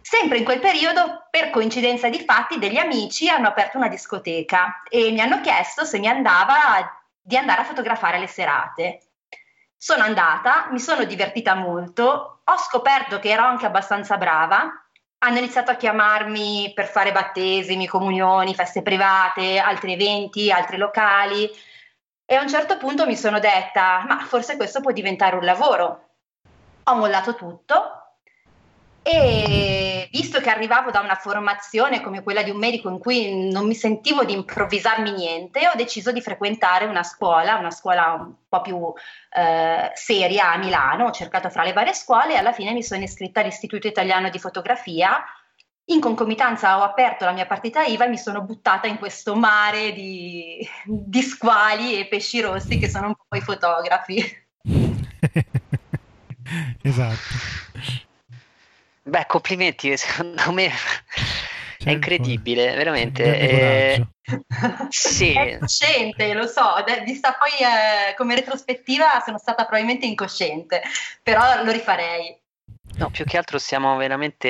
Sempre 0.00 0.38
in 0.38 0.44
quel 0.44 0.58
periodo, 0.58 1.28
per 1.30 1.50
coincidenza 1.50 2.08
di 2.08 2.18
fatti, 2.18 2.58
degli 2.58 2.78
amici 2.78 3.28
hanno 3.28 3.46
aperto 3.46 3.76
una 3.76 3.86
discoteca 3.88 4.82
e 4.88 5.12
mi 5.12 5.20
hanno 5.20 5.40
chiesto 5.40 5.84
se 5.84 6.00
mi 6.00 6.08
andava 6.08 6.56
di 7.26 7.38
andare 7.38 7.62
a 7.62 7.64
fotografare 7.64 8.18
le 8.18 8.26
serate. 8.26 8.98
Sono 9.84 10.02
andata, 10.02 10.68
mi 10.70 10.80
sono 10.80 11.04
divertita 11.04 11.54
molto, 11.54 12.40
ho 12.42 12.56
scoperto 12.56 13.18
che 13.18 13.28
ero 13.28 13.44
anche 13.44 13.66
abbastanza 13.66 14.16
brava, 14.16 14.82
hanno 15.18 15.36
iniziato 15.36 15.72
a 15.72 15.74
chiamarmi 15.74 16.72
per 16.74 16.86
fare 16.86 17.12
battesimi, 17.12 17.86
comunioni, 17.86 18.54
feste 18.54 18.80
private, 18.80 19.58
altri 19.58 19.92
eventi, 19.92 20.50
altri 20.50 20.78
locali. 20.78 21.50
E 22.24 22.34
a 22.34 22.40
un 22.40 22.48
certo 22.48 22.78
punto 22.78 23.04
mi 23.04 23.14
sono 23.14 23.38
detta, 23.40 24.02
ma 24.08 24.20
forse 24.20 24.56
questo 24.56 24.80
può 24.80 24.90
diventare 24.90 25.36
un 25.36 25.44
lavoro. 25.44 26.08
Ho 26.84 26.94
mollato 26.94 27.34
tutto 27.34 28.03
e 29.06 30.08
visto 30.10 30.40
che 30.40 30.48
arrivavo 30.48 30.90
da 30.90 31.00
una 31.00 31.14
formazione 31.14 32.00
come 32.00 32.22
quella 32.22 32.42
di 32.42 32.48
un 32.48 32.56
medico 32.56 32.88
in 32.88 32.98
cui 32.98 33.50
non 33.50 33.66
mi 33.66 33.74
sentivo 33.74 34.24
di 34.24 34.32
improvvisarmi 34.32 35.12
niente, 35.12 35.68
ho 35.68 35.76
deciso 35.76 36.10
di 36.10 36.22
frequentare 36.22 36.86
una 36.86 37.02
scuola, 37.02 37.56
una 37.56 37.70
scuola 37.70 38.14
un 38.14 38.32
po' 38.48 38.62
più 38.62 38.90
eh, 39.30 39.90
seria 39.92 40.52
a 40.52 40.56
Milano, 40.56 41.04
ho 41.04 41.10
cercato 41.10 41.50
fra 41.50 41.64
le 41.64 41.74
varie 41.74 41.92
scuole 41.92 42.32
e 42.32 42.36
alla 42.36 42.52
fine 42.52 42.72
mi 42.72 42.82
sono 42.82 43.02
iscritta 43.02 43.40
all'Istituto 43.40 43.86
Italiano 43.86 44.30
di 44.30 44.38
Fotografia. 44.38 45.22
In 45.88 46.00
concomitanza 46.00 46.78
ho 46.78 46.82
aperto 46.82 47.26
la 47.26 47.32
mia 47.32 47.44
partita 47.44 47.84
IVA 47.84 48.06
e 48.06 48.08
mi 48.08 48.16
sono 48.16 48.40
buttata 48.40 48.86
in 48.86 48.96
questo 48.96 49.36
mare 49.36 49.92
di, 49.92 50.66
di 50.82 51.20
squali 51.20 52.00
e 52.00 52.06
pesci 52.06 52.40
rossi 52.40 52.78
che 52.78 52.88
sono 52.88 53.08
un 53.08 53.14
po' 53.28 53.36
i 53.36 53.42
fotografi. 53.42 54.46
esatto. 56.80 58.12
Beh, 59.04 59.26
complimenti, 59.26 59.96
secondo 59.98 60.52
me 60.52 60.70
Certo. 61.76 61.88
è 61.90 61.90
incredibile, 61.90 62.74
veramente. 62.74 63.38
Eh, 63.38 64.06
sì, 64.88 65.32
È 65.32 65.58
cosciente, 65.58 66.32
lo 66.32 66.46
so, 66.46 66.82
vista 67.04 67.36
poi 67.38 67.50
eh, 67.60 68.14
come 68.14 68.34
retrospettiva 68.34 69.20
sono 69.24 69.38
stata 69.38 69.64
probabilmente 69.64 70.06
incosciente, 70.06 70.82
però 71.22 71.62
lo 71.62 71.70
rifarei. 71.70 72.40
no, 72.96 73.10
più 73.10 73.24
che 73.24 73.36
altro 73.36 73.58
stiamo 73.58 73.96
veramente 73.96 74.48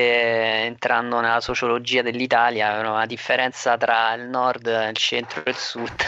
entrando 0.64 1.20
nella 1.20 1.40
sociologia 1.40 2.02
dell'Italia, 2.02 2.80
no? 2.82 2.94
la 2.96 3.06
differenza 3.06 3.76
tra 3.76 4.12
il 4.14 4.28
nord, 4.28 4.66
il 4.66 4.96
centro 4.96 5.44
e 5.44 5.50
il 5.50 5.56
sud. 5.56 6.02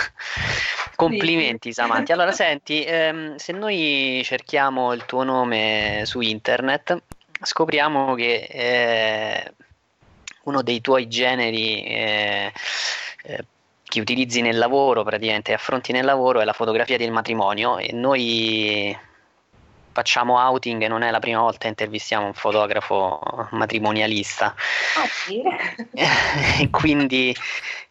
Complimenti, 0.94 1.72
Samanti. 1.72 2.12
Allora, 2.12 2.30
senti, 2.32 2.84
ehm, 2.84 3.36
se 3.36 3.52
noi 3.52 4.20
cerchiamo 4.24 4.92
il 4.92 5.04
tuo 5.06 5.24
nome 5.24 6.02
su 6.04 6.20
internet, 6.20 7.02
scopriamo 7.46 8.14
che 8.14 8.46
eh, 8.50 9.52
uno 10.42 10.62
dei 10.62 10.80
tuoi 10.80 11.08
generi 11.08 11.82
eh, 11.84 12.52
eh, 13.22 13.44
che 13.84 14.00
utilizzi 14.00 14.40
nel 14.42 14.58
lavoro, 14.58 15.04
praticamente 15.04 15.52
affronti 15.52 15.92
nel 15.92 16.04
lavoro, 16.04 16.40
è 16.40 16.44
la 16.44 16.52
fotografia 16.52 16.98
del 16.98 17.12
matrimonio 17.12 17.78
e 17.78 17.92
noi 17.92 18.98
facciamo 19.92 20.38
outing 20.38 20.82
e 20.82 20.88
non 20.88 21.02
è 21.02 21.10
la 21.10 21.20
prima 21.20 21.40
volta 21.40 21.60
che 21.60 21.68
intervistiamo 21.68 22.26
un 22.26 22.34
fotografo 22.34 23.48
matrimonialista. 23.52 24.46
Ah 24.46 25.06
sì? 25.08 25.42
Quindi 26.70 27.34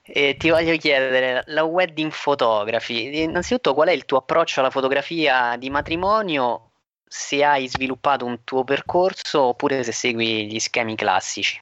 eh, 0.03 0.36
ti 0.38 0.49
voglio 0.49 0.76
chiedere, 0.78 1.43
la 1.47 1.64
wedding 1.64 2.12
photography, 2.14 3.24
innanzitutto 3.24 3.74
qual 3.74 3.88
è 3.88 3.91
il 3.91 4.06
tuo 4.06 4.20
approccio 4.20 4.60
alla 4.60 4.70
fotografia 4.70 5.56
di 5.58 5.70
matrimonio? 5.70 6.70
Se 7.08 7.43
hai 7.43 7.68
sviluppato 7.68 8.26
un 8.26 8.43
tuo 8.43 8.64
percorso 8.64 9.41
oppure 9.41 9.84
se 9.84 9.91
segui 9.91 10.47
gli 10.47 10.60
schemi 10.60 10.95
classici. 10.95 11.62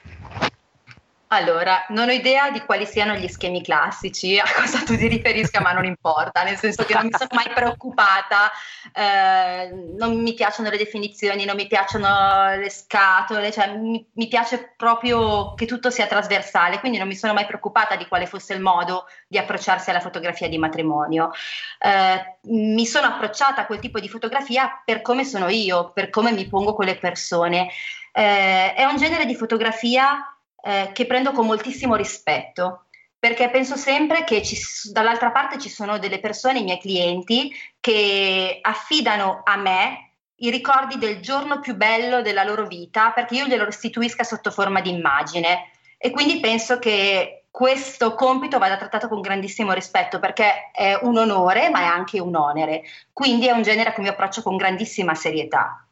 Allora, 1.34 1.84
non 1.90 2.10
ho 2.10 2.12
idea 2.12 2.52
di 2.52 2.62
quali 2.62 2.86
siano 2.86 3.16
gli 3.16 3.28
schemi 3.28 3.64
classici, 3.64 4.38
a 4.38 4.44
cosa 4.56 4.84
tu 4.84 4.96
ti 4.96 5.08
riferisca, 5.08 5.62
ma 5.62 5.72
non 5.72 5.84
importa, 5.84 6.44
nel 6.44 6.58
senso 6.58 6.86
che 6.86 6.94
non 6.94 7.06
mi 7.06 7.12
sono 7.12 7.30
mai 7.34 7.50
preoccupata, 7.52 8.52
eh, 8.94 9.74
non 9.98 10.22
mi 10.22 10.36
piacciono 10.36 10.70
le 10.70 10.78
definizioni, 10.78 11.46
non 11.46 11.56
mi 11.56 11.66
piacciono 11.66 12.56
le 12.56 12.70
scatole, 12.70 13.52
cioè 13.52 13.76
mi, 13.76 14.06
mi 14.14 14.28
piace 14.28 14.76
proprio 14.78 15.56
che 15.56 15.66
tutto 15.66 15.90
sia 15.90 16.06
trasversale, 16.06 16.80
quindi 16.80 17.00
non 17.00 17.08
mi 17.08 17.16
sono 17.16 17.34
mai 17.34 17.48
preoccupata 17.48 17.96
di 17.96 18.08
quale 18.08 18.28
fosse 18.28 18.54
il 18.54 18.62
modo 18.62 19.08
di 19.28 19.40
approcciarsi 19.40 19.90
alla 19.90 20.02
fotografia 20.02 20.48
di 20.48 20.60
matrimonio. 20.60 21.32
Eh, 21.80 22.38
mi 22.52 22.86
sono 22.86 23.08
approcciata 23.08 23.62
a 23.62 23.66
quel 23.66 23.80
tipo 23.80 24.00
di 24.00 24.08
fotografia 24.08 24.84
per 24.86 25.02
come 25.02 25.26
sono 25.26 25.50
io, 25.50 25.94
per 25.94 26.12
come 26.12 26.32
mi 26.32 26.48
pongo 26.48 26.76
con 26.76 26.86
le 26.86 26.96
persone. 26.96 27.72
Eh, 28.16 28.76
è 28.76 28.84
un 28.84 28.98
genere 28.98 29.26
di 29.26 29.34
fotografia 29.34 30.28
eh, 30.66 30.91
che 30.93 31.05
prendo 31.05 31.32
con 31.32 31.45
moltissimo 31.45 31.95
rispetto 31.95 32.86
perché 33.24 33.49
penso 33.49 33.78
sempre 33.78 34.26
che 34.26 34.43
ci, 34.43 34.57
dall'altra 34.91 35.32
parte 35.32 35.57
ci 35.57 35.70
sono 35.70 35.97
delle 35.97 36.20
persone, 36.20 36.59
i 36.59 36.64
miei 36.64 36.78
clienti, 36.78 37.53
che 37.80 38.59
affidano 38.61 39.43
a 39.45 39.55
me 39.55 40.11
i 40.36 40.49
ricordi 40.49 40.97
del 40.97 41.22
giorno 41.22 41.61
più 41.61 41.76
bello 41.76 42.22
della 42.22 42.43
loro 42.43 42.68
vita 42.68 43.11
perché 43.11 43.36
io 43.36 43.45
glielo 43.45 43.64
restituisca 43.64 44.26
sotto 44.26 44.51
forma 44.51 44.82
di 44.82 44.89
immagine 44.89 45.70
e 45.97 46.09
quindi 46.11 46.41
penso 46.41 46.80
che 46.80 47.45
questo 47.49 48.14
compito 48.14 48.57
vada 48.57 48.76
trattato 48.76 49.07
con 49.07 49.22
grandissimo 49.22 49.72
rispetto 49.72 50.20
perché 50.20 50.72
è 50.74 50.99
un 51.01 51.18
onore 51.18 51.70
ma 51.70 51.80
è 51.80 51.86
anche 51.86 52.20
un 52.20 52.36
onere, 52.36 52.84
quindi 53.14 53.47
è 53.47 53.51
un 53.51 53.61
genere 53.61 53.91
a 53.91 53.93
cui 53.93 54.03
mi 54.03 54.09
approccio 54.09 54.41
con 54.41 54.57
grandissima 54.57 55.16
serietà. 55.16 55.88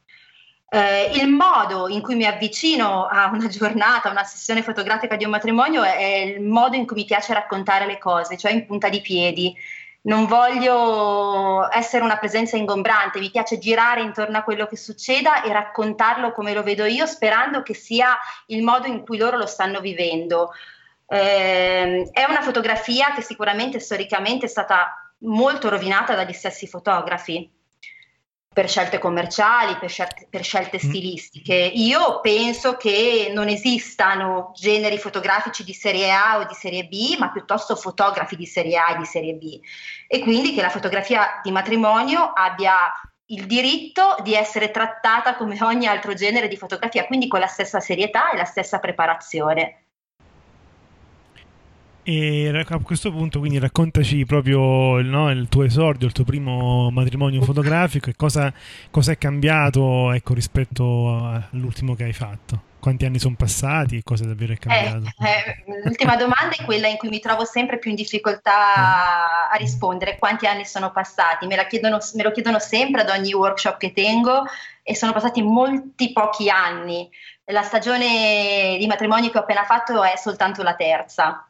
Eh, 0.74 1.12
il 1.16 1.28
modo 1.28 1.90
in 1.90 2.02
cui 2.02 2.16
mi 2.16 2.26
avvicino 2.26 3.06
a 3.06 3.30
una 3.34 3.48
giornata, 3.48 4.08
a 4.08 4.12
una 4.12 4.24
sessione 4.24 4.64
fotografica 4.64 5.18
di 5.18 5.26
un 5.26 5.32
matrimonio 5.32 5.84
è, 5.84 5.98
è 5.98 6.18
il 6.20 6.42
modo 6.42 6.78
in 6.78 6.88
cui 6.88 6.96
mi 6.96 7.04
piace 7.04 7.34
raccontare 7.34 7.86
le 7.86 7.98
cose, 7.98 8.38
cioè 8.38 8.54
in 8.54 8.66
punta 8.66 8.88
di 8.88 9.02
piedi. 9.02 9.54
Non 10.04 10.28
voglio 10.28 11.70
essere 11.74 12.06
una 12.06 12.18
presenza 12.18 12.56
ingombrante, 12.56 13.20
mi 13.20 13.30
piace 13.30 13.58
girare 13.58 14.02
intorno 14.02 14.38
a 14.38 14.44
quello 14.44 14.66
che 14.66 14.78
succeda 14.78 15.44
e 15.44 15.52
raccontarlo 15.52 16.32
come 16.32 16.54
lo 16.54 16.64
vedo 16.64 16.86
io, 16.86 17.06
sperando 17.06 17.64
che 17.64 17.74
sia 17.74 18.18
il 18.46 18.64
modo 18.64 18.88
in 18.88 19.04
cui 19.04 19.18
loro 19.18 19.36
lo 19.36 19.48
stanno 19.48 19.82
vivendo. 19.82 20.52
Eh, 21.06 22.10
è 22.14 22.24
una 22.30 22.42
fotografia 22.42 23.12
che 23.14 23.22
sicuramente 23.22 23.82
storicamente 23.82 24.46
è 24.46 24.50
stata 24.50 25.12
molto 25.24 25.68
rovinata 25.68 26.16
dagli 26.16 26.32
stessi 26.32 26.66
fotografi 26.66 27.60
per 28.54 28.68
scelte 28.68 29.00
commerciali, 29.00 29.78
per 29.78 29.90
scelte, 29.90 30.28
per 30.30 30.44
scelte, 30.44 30.78
stilistiche. 30.78 31.56
Io 31.56 32.20
penso 32.20 32.76
che 32.76 33.32
non 33.34 33.48
esistano 33.48 34.52
generi 34.54 34.98
fotografici 34.98 35.64
di 35.64 35.74
serie 35.74 36.12
A 36.12 36.40
o 36.40 36.46
di 36.46 36.54
serie 36.54 36.84
B, 36.84 37.16
ma 37.18 37.32
piuttosto 37.32 37.78
fotografi 37.78 38.36
di 38.36 38.46
serie 38.46 38.78
A 38.78 38.94
e 38.94 38.98
di 38.98 39.06
serie 39.06 39.36
B. 39.36 39.58
E 40.06 40.20
quindi 40.20 40.54
che 40.54 40.62
la 40.62 40.70
fotografia 40.70 41.40
di 41.42 41.52
matrimonio 41.52 42.34
abbia 42.34 42.76
il 43.28 43.46
diritto 43.46 44.18
di 44.22 44.36
essere 44.36 44.72
trattata 44.72 45.36
come 45.36 45.58
ogni 45.62 45.88
altro 45.88 46.14
genere 46.14 46.50
di 46.50 46.58
fotografia, 46.58 47.06
quindi 47.06 47.30
con 47.30 47.40
la 47.40 47.48
stessa 47.48 47.80
serietà 47.80 48.32
e 48.32 48.38
la 48.38 48.44
stessa 48.44 48.80
preparazione. 48.80 49.81
E 52.04 52.66
a 52.68 52.80
questo 52.80 53.12
punto, 53.12 53.38
quindi, 53.40 53.60
raccontaci 53.60 54.26
proprio 54.26 55.02
no, 55.02 55.30
il 55.30 55.48
tuo 55.50 55.64
esordio, 55.64 56.08
il 56.08 56.14
tuo 56.14 56.24
primo 56.24 56.90
matrimonio 56.90 57.44
fotografico 57.44 58.10
e 58.10 58.16
cosa, 58.16 58.52
cosa 58.90 59.12
è 59.12 59.18
cambiato 59.18 60.12
ecco, 60.12 60.34
rispetto 60.34 61.16
all'ultimo 61.52 61.94
che 61.94 62.06
hai 62.06 62.14
fatto. 62.14 62.70
Quanti 62.80 63.06
anni 63.06 63.20
sono 63.20 63.36
passati 63.38 63.98
e 63.98 64.02
cosa 64.04 64.26
davvero 64.26 64.54
è 64.54 64.58
cambiato? 64.58 65.14
Eh, 65.20 65.72
eh, 65.72 65.82
l'ultima 65.84 66.16
domanda 66.16 66.56
è 66.58 66.66
quella 66.66 66.88
in 66.88 66.98
cui 66.98 67.10
mi 67.10 67.20
trovo 67.20 67.46
sempre 67.46 67.78
più 67.78 67.92
in 67.92 67.96
difficoltà 67.96 69.50
a 69.52 69.56
rispondere. 69.58 70.18
Quanti 70.18 70.48
anni 70.48 70.66
sono 70.66 70.92
passati? 70.92 71.46
Me, 71.46 71.68
chiedono, 71.68 72.00
me 72.16 72.24
lo 72.24 72.32
chiedono 72.32 72.58
sempre 72.58 73.02
ad 73.02 73.10
ogni 73.10 73.32
workshop 73.34 73.78
che 73.78 73.94
tengo 73.94 74.46
e 74.82 74.96
sono 74.96 75.12
passati 75.12 75.44
molti 75.44 76.12
pochi 76.12 76.50
anni. 76.50 77.08
La 77.46 77.62
stagione 77.62 78.78
di 78.80 78.88
matrimonio 78.88 79.30
che 79.30 79.38
ho 79.38 79.42
appena 79.42 79.66
fatto 79.66 80.04
è 80.04 80.16
soltanto 80.18 80.64
la 80.64 80.74
terza 80.74 81.46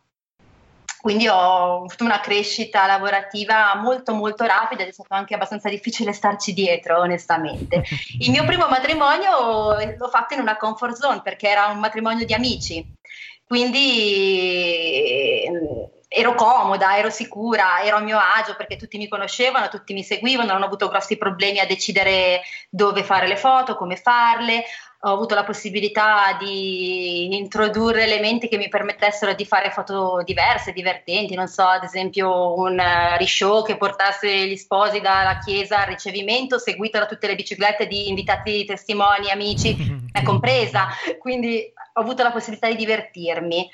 quindi 1.01 1.27
ho 1.27 1.77
avuto 1.77 2.03
una 2.03 2.19
crescita 2.19 2.85
lavorativa 2.85 3.75
molto 3.75 4.13
molto 4.13 4.45
rapida 4.45 4.83
ed 4.83 4.89
è 4.89 4.91
stato 4.93 5.13
anche 5.15 5.33
abbastanza 5.33 5.67
difficile 5.67 6.13
starci 6.13 6.53
dietro 6.53 6.99
onestamente. 6.99 7.83
Il 8.19 8.29
mio 8.29 8.45
primo 8.45 8.67
matrimonio 8.67 9.75
l'ho 9.97 10.09
fatto 10.09 10.35
in 10.35 10.41
una 10.41 10.57
comfort 10.57 10.95
zone 10.95 11.21
perché 11.23 11.49
era 11.49 11.65
un 11.67 11.79
matrimonio 11.79 12.23
di 12.25 12.33
amici, 12.35 12.85
quindi 13.47 15.43
ero 16.07 16.35
comoda, 16.35 16.97
ero 16.97 17.09
sicura, 17.09 17.81
ero 17.81 17.97
a 17.97 18.01
mio 18.01 18.19
agio 18.19 18.55
perché 18.55 18.75
tutti 18.75 18.97
mi 18.97 19.07
conoscevano, 19.07 19.69
tutti 19.69 19.93
mi 19.93 20.03
seguivano, 20.03 20.51
non 20.51 20.61
ho 20.61 20.65
avuto 20.65 20.89
grossi 20.89 21.17
problemi 21.17 21.59
a 21.59 21.65
decidere 21.65 22.41
dove 22.69 23.03
fare 23.03 23.27
le 23.27 23.37
foto, 23.37 23.75
come 23.75 23.95
farle, 23.95 24.65
ho 25.03 25.13
avuto 25.13 25.33
la 25.33 25.43
possibilità 25.43 26.37
di 26.39 27.35
introdurre 27.35 28.03
elementi 28.03 28.47
che 28.47 28.57
mi 28.57 28.69
permettessero 28.69 29.33
di 29.33 29.45
fare 29.45 29.71
foto 29.71 30.21
diverse, 30.23 30.73
divertenti, 30.73 31.33
non 31.33 31.47
so, 31.47 31.63
ad 31.63 31.83
esempio 31.83 32.55
un 32.55 32.79
rishow 33.17 33.65
che 33.65 33.77
portasse 33.77 34.47
gli 34.47 34.55
sposi 34.55 34.99
dalla 34.99 35.39
chiesa 35.39 35.79
al 35.79 35.87
ricevimento, 35.87 36.59
seguito 36.59 36.99
da 36.99 37.07
tutte 37.07 37.25
le 37.25 37.35
biciclette 37.35 37.87
di 37.87 38.09
invitati 38.09 38.63
testimoni, 38.63 39.31
amici, 39.31 39.75
compresa, 40.23 40.89
quindi 41.17 41.73
ho 41.93 41.99
avuto 41.99 42.21
la 42.21 42.31
possibilità 42.31 42.67
di 42.67 42.75
divertirmi. 42.75 43.69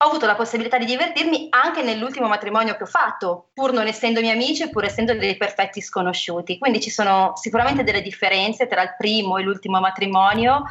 Ho 0.00 0.06
avuto 0.06 0.26
la 0.26 0.36
possibilità 0.36 0.78
di 0.78 0.84
divertirmi 0.84 1.48
anche 1.50 1.82
nell'ultimo 1.82 2.28
matrimonio 2.28 2.76
che 2.76 2.84
ho 2.84 2.86
fatto, 2.86 3.48
pur 3.52 3.72
non 3.72 3.88
essendomi 3.88 4.30
amici, 4.30 4.70
pur 4.70 4.84
essendo 4.84 5.12
dei 5.12 5.36
perfetti 5.36 5.80
sconosciuti. 5.80 6.56
Quindi 6.56 6.80
ci 6.80 6.90
sono 6.90 7.32
sicuramente 7.34 7.82
delle 7.82 8.00
differenze 8.00 8.68
tra 8.68 8.82
il 8.82 8.94
primo 8.96 9.38
e 9.38 9.42
l'ultimo 9.42 9.80
matrimonio, 9.80 10.62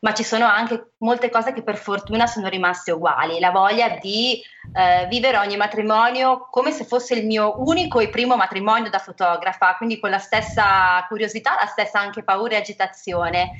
ma 0.00 0.14
ci 0.14 0.22
sono 0.22 0.46
anche 0.46 0.92
molte 0.98 1.30
cose 1.30 1.52
che 1.52 1.62
per 1.62 1.76
fortuna 1.78 2.28
sono 2.28 2.46
rimaste 2.46 2.92
uguali. 2.92 3.40
La 3.40 3.50
voglia 3.50 3.98
di 4.00 4.40
eh, 4.72 5.06
vivere 5.08 5.38
ogni 5.38 5.56
matrimonio 5.56 6.46
come 6.48 6.70
se 6.70 6.84
fosse 6.84 7.14
il 7.14 7.26
mio 7.26 7.54
unico 7.66 7.98
e 7.98 8.08
primo 8.08 8.36
matrimonio 8.36 8.88
da 8.88 9.00
fotografa, 9.00 9.74
quindi 9.78 9.98
con 9.98 10.10
la 10.10 10.20
stessa 10.20 11.04
curiosità, 11.08 11.56
la 11.58 11.66
stessa 11.66 11.98
anche 11.98 12.22
paura 12.22 12.54
e 12.54 12.58
agitazione. 12.58 13.50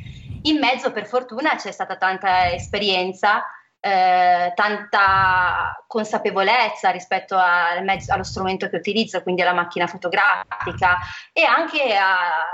In 0.42 0.58
mezzo, 0.58 0.92
per 0.92 1.08
fortuna, 1.08 1.56
c'è 1.56 1.72
stata 1.72 1.96
tanta 1.96 2.52
esperienza 2.52 3.42
eh, 3.86 4.52
tanta 4.56 5.84
consapevolezza 5.86 6.90
rispetto 6.90 7.36
al 7.36 7.84
mezzo, 7.84 8.12
allo 8.12 8.24
strumento 8.24 8.68
che 8.68 8.76
utilizzo, 8.76 9.22
quindi 9.22 9.42
alla 9.42 9.52
macchina 9.52 9.86
fotografica 9.86 10.98
e 11.32 11.44
anche 11.44 11.94
a, 11.94 12.44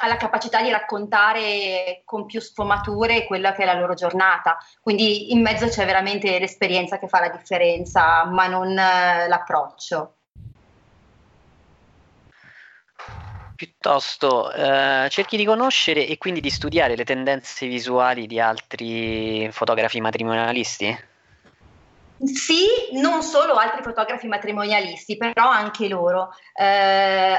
alla 0.00 0.16
capacità 0.16 0.60
di 0.60 0.70
raccontare 0.70 2.02
con 2.04 2.26
più 2.26 2.40
sfumature 2.40 3.24
quella 3.24 3.52
che 3.52 3.62
è 3.62 3.64
la 3.64 3.72
loro 3.72 3.94
giornata. 3.94 4.58
Quindi 4.82 5.32
in 5.32 5.40
mezzo 5.40 5.66
c'è 5.66 5.86
veramente 5.86 6.38
l'esperienza 6.38 6.98
che 6.98 7.08
fa 7.08 7.20
la 7.20 7.30
differenza, 7.30 8.26
ma 8.26 8.46
non 8.46 8.76
eh, 8.76 9.28
l'approccio. 9.28 10.16
Piuttosto 13.60 14.50
eh, 14.50 15.06
cerchi 15.10 15.36
di 15.36 15.44
conoscere 15.44 16.06
e 16.06 16.16
quindi 16.16 16.40
di 16.40 16.48
studiare 16.48 16.96
le 16.96 17.04
tendenze 17.04 17.66
visuali 17.66 18.26
di 18.26 18.40
altri 18.40 19.50
fotografi 19.52 20.00
matrimonialisti? 20.00 20.98
Sì, 22.24 22.64
non 22.92 23.22
solo 23.22 23.56
altri 23.56 23.82
fotografi 23.82 24.28
matrimonialisti, 24.28 25.18
però 25.18 25.50
anche 25.50 25.88
loro. 25.88 26.30
Eh, 26.54 27.36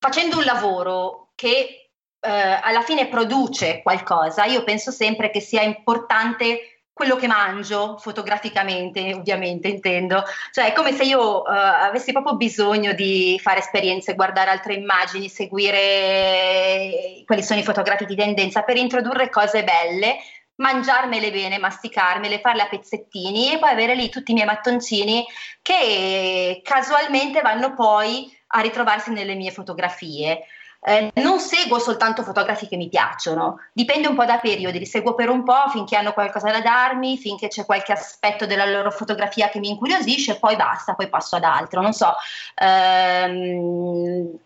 facendo 0.00 0.38
un 0.38 0.44
lavoro 0.44 1.28
che 1.36 1.90
eh, 2.18 2.58
alla 2.60 2.82
fine 2.82 3.06
produce 3.06 3.82
qualcosa, 3.82 4.44
io 4.46 4.64
penso 4.64 4.90
sempre 4.90 5.30
che 5.30 5.38
sia 5.40 5.62
importante 5.62 6.71
quello 6.92 7.16
che 7.16 7.26
mangio 7.26 7.96
fotograficamente, 7.96 9.14
ovviamente 9.14 9.68
intendo, 9.68 10.24
cioè 10.50 10.66
è 10.66 10.72
come 10.72 10.92
se 10.92 11.04
io 11.04 11.40
uh, 11.40 11.44
avessi 11.46 12.12
proprio 12.12 12.36
bisogno 12.36 12.92
di 12.92 13.40
fare 13.42 13.60
esperienze, 13.60 14.14
guardare 14.14 14.50
altre 14.50 14.74
immagini, 14.74 15.28
seguire 15.28 17.22
quali 17.24 17.42
sono 17.42 17.60
i 17.60 17.64
fotografi 17.64 18.04
di 18.04 18.14
tendenza 18.14 18.62
per 18.62 18.76
introdurre 18.76 19.30
cose 19.30 19.64
belle, 19.64 20.18
mangiarmele 20.56 21.30
bene, 21.30 21.58
masticarmele, 21.58 22.40
farle 22.40 22.62
a 22.62 22.68
pezzettini 22.68 23.54
e 23.54 23.58
poi 23.58 23.70
avere 23.70 23.94
lì 23.94 24.10
tutti 24.10 24.32
i 24.32 24.34
miei 24.34 24.46
mattoncini 24.46 25.24
che 25.62 26.60
casualmente 26.62 27.40
vanno 27.40 27.74
poi 27.74 28.30
a 28.48 28.60
ritrovarsi 28.60 29.10
nelle 29.10 29.34
mie 29.34 29.50
fotografie. 29.50 30.44
Eh, 30.84 31.12
non 31.22 31.38
seguo 31.38 31.78
soltanto 31.78 32.24
fotografi 32.24 32.66
che 32.66 32.76
mi 32.76 32.88
piacciono, 32.88 33.60
dipende 33.72 34.08
un 34.08 34.16
po' 34.16 34.24
da 34.24 34.38
periodi, 34.38 34.80
li 34.80 34.86
seguo 34.86 35.14
per 35.14 35.28
un 35.28 35.44
po' 35.44 35.68
finché 35.70 35.94
hanno 35.94 36.12
qualcosa 36.12 36.50
da 36.50 36.60
darmi, 36.60 37.16
finché 37.16 37.46
c'è 37.46 37.64
qualche 37.64 37.92
aspetto 37.92 38.46
della 38.46 38.66
loro 38.66 38.90
fotografia 38.90 39.48
che 39.48 39.60
mi 39.60 39.68
incuriosisce, 39.68 40.40
poi 40.40 40.56
basta, 40.56 40.94
poi 40.94 41.08
passo 41.08 41.36
ad 41.36 41.44
altro. 41.44 41.80
Non 41.82 41.92
so, 41.92 42.12
ehm, 42.56 44.38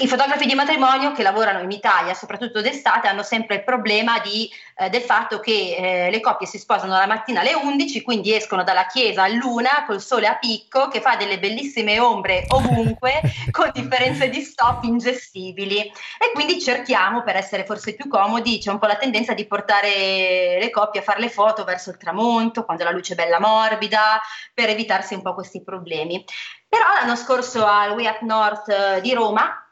i 0.00 0.08
fotografi 0.08 0.46
di 0.46 0.54
matrimonio 0.54 1.12
che 1.12 1.22
lavorano 1.22 1.60
in 1.60 1.70
Italia, 1.70 2.14
soprattutto 2.14 2.62
d'estate, 2.62 3.06
hanno 3.06 3.22
sempre 3.22 3.56
il 3.56 3.64
problema 3.64 4.18
di, 4.20 4.50
eh, 4.78 4.88
del 4.88 5.02
fatto 5.02 5.40
che 5.40 5.76
eh, 5.76 6.10
le 6.10 6.20
coppie 6.20 6.46
si 6.46 6.58
sposano 6.58 6.96
la 6.96 7.06
mattina 7.06 7.40
alle 7.40 7.52
11, 7.52 8.00
quindi 8.00 8.34
escono 8.34 8.64
dalla 8.64 8.86
chiesa 8.86 9.24
a 9.24 9.28
luna 9.28 9.84
col 9.86 10.00
sole 10.00 10.26
a 10.26 10.38
picco 10.38 10.88
che 10.88 11.02
fa 11.02 11.16
delle 11.16 11.38
bellissime 11.38 12.00
ombre 12.00 12.46
ovunque 12.48 13.20
con 13.52 13.70
differenze 13.74 14.30
di 14.30 14.40
stop 14.40 14.84
ingestibili. 14.84 15.80
E 15.80 16.32
quindi 16.32 16.58
cerchiamo, 16.58 17.22
per 17.22 17.36
essere 17.36 17.66
forse 17.66 17.94
più 17.94 18.08
comodi, 18.08 18.58
c'è 18.58 18.70
un 18.70 18.78
po' 18.78 18.86
la 18.86 18.96
tendenza 18.96 19.34
di 19.34 19.46
portare 19.46 20.58
le 20.58 20.70
coppie 20.70 21.00
a 21.00 21.04
fare 21.04 21.20
le 21.20 21.28
foto 21.28 21.64
verso 21.64 21.90
il 21.90 21.98
tramonto, 21.98 22.64
quando 22.64 22.84
la 22.84 22.90
luce 22.90 23.12
è 23.12 23.16
bella 23.16 23.38
morbida, 23.38 24.18
per 24.54 24.70
evitarsi 24.70 25.12
un 25.12 25.20
po' 25.20 25.34
questi 25.34 25.62
problemi. 25.62 26.24
Però 26.66 26.84
l'anno 26.94 27.16
scorso 27.16 27.66
al 27.66 27.90
We 27.90 28.08
at 28.08 28.20
North 28.22 28.68
eh, 28.68 29.00
di 29.02 29.12
Roma 29.12 29.62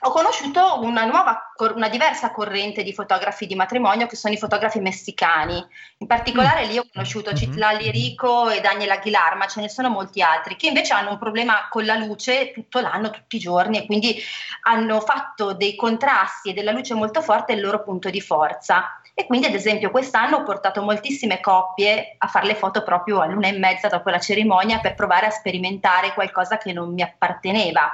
ho 0.00 0.10
conosciuto 0.10 0.80
una 0.82 1.04
nuova, 1.04 1.52
una 1.74 1.88
diversa 1.88 2.30
corrente 2.30 2.82
di 2.82 2.92
fotografi 2.92 3.46
di 3.46 3.54
matrimonio 3.54 4.06
che 4.06 4.16
sono 4.16 4.34
i 4.34 4.38
fotografi 4.38 4.80
messicani. 4.80 5.64
In 5.98 6.06
particolare 6.06 6.64
mm. 6.64 6.68
lì 6.68 6.78
ho 6.78 6.86
conosciuto 6.92 7.30
mm-hmm. 7.30 7.38
Citlali 7.38 7.90
Rico 7.90 8.50
e 8.50 8.60
Daniel 8.60 8.90
Aguilar, 8.90 9.36
ma 9.36 9.46
ce 9.46 9.60
ne 9.60 9.68
sono 9.68 9.88
molti 9.88 10.22
altri 10.22 10.56
che 10.56 10.68
invece 10.68 10.92
hanno 10.92 11.10
un 11.10 11.18
problema 11.18 11.68
con 11.70 11.84
la 11.84 11.96
luce 11.96 12.52
tutto 12.52 12.80
l'anno, 12.80 13.10
tutti 13.10 13.36
i 13.36 13.40
giorni 13.40 13.78
e 13.78 13.86
quindi 13.86 14.20
hanno 14.62 15.00
fatto 15.00 15.54
dei 15.54 15.74
contrasti 15.74 16.50
e 16.50 16.52
della 16.52 16.72
luce 16.72 16.94
molto 16.94 17.22
forte 17.22 17.52
il 17.52 17.60
loro 17.60 17.82
punto 17.82 18.10
di 18.10 18.20
forza. 18.20 19.00
E 19.14 19.24
quindi 19.24 19.46
ad 19.46 19.54
esempio 19.54 19.90
quest'anno 19.90 20.36
ho 20.36 20.42
portato 20.42 20.82
moltissime 20.82 21.40
coppie 21.40 22.16
a 22.18 22.26
fare 22.26 22.46
le 22.46 22.54
foto 22.54 22.82
proprio 22.82 23.20
a 23.20 23.26
luna 23.26 23.48
e 23.48 23.52
mezza 23.52 23.88
dopo 23.88 24.10
la 24.10 24.18
cerimonia 24.18 24.78
per 24.78 24.94
provare 24.94 25.24
a 25.24 25.30
sperimentare 25.30 26.12
qualcosa 26.12 26.58
che 26.58 26.74
non 26.74 26.92
mi 26.92 27.00
apparteneva. 27.00 27.90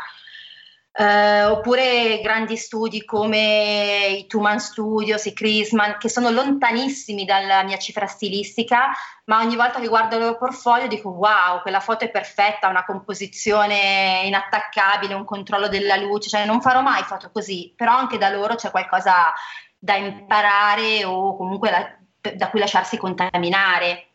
Uh, 0.95 1.53
oppure 1.53 2.21
grandi 2.21 2.55
studi 2.59 3.03
come 3.07 4.09
i 4.19 4.27
Tuman 4.27 4.61
Studios, 4.61 5.25
i 5.25 5.33
Chrisman, 5.33 5.97
che 5.99 6.11
sono 6.11 6.29
lontanissimi 6.29 7.25
dalla 7.25 7.63
mia 7.63 7.79
cifra 7.79 8.07
stilistica, 8.07 8.91
ma 9.25 9.41
ogni 9.41 9.57
volta 9.57 9.81
che 9.81 9.89
guardo 9.89 10.17
il 10.17 10.23
loro 10.23 10.37
portfolio 10.37 10.89
dico 10.89 11.09
wow, 11.09 11.63
quella 11.63 11.81
foto 11.81 12.05
è 12.05 12.11
perfetta, 12.11 12.69
una 12.69 12.85
composizione 12.85 14.21
inattaccabile, 14.25 15.15
un 15.15 15.25
controllo 15.25 15.69
della 15.69 15.97
luce, 15.97 16.29
cioè 16.29 16.45
non 16.45 16.61
farò 16.61 16.83
mai 16.83 17.03
foto 17.05 17.31
così, 17.33 17.73
però 17.75 17.97
anche 17.97 18.19
da 18.19 18.29
loro 18.29 18.55
c'è 18.55 18.71
qualcosa 18.71 19.33
da 19.79 19.95
imparare 19.97 21.05
o 21.07 21.35
comunque 21.39 21.71
da, 21.71 22.33
da 22.35 22.51
cui 22.51 22.61
lasciarsi 22.61 22.99
contaminare. 22.99 24.12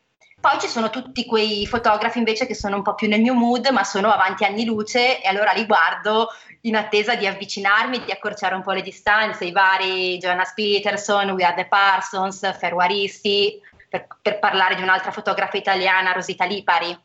Poi 0.50 0.62
ci 0.62 0.70
sono 0.70 0.90
tutti 0.90 1.26
quei 1.26 1.66
fotografi 1.68 2.20
invece 2.20 2.48
che 2.48 2.56
sono 2.56 2.78
un 2.78 2.82
po' 2.82 2.96
più 2.96 3.10
nel 3.10 3.20
mio 3.20 3.34
mood, 3.34 3.68
ma 3.68 3.84
sono 3.84 4.10
avanti 4.10 4.46
anni 4.46 4.64
luce 4.64 5.22
e 5.22 5.28
allora 5.28 5.52
li 5.52 5.66
guardo 5.66 6.30
in 6.62 6.78
attesa 6.78 7.16
di 7.16 7.28
avvicinarmi, 7.28 8.06
di 8.06 8.14
accorciare 8.14 8.56
un 8.56 8.62
po' 8.62 8.72
le 8.72 8.82
distanze, 8.82 9.44
i 9.44 9.52
vari 9.52 10.18
Jonas 10.20 10.54
Peterson, 10.54 11.32
We 11.32 11.44
Are 11.44 11.54
the 11.54 11.68
Parsons, 11.68 12.58
Ferruaristi, 12.58 13.60
per, 13.90 14.08
per 14.22 14.40
parlare 14.40 14.76
di 14.76 14.84
un'altra 14.84 15.12
fotografa 15.12 15.58
italiana, 15.58 16.14
Rosita 16.14 16.46
Lipari. 16.46 16.98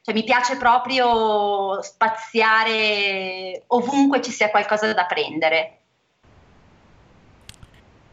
Cioè, 0.00 0.14
mi 0.14 0.22
piace 0.22 0.56
proprio 0.56 1.82
spaziare 1.82 3.64
ovunque 3.66 4.22
ci 4.22 4.30
sia 4.30 4.50
qualcosa 4.50 4.92
da 4.92 5.04
prendere. 5.06 5.83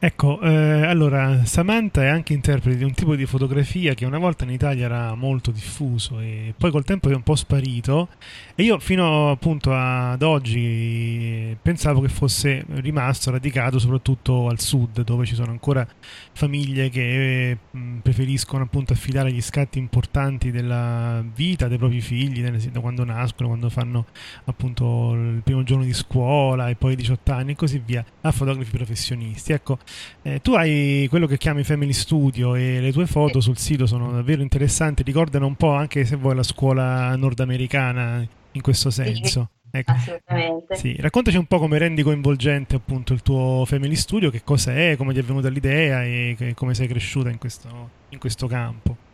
Ecco, 0.04 0.42
eh, 0.42 0.50
allora 0.88 1.46
Samantha 1.46 2.02
è 2.02 2.08
anche 2.08 2.34
interprete 2.34 2.76
di 2.76 2.84
un 2.84 2.92
tipo 2.92 3.16
di 3.16 3.28
fotografia 3.28 3.94
che 3.94 4.04
una 4.04 4.18
volta 4.18 4.46
in 4.46 4.50
Italia 4.50 4.86
era 4.86 5.14
molto 5.14 5.52
diffuso 5.52 6.20
e 6.20 6.56
poi 6.58 6.72
col 6.72 6.84
tempo 6.84 7.08
è 7.12 7.14
un 7.14 7.22
po' 7.22 7.36
sparito 7.36 8.10
e 8.56 8.64
io 8.64 8.80
fino 8.80 9.30
appunto 9.30 9.72
ad 9.72 10.24
oggi 10.24 11.56
pensavo 11.62 12.02
che 12.02 12.10
fosse 12.10 12.66
rimasto 12.68 13.30
radicato 13.30 13.78
soprattutto 13.78 14.48
al 14.48 14.60
sud 14.60 15.04
dove 15.04 15.28
ci 15.28 15.36
sono 15.36 15.52
ancora 15.52 15.88
famiglie 16.34 16.90
che 16.90 17.56
mm, 17.78 18.00
preferiscono 18.00 18.64
appunto 18.64 18.94
affidare 18.94 19.32
gli 19.32 19.42
scatti 19.42 19.78
importanti 19.78 20.50
della 20.50 21.24
vita 21.32 21.68
dei 21.68 21.78
propri 21.78 22.02
figli 22.02 22.42
da 22.42 22.80
quando 22.80 23.06
nascono, 23.06 23.50
quando 23.50 23.70
fanno 23.70 24.08
appunto 24.46 25.14
il 25.14 25.42
primo 25.44 25.62
giorno 25.62 25.84
di 25.84 25.94
scuola 25.94 26.70
e 26.70 26.76
poi 26.76 26.96
18 26.96 27.32
anni 27.32 27.52
e 27.52 27.56
così 27.56 27.80
via 27.86 28.04
a 28.22 28.32
fotografi 28.32 28.72
professionisti. 28.72 29.54
Ecco, 29.54 29.78
eh, 30.22 30.40
tu 30.42 30.54
hai 30.54 31.08
quello 31.10 31.28
che 31.28 31.38
chiami 31.38 31.64
Family 31.64 31.94
Studio 31.94 32.56
e 32.56 32.80
le 32.80 32.92
tue 32.92 33.06
foto 33.06 33.40
sul 33.40 33.58
sito 33.58 33.86
sono 33.86 34.12
davvero 34.12 34.42
interessanti, 34.42 35.04
ricordano 35.04 35.46
un 35.46 35.56
po' 35.56 35.72
anche 35.72 36.06
se 36.06 36.16
vuoi 36.16 36.36
la 36.36 36.44
scuola 36.44 37.16
nordamericana 37.16 38.26
in 38.52 38.62
questo 38.62 38.90
senso. 38.90 39.50
Ecco. 39.72 39.92
Assolutamente. 39.92 40.76
Sì. 40.76 40.96
Raccontaci 41.00 41.38
un 41.38 41.46
po' 41.46 41.58
come 41.58 41.78
rendi 41.78 42.04
coinvolgente 42.04 42.76
appunto 42.76 43.14
il 43.14 43.22
tuo 43.22 43.64
Family 43.66 43.96
Studio, 43.96 44.30
che 44.30 44.44
cosa 44.44 44.76
è, 44.76 44.96
come 44.98 45.14
ti 45.14 45.20
è 45.20 45.24
venuta 45.24 45.48
l'idea 45.48 46.04
e 46.04 46.54
come 46.56 46.74
sei 46.74 46.88
cresciuta 46.88 47.30
in 47.30 47.38
questo, 47.38 47.90
in 48.10 48.20
questo 48.20 48.48
campo. 48.48 49.10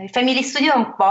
Il 0.00 0.10
Family 0.10 0.44
Studio 0.44 0.72
è 0.72 0.76
un 0.76 0.94
po' 0.94 1.04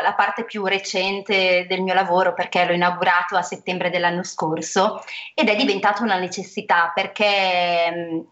la 0.00 0.14
parte 0.16 0.44
più 0.44 0.64
recente 0.64 1.66
del 1.68 1.80
mio 1.82 1.94
lavoro 1.94 2.32
perché 2.32 2.64
l'ho 2.64 2.72
inaugurato 2.72 3.36
a 3.36 3.42
settembre 3.42 3.90
dell'anno 3.90 4.22
scorso 4.22 5.02
ed 5.34 5.48
è 5.48 5.56
diventato 5.56 6.04
una 6.04 6.16
necessità 6.16 6.92
perché 6.94 8.26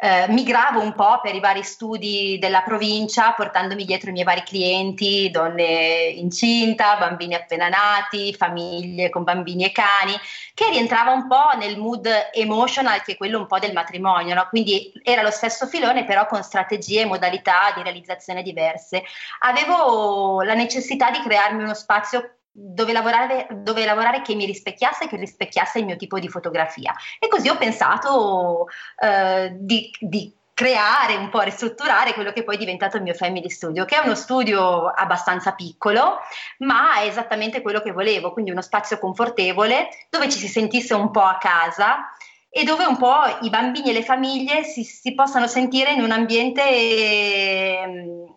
eh, 0.00 0.26
migravo 0.28 0.80
un 0.80 0.92
po' 0.92 1.18
per 1.20 1.34
i 1.34 1.40
vari 1.40 1.64
studi 1.64 2.38
della 2.38 2.62
provincia, 2.62 3.32
portandomi 3.32 3.84
dietro 3.84 4.10
i 4.10 4.12
miei 4.12 4.24
vari 4.24 4.44
clienti, 4.44 5.28
donne 5.28 6.04
incinta, 6.14 6.96
bambini 6.96 7.34
appena 7.34 7.68
nati, 7.68 8.32
famiglie 8.32 9.10
con 9.10 9.24
bambini 9.24 9.64
e 9.64 9.72
cani, 9.72 10.16
che 10.54 10.68
rientrava 10.70 11.10
un 11.10 11.26
po' 11.26 11.56
nel 11.58 11.78
mood 11.78 12.08
emotional 12.32 13.02
che 13.02 13.12
è 13.12 13.16
quello 13.16 13.38
un 13.40 13.46
po' 13.46 13.58
del 13.58 13.72
matrimonio, 13.72 14.34
no? 14.36 14.46
quindi 14.48 14.92
era 15.02 15.22
lo 15.22 15.32
stesso 15.32 15.66
filone 15.66 16.04
però 16.04 16.26
con 16.26 16.44
strategie 16.44 17.00
e 17.00 17.06
modalità 17.06 17.72
di 17.74 17.82
realizzazione 17.82 18.42
diverse. 18.42 19.02
Avevo 19.40 20.42
la 20.42 20.54
necessità 20.54 21.10
di 21.10 21.20
crearmi 21.20 21.64
uno 21.64 21.74
spazio 21.74 22.37
dove 22.60 22.92
lavorare, 22.92 23.46
dove 23.50 23.84
lavorare, 23.84 24.22
che 24.22 24.34
mi 24.34 24.44
rispecchiasse 24.44 25.04
e 25.04 25.08
che 25.08 25.16
rispecchiasse 25.16 25.78
il 25.78 25.84
mio 25.84 25.96
tipo 25.96 26.18
di 26.18 26.28
fotografia. 26.28 26.92
E 27.18 27.28
così 27.28 27.48
ho 27.48 27.56
pensato 27.56 28.66
eh, 29.00 29.54
di, 29.54 29.90
di 30.00 30.34
creare, 30.58 31.14
un 31.14 31.28
po' 31.28 31.40
ristrutturare 31.42 32.14
quello 32.14 32.32
che 32.32 32.42
poi 32.42 32.56
è 32.56 32.58
diventato 32.58 32.96
il 32.96 33.04
mio 33.04 33.14
Family 33.14 33.48
Studio, 33.48 33.84
che 33.84 33.94
è 33.94 34.04
uno 34.04 34.16
studio 34.16 34.88
abbastanza 34.88 35.52
piccolo, 35.52 36.18
ma 36.58 36.98
è 37.00 37.06
esattamente 37.06 37.62
quello 37.62 37.80
che 37.80 37.92
volevo, 37.92 38.32
quindi 38.32 38.50
uno 38.50 38.60
spazio 38.60 38.98
confortevole 38.98 39.88
dove 40.10 40.28
ci 40.28 40.38
si 40.38 40.48
sentisse 40.48 40.94
un 40.94 41.12
po' 41.12 41.22
a 41.22 41.38
casa 41.38 42.10
e 42.50 42.64
dove 42.64 42.84
un 42.86 42.96
po' 42.96 43.20
i 43.42 43.50
bambini 43.50 43.90
e 43.90 43.92
le 43.92 44.02
famiglie 44.02 44.64
si, 44.64 44.82
si 44.82 45.14
possano 45.14 45.46
sentire 45.46 45.92
in 45.92 46.02
un 46.02 46.10
ambiente... 46.10 46.62
Eh, 46.68 48.27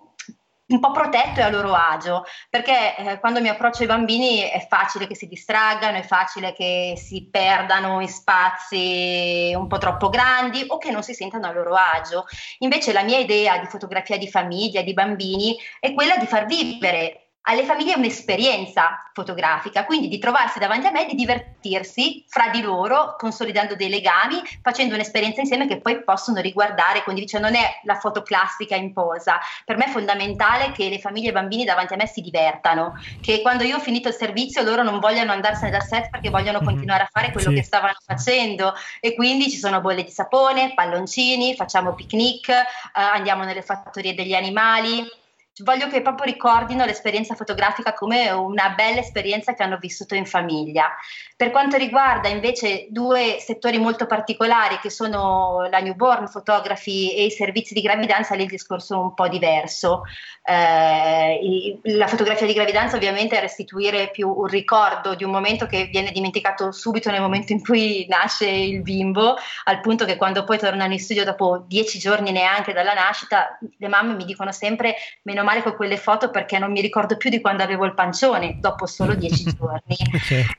un 0.72 0.80
po' 0.80 0.92
protetto 0.92 1.40
e 1.40 1.44
a 1.44 1.50
loro 1.50 1.74
agio, 1.74 2.24
perché 2.50 2.96
eh, 2.96 3.20
quando 3.20 3.42
mi 3.42 3.50
approccio 3.50 3.82
ai 3.82 3.88
bambini 3.88 4.40
è 4.40 4.66
facile 4.68 5.08
che 5.08 5.16
si 5.16 5.28
distraggano, 5.28 5.98
è 5.98 6.04
facile 6.04 6.54
che 6.54 6.94
si 6.98 7.28
perdano 7.30 8.02
in 8.02 8.10
spazi 8.10 9.54
un 9.56 9.68
po' 9.68 9.78
troppo 9.78 10.10
grandi 10.10 10.64
o 10.68 10.78
che 10.78 10.92
non 10.92 11.04
si 11.04 11.14
sentano 11.14 11.48
a 11.48 11.52
loro 11.52 11.76
agio. 11.76 12.26
Invece 12.60 12.94
la 12.94 13.04
mia 13.04 13.18
idea 13.18 13.58
di 13.58 13.68
fotografia 13.68 14.18
di 14.18 14.30
famiglia, 14.30 14.82
di 14.82 14.94
bambini, 14.94 15.58
è 15.80 15.94
quella 15.94 16.18
di 16.18 16.26
far 16.26 16.46
vivere 16.46 17.31
alle 17.44 17.64
famiglie 17.64 17.96
un'esperienza 17.96 19.10
fotografica, 19.14 19.86
quindi 19.86 20.08
di 20.08 20.20
trovarsi 20.20 20.60
davanti 20.60 20.88
a 20.88 20.92
me, 20.92 21.06
di 21.06 21.16
divertirsi 21.16 22.24
fra 22.28 22.50
di 22.50 22.62
loro, 22.62 23.16
consolidando 23.18 23.76
dei 23.76 23.90
legami, 23.90 24.42
facendo 24.62 24.94
un'esperienza 24.94 25.42
insieme 25.42 25.68
che 25.68 25.82
poi 25.82 26.04
possono 26.04 26.40
riguardare, 26.40 27.04
quindi 27.04 27.26
cioè 27.26 27.42
non 27.42 27.56
è 27.56 27.80
la 27.84 27.96
foto 27.96 28.22
classica 28.22 28.76
in 28.76 28.94
posa. 28.94 29.40
Per 29.66 29.76
me 29.76 29.86
è 29.86 29.90
fondamentale 29.90 30.72
che 30.72 30.88
le 30.88 31.00
famiglie 31.00 31.28
e 31.28 31.30
i 31.32 31.34
bambini 31.34 31.66
davanti 31.66 31.94
a 31.94 31.98
me 31.98 32.06
si 32.06 32.22
divertano, 32.22 32.94
che 33.22 33.42
quando 33.42 33.64
io 33.64 33.78
ho 33.78 33.82
finito 33.82 34.08
il 34.08 34.14
servizio 34.14 34.62
loro 34.62 34.84
non 34.84 35.00
vogliano 35.00 35.32
andarsene 35.32 35.72
dal 35.72 35.84
set 35.84 36.10
perché 36.10 36.30
vogliono 36.30 36.58
mm-hmm. 36.58 36.68
continuare 36.68 37.04
a 37.04 37.10
fare 37.12 37.32
quello 37.32 37.50
sì. 37.50 37.56
che 37.56 37.64
stavano 37.64 37.94
facendo 38.06 38.74
e 39.00 39.16
quindi 39.16 39.50
ci 39.50 39.58
sono 39.58 39.82
bolle 39.82 40.04
di 40.04 40.12
sapone, 40.12 40.74
palloncini, 40.76 41.56
facciamo 41.56 41.96
picnic, 41.96 42.50
eh, 42.50 42.64
andiamo 42.94 43.44
nelle 43.44 43.64
fattorie 43.64 44.14
degli 44.14 44.34
animali 44.34 45.20
voglio 45.60 45.88
che 45.88 46.02
proprio 46.02 46.32
ricordino 46.32 46.86
l'esperienza 46.86 47.36
fotografica 47.36 47.94
come 47.94 48.30
una 48.32 48.70
bella 48.70 49.00
esperienza 49.00 49.54
che 49.54 49.64
hanno 49.64 49.78
vissuto 49.78 50.16
in 50.16 50.26
famiglia. 50.26 50.96
Per 51.36 51.52
quanto 51.52 51.78
riguarda 51.78 52.30
invece 52.30 52.88
due 52.90 53.38
settori 53.40 53.78
molto 53.78 54.06
particolari 54.06 54.80
che 54.80 54.90
sono 54.90 55.68
la 55.70 55.80
newborn 55.80 56.30
photography 56.32 57.14
e 57.14 57.26
i 57.26 57.32
servizi 57.32 57.74
di 57.74 57.82
gravidanza, 57.82 58.36
lì 58.36 58.44
il 58.44 58.50
discorso 58.50 58.96
è 58.96 58.98
un 58.98 59.14
po' 59.14 59.28
diverso. 59.28 60.04
Eh, 60.44 61.80
la 61.84 62.08
fotografia 62.08 62.48
di 62.48 62.54
gravidanza 62.54 62.96
ovviamente 62.96 63.38
è 63.38 63.42
restituire 63.42 64.10
più 64.10 64.30
un 64.30 64.48
ricordo 64.48 65.16
di 65.16 65.24
un 65.24 65.32
momento 65.32 65.66
che 65.66 65.86
viene 65.86 66.12
dimenticato 66.12 66.72
subito 66.72 67.12
nel 67.12 67.22
momento 67.22 67.52
in 67.52 67.62
cui 67.62 68.06
nasce 68.08 68.48
il 68.48 68.82
bimbo, 68.82 69.36
al 69.66 69.82
punto 69.82 70.06
che 70.06 70.18
quando 70.18 70.44
poi 70.44 70.58
tornano 70.58 70.94
in 70.94 71.00
studio 71.00 71.26
dopo 71.26 71.66
dieci 71.68 72.00
giorni 72.00 72.32
neanche 72.32 72.74
dalla 72.74 72.94
nascita, 72.94 73.58
le 73.78 73.88
mamme 73.88 74.16
mi 74.16 74.26
dicono 74.26 74.52
sempre 74.52 74.96
meno 75.24 75.44
male 75.44 75.51
con 75.60 75.76
quelle 75.76 75.98
foto 75.98 76.30
perché 76.30 76.58
non 76.58 76.72
mi 76.72 76.80
ricordo 76.80 77.18
più 77.18 77.30
di 77.30 77.42
quando 77.42 77.64
avevo 77.64 77.84
il 77.84 77.94
pancione 77.94 78.58
dopo 78.60 78.86
solo 78.86 79.14
dieci 79.14 79.44
giorni. 79.58 79.98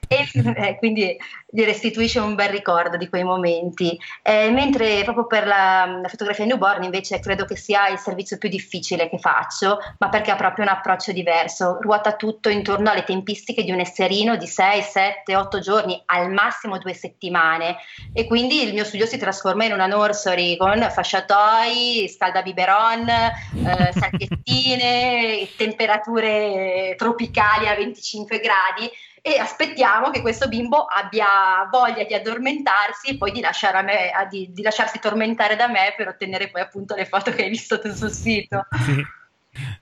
E, 0.09 0.29
eh, 0.35 0.77
quindi 0.77 1.17
gli 1.55 1.65
restituisce 1.65 2.19
un 2.19 2.35
bel 2.35 2.49
ricordo 2.49 2.97
di 2.97 3.11
quei 3.11 3.25
momenti. 3.25 3.99
Eh, 4.23 4.51
mentre 4.51 5.03
proprio 5.05 5.27
per 5.27 5.47
la, 5.47 5.99
la, 6.01 6.09
fotografia 6.09 6.47
newborn 6.47 6.83
invece 6.83 7.21
credo 7.21 7.45
che 7.45 7.57
sia 7.57 7.89
il 7.89 7.99
servizio 7.99 8.39
più 8.39 8.49
difficile 8.49 9.11
che 9.11 9.19
faccio, 9.19 9.79
ma 9.99 10.09
perché 10.09 10.31
ha 10.31 10.37
proprio 10.37 10.65
un 10.65 10.71
approccio 10.71 11.13
diverso, 11.13 11.77
ruota 11.83 12.15
tutto 12.15 12.49
intorno 12.49 12.91
alle 12.91 13.05
tempistiche 13.05 13.65
di 13.65 13.71
un 13.71 13.81
esserino 13.81 14.37
di 14.37 14.47
6, 14.47 14.81
7, 14.81 15.37
8 15.37 15.59
giorni, 15.59 16.03
al 16.07 16.33
massimo 16.33 16.79
due 16.79 16.95
settimane. 16.95 17.77
E 18.15 18.27
quindi 18.27 18.63
il 18.63 18.73
mio 18.73 18.85
studio 18.85 19.05
si 19.05 19.19
trasforma 19.19 19.67
in 19.67 19.73
una 19.73 19.87
nursery 19.87 20.57
con 20.57 20.81
fasciatoi, 20.91 22.09
scaldabiberon, 22.09 23.09
eh, 23.09 23.93
sacchettine, 23.93 25.49
temperature 25.59 26.95
tropicali 26.97 27.69
a 27.69 27.75
25 27.75 28.39
gradi 28.39 28.91
e 29.25 29.39
aspettiamo 29.39 30.11
che 30.11 30.21
questo 30.21 30.49
bimbo 30.49 30.85
abbia 30.85 31.69
voglia 31.71 32.03
di 32.03 32.13
addormentarsi 32.13 33.11
e 33.11 33.17
poi 33.17 33.31
di, 33.31 33.41
me, 33.41 34.11
di, 34.29 34.51
di, 34.53 34.63
lasciarsi 34.63 34.99
tormentare 34.99 35.55
da 35.55 35.69
me 35.69 35.95
per 35.97 36.09
ottenere 36.09 36.51
poi 36.51 36.61
appunto 36.61 36.97
le 36.97 37.07
foto 37.07 37.31
che 37.31 37.45
hai 37.45 37.49
visto 37.49 37.79
tu 37.81 37.93
sul 37.93 38.11
sito. 38.11 38.67
Sì, 38.85 39.03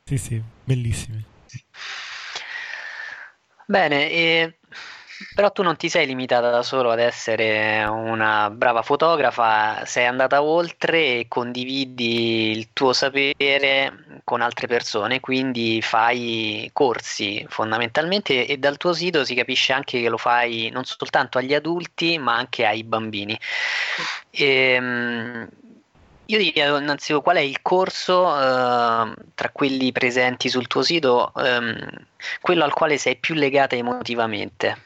sì, 0.05 0.19
sì 0.19 0.43
bellissime. 0.63 1.25
Bene, 3.65 4.11
e 4.11 4.60
però 5.35 5.53
tu 5.53 5.63
non 5.63 5.77
ti 5.77 5.89
sei 5.89 6.07
limitata 6.07 6.51
da 6.51 6.63
solo 6.63 6.91
ad 6.91 6.99
essere 6.99 7.85
una 7.85 8.51
brava 8.51 8.83
fotografa, 8.83 9.85
sei 9.85 10.07
andata 10.07 10.43
oltre 10.43 11.19
e 11.19 11.27
condividi 11.29 12.51
il 12.51 12.73
tuo 12.73 12.93
sapere 12.93 14.21
con 14.25 14.41
altre 14.41 14.67
persone, 14.67 15.21
quindi 15.21 15.83
fai 15.83 16.71
corsi 16.73 17.45
fondamentalmente 17.49 18.47
e 18.47 18.57
dal 18.59 18.77
tuo 18.77 18.93
sito 18.93 19.25
si 19.25 19.35
capisce 19.35 19.73
anche 19.73 20.01
che 20.01 20.09
lo 20.09 20.17
fai 20.17 20.71
non 20.71 20.85
soltanto 20.85 21.39
agli 21.39 21.55
adulti 21.55 22.19
ma 22.19 22.37
anche 22.37 22.65
ai 22.67 22.85
bambini. 22.85 23.39
E, 24.31 24.45
ehm, 24.75 25.49
io 26.31 26.39
ti 26.39 26.53
chiedo 26.53 26.79
innanzitutto 26.79 27.23
qual 27.23 27.37
è 27.37 27.41
il 27.41 27.61
corso 27.61 28.29
eh, 28.37 29.15
tra 29.35 29.51
quelli 29.53 29.91
presenti 29.91 30.49
sul 30.49 30.69
tuo 30.69 30.83
sito, 30.83 31.33
ehm, 31.37 31.89
quello 32.41 32.65
al 32.65 32.73
quale 32.73 32.99
sei 32.99 33.17
più 33.17 33.35
legata 33.35 33.75
emotivamente. 33.75 34.79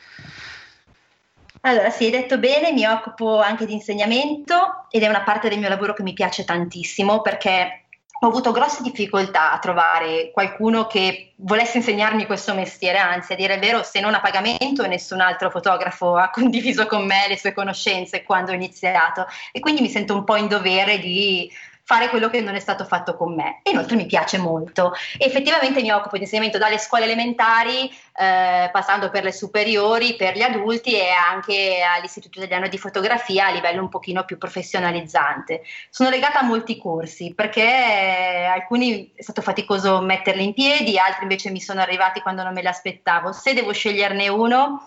Allora, 1.66 1.90
sì, 1.90 2.04
hai 2.04 2.10
detto 2.10 2.38
bene, 2.38 2.72
mi 2.72 2.86
occupo 2.86 3.40
anche 3.40 3.64
di 3.64 3.72
insegnamento 3.72 4.86
ed 4.90 5.02
è 5.02 5.08
una 5.08 5.22
parte 5.22 5.48
del 5.48 5.58
mio 5.58 5.68
lavoro 5.68 5.94
che 5.94 6.02
mi 6.02 6.12
piace 6.12 6.44
tantissimo 6.44 7.22
perché 7.22 7.83
ho 8.24 8.28
avuto 8.28 8.52
grosse 8.52 8.82
difficoltà 8.82 9.52
a 9.52 9.58
trovare 9.58 10.30
qualcuno 10.32 10.86
che 10.86 11.32
volesse 11.36 11.76
insegnarmi 11.76 12.24
questo 12.24 12.54
mestiere, 12.54 12.98
anzi 12.98 13.34
a 13.34 13.36
dire 13.36 13.54
il 13.54 13.60
vero, 13.60 13.82
se 13.82 14.00
non 14.00 14.14
a 14.14 14.20
pagamento 14.20 14.86
nessun 14.86 15.20
altro 15.20 15.50
fotografo 15.50 16.16
ha 16.16 16.30
condiviso 16.32 16.86
con 16.86 17.04
me 17.04 17.26
le 17.28 17.36
sue 17.36 17.52
conoscenze 17.52 18.22
quando 18.22 18.52
ho 18.52 18.54
iniziato. 18.54 19.26
E 19.52 19.60
quindi 19.60 19.82
mi 19.82 19.90
sento 19.90 20.14
un 20.14 20.24
po' 20.24 20.36
in 20.36 20.48
dovere 20.48 20.98
di 20.98 21.50
fare 21.86 22.08
quello 22.08 22.30
che 22.30 22.40
non 22.40 22.54
è 22.54 22.60
stato 22.60 22.84
fatto 22.84 23.14
con 23.14 23.34
me. 23.34 23.60
E 23.62 23.70
inoltre 23.70 23.96
mi 23.96 24.06
piace 24.06 24.38
molto. 24.38 24.92
Effettivamente 25.18 25.82
mi 25.82 25.90
occupo 25.90 26.16
di 26.16 26.22
insegnamento 26.22 26.56
dalle 26.56 26.78
scuole 26.78 27.04
elementari, 27.04 27.90
eh, 28.16 28.70
passando 28.72 29.10
per 29.10 29.22
le 29.22 29.32
superiori, 29.32 30.16
per 30.16 30.34
gli 30.34 30.40
adulti 30.40 30.94
e 30.94 31.10
anche 31.10 31.82
all'Istituto 31.82 32.38
Italiano 32.38 32.68
di 32.68 32.78
Fotografia 32.78 33.46
a 33.46 33.50
livello 33.50 33.82
un 33.82 33.90
pochino 33.90 34.24
più 34.24 34.38
professionalizzante. 34.38 35.62
Sono 35.90 36.08
legata 36.08 36.40
a 36.40 36.44
molti 36.44 36.78
corsi 36.78 37.34
perché 37.34 38.48
alcuni 38.50 39.12
è 39.14 39.22
stato 39.22 39.42
faticoso 39.42 40.00
metterli 40.00 40.42
in 40.42 40.54
piedi, 40.54 40.98
altri 40.98 41.22
invece 41.22 41.50
mi 41.50 41.60
sono 41.60 41.80
arrivati 41.80 42.20
quando 42.20 42.42
non 42.42 42.54
me 42.54 42.62
li 42.62 42.66
aspettavo. 42.66 43.32
Se 43.32 43.52
devo 43.52 43.72
sceglierne 43.72 44.28
uno, 44.28 44.86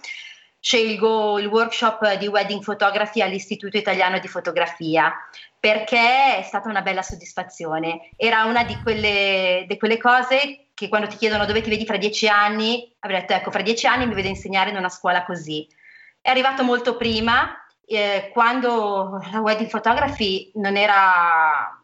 scelgo 0.59 1.37
il 1.39 1.45
workshop 1.45 2.15
di 2.15 2.27
wedding 2.27 2.63
photography 2.63 3.21
all'Istituto 3.21 3.77
Italiano 3.77 4.17
di 4.19 4.27
Fotografia 4.27 5.13
perché 5.59 6.37
è 6.37 6.41
stata 6.43 6.69
una 6.69 6.81
bella 6.81 7.01
soddisfazione. 7.01 8.09
Era 8.15 8.45
una 8.45 8.63
di 8.63 8.79
quelle, 8.81 9.65
di 9.67 9.77
quelle 9.77 9.97
cose 9.97 10.67
che 10.73 10.89
quando 10.89 11.07
ti 11.07 11.17
chiedono 11.17 11.45
dove 11.45 11.61
ti 11.61 11.69
vedi 11.69 11.85
fra 11.85 11.97
dieci 11.97 12.27
anni, 12.27 12.93
avrei 12.99 13.21
detto 13.21 13.33
ecco, 13.33 13.51
fra 13.51 13.63
dieci 13.63 13.87
anni 13.87 14.05
mi 14.05 14.13
vedo 14.13 14.27
insegnare 14.27 14.69
in 14.69 14.77
una 14.77 14.89
scuola 14.89 15.25
così. 15.25 15.67
È 16.21 16.29
arrivato 16.29 16.63
molto 16.63 16.97
prima, 16.97 17.49
eh, 17.85 18.29
quando 18.31 19.19
la 19.31 19.39
wedding 19.39 19.69
photography 19.69 20.51
non 20.55 20.75
era 20.75 21.76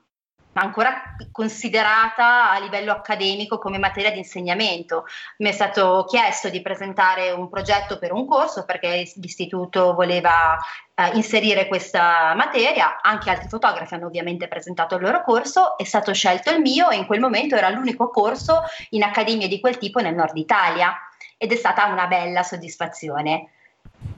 ancora 0.54 1.16
considerata 1.32 2.52
a 2.52 2.60
livello 2.60 2.92
accademico 2.92 3.58
come 3.58 3.78
materia 3.78 4.12
di 4.12 4.20
insegnamento. 4.20 5.06
Mi 5.38 5.50
è 5.50 5.52
stato 5.52 6.06
chiesto 6.08 6.50
di 6.50 6.62
presentare 6.62 7.32
un 7.32 7.50
progetto 7.50 7.98
per 7.98 8.12
un 8.12 8.28
corso 8.28 8.66
perché 8.66 9.12
l'istituto 9.16 9.94
voleva 9.94 10.58
eh, 10.96 11.10
inserire 11.16 11.68
questa 11.68 12.34
materia, 12.36 13.02
anche 13.02 13.30
altri 13.30 13.50
fotografi 13.50 13.94
hanno 13.94 14.08
ovviamente 14.08 14.48
presentato 14.48 14.96
il 14.96 15.02
loro 15.02 15.24
corso, 15.24 15.78
è 15.78 15.84
stato 15.84 16.14
scelto 16.14 16.52
il 16.52 16.60
mio 16.60 16.90
e 16.90 16.98
in 16.98 17.06
quel 17.06 17.20
momento 17.20 17.56
era 17.56 17.70
l'unico 17.70 18.10
corso 18.10 18.62
in 18.92 19.04
accademia 19.04 19.48
di 19.48 19.60
quel 19.60 19.78
tipo 19.78 20.00
nel 20.00 20.16
nord 20.16 20.38
Italia 20.38 20.96
ed 21.38 21.52
è 21.52 21.56
stata 21.56 21.86
una 21.86 22.08
bella 22.08 22.44
soddisfazione. 22.44 23.50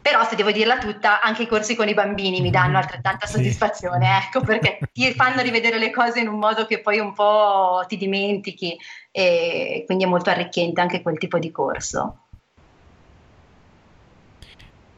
Però 0.02 0.24
se 0.24 0.36
devo 0.36 0.52
dirla 0.52 0.78
tutta, 0.78 1.20
anche 1.20 1.44
i 1.44 1.48
corsi 1.48 1.76
con 1.76 1.88
i 1.88 1.96
bambini 1.96 2.40
mi 2.40 2.52
danno 2.52 2.78
altrettanta 2.78 3.26
soddisfazione, 3.26 4.06
sì. 4.06 4.28
ecco, 4.28 4.42
perché 4.42 4.78
ti 4.94 5.12
fanno 5.14 5.42
rivedere 5.42 5.80
le 5.80 5.90
cose 5.90 6.20
in 6.20 6.28
un 6.28 6.38
modo 6.38 6.68
che 6.68 6.80
poi 6.80 7.00
un 7.00 7.14
po' 7.14 7.84
ti 7.88 7.98
dimentichi 7.98 8.78
e 9.12 9.84
quindi 9.86 10.04
è 10.04 10.08
molto 10.08 10.30
arricchente 10.30 10.80
anche 10.80 11.02
quel 11.02 11.18
tipo 11.18 11.40
di 11.40 11.50
corso. 11.50 12.20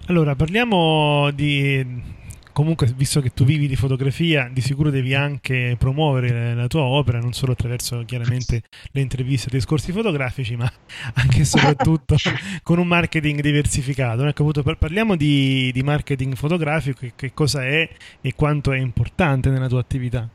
Allora, 0.07 0.35
parliamo 0.35 1.31
di 1.31 2.15
comunque, 2.57 2.87
visto 2.87 3.21
che 3.21 3.29
tu 3.35 3.43
vivi 3.43 3.67
di 3.67 3.75
fotografia, 3.75 4.49
di 4.51 4.61
sicuro 4.61 4.89
devi 4.89 5.13
anche 5.13 5.75
promuovere 5.77 6.55
la 6.55 6.65
tua 6.65 6.81
opera, 6.81 7.19
non 7.19 7.31
solo 7.31 7.51
attraverso 7.51 8.03
chiaramente 8.03 8.63
le 8.93 9.01
interviste 9.01 9.49
e 9.49 9.49
i 9.51 9.57
discorsi 9.57 9.91
fotografici, 9.91 10.55
ma 10.55 10.67
anche 11.13 11.41
e 11.41 11.45
soprattutto 11.45 12.15
con 12.63 12.79
un 12.79 12.87
marketing 12.87 13.41
diversificato. 13.41 14.25
Ecco, 14.25 14.51
parliamo 14.75 15.15
di, 15.15 15.71
di 15.71 15.83
marketing 15.83 16.33
fotografico, 16.33 17.05
che, 17.15 17.31
cosa 17.31 17.63
è 17.63 17.87
e 18.21 18.33
quanto 18.33 18.71
è 18.71 18.79
importante 18.79 19.51
nella 19.51 19.67
tua 19.67 19.79
attività. 19.79 20.27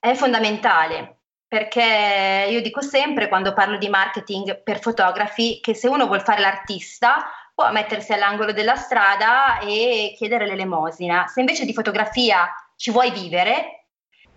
È 0.00 0.14
fondamentale 0.14 1.16
perché 1.46 2.48
io 2.50 2.62
dico 2.62 2.80
sempre 2.80 3.28
quando 3.28 3.52
parlo 3.52 3.76
di 3.76 3.90
marketing 3.90 4.62
per 4.62 4.80
fotografi 4.80 5.60
che 5.60 5.74
se 5.74 5.86
uno 5.86 6.06
vuole 6.06 6.22
fare 6.22 6.40
l'artista 6.40 7.26
può 7.58 7.72
mettersi 7.72 8.12
all'angolo 8.12 8.52
della 8.52 8.76
strada 8.76 9.58
e 9.58 10.14
chiedere 10.16 10.46
l'elemosina. 10.46 11.26
Se 11.26 11.40
invece 11.40 11.64
di 11.64 11.72
fotografia 11.72 12.54
ci 12.76 12.92
vuoi 12.92 13.10
vivere, 13.10 13.86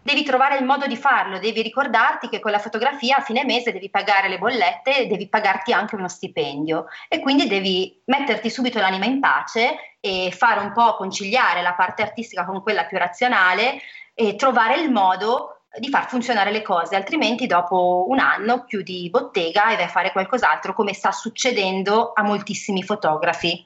devi 0.01 0.23
trovare 0.23 0.57
il 0.57 0.65
modo 0.65 0.87
di 0.87 0.97
farlo, 0.97 1.37
devi 1.37 1.61
ricordarti 1.61 2.29
che 2.29 2.39
con 2.39 2.49
la 2.49 2.57
fotografia 2.57 3.17
a 3.17 3.21
fine 3.21 3.45
mese 3.45 3.71
devi 3.71 3.91
pagare 3.91 4.27
le 4.27 4.39
bollette 4.39 5.05
devi 5.05 5.29
pagarti 5.29 5.71
anche 5.71 5.93
uno 5.93 6.07
stipendio 6.07 6.87
e 7.07 7.19
quindi 7.19 7.45
devi 7.45 8.01
metterti 8.05 8.49
subito 8.49 8.79
l'anima 8.79 9.05
in 9.05 9.19
pace 9.19 9.97
e 9.99 10.33
fare 10.35 10.59
un 10.59 10.71
po' 10.71 10.95
conciliare 10.95 11.61
la 11.61 11.75
parte 11.75 12.01
artistica 12.01 12.43
con 12.43 12.63
quella 12.63 12.85
più 12.85 12.97
razionale 12.97 13.81
e 14.15 14.33
trovare 14.33 14.81
il 14.81 14.89
modo 14.89 15.60
di 15.77 15.89
far 15.89 16.07
funzionare 16.07 16.51
le 16.51 16.61
cose, 16.61 16.95
altrimenti 16.95 17.47
dopo 17.47 18.05
un 18.09 18.19
anno 18.19 18.65
chiudi 18.65 19.09
bottega 19.09 19.71
e 19.71 19.75
vai 19.75 19.85
a 19.85 19.89
fare 19.89 20.11
qualcos'altro, 20.11 20.73
come 20.73 20.93
sta 20.93 21.11
succedendo 21.11 22.11
a 22.13 22.23
moltissimi 22.23 22.83
fotografi. 22.83 23.65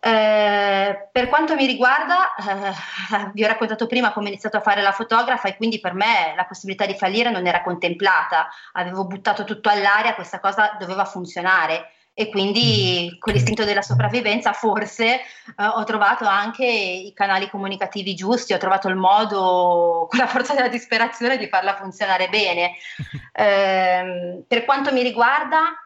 Eh, 0.00 1.08
per 1.10 1.28
quanto 1.28 1.54
mi 1.54 1.66
riguarda, 1.66 2.34
eh, 2.34 3.30
vi 3.32 3.44
ho 3.44 3.48
raccontato 3.48 3.86
prima 3.86 4.12
come 4.12 4.26
ho 4.26 4.28
iniziato 4.30 4.56
a 4.56 4.60
fare 4.60 4.82
la 4.82 4.92
fotografa 4.92 5.48
e 5.48 5.56
quindi 5.56 5.80
per 5.80 5.94
me 5.94 6.32
la 6.36 6.44
possibilità 6.44 6.86
di 6.86 6.94
fallire 6.94 7.30
non 7.30 7.46
era 7.46 7.62
contemplata, 7.62 8.48
avevo 8.72 9.06
buttato 9.06 9.44
tutto 9.44 9.68
all'aria, 9.68 10.14
questa 10.14 10.38
cosa 10.40 10.76
doveva 10.78 11.04
funzionare 11.04 11.92
e 12.18 12.30
quindi 12.30 13.10
mm. 13.12 13.18
con 13.18 13.34
l'istinto 13.34 13.64
della 13.64 13.82
sopravvivenza 13.82 14.54
forse 14.54 15.16
eh, 15.16 15.20
ho 15.58 15.84
trovato 15.84 16.24
anche 16.24 16.64
i 16.64 17.12
canali 17.12 17.50
comunicativi 17.50 18.14
giusti, 18.14 18.54
ho 18.54 18.58
trovato 18.58 18.88
il 18.88 18.96
modo 18.96 20.06
con 20.08 20.18
la 20.18 20.26
forza 20.26 20.54
della 20.54 20.68
disperazione 20.68 21.36
di 21.36 21.46
farla 21.46 21.76
funzionare 21.76 22.28
bene. 22.28 22.72
Eh, 23.38 24.42
per 24.48 24.64
quanto 24.64 24.94
mi 24.94 25.02
riguarda, 25.02 25.78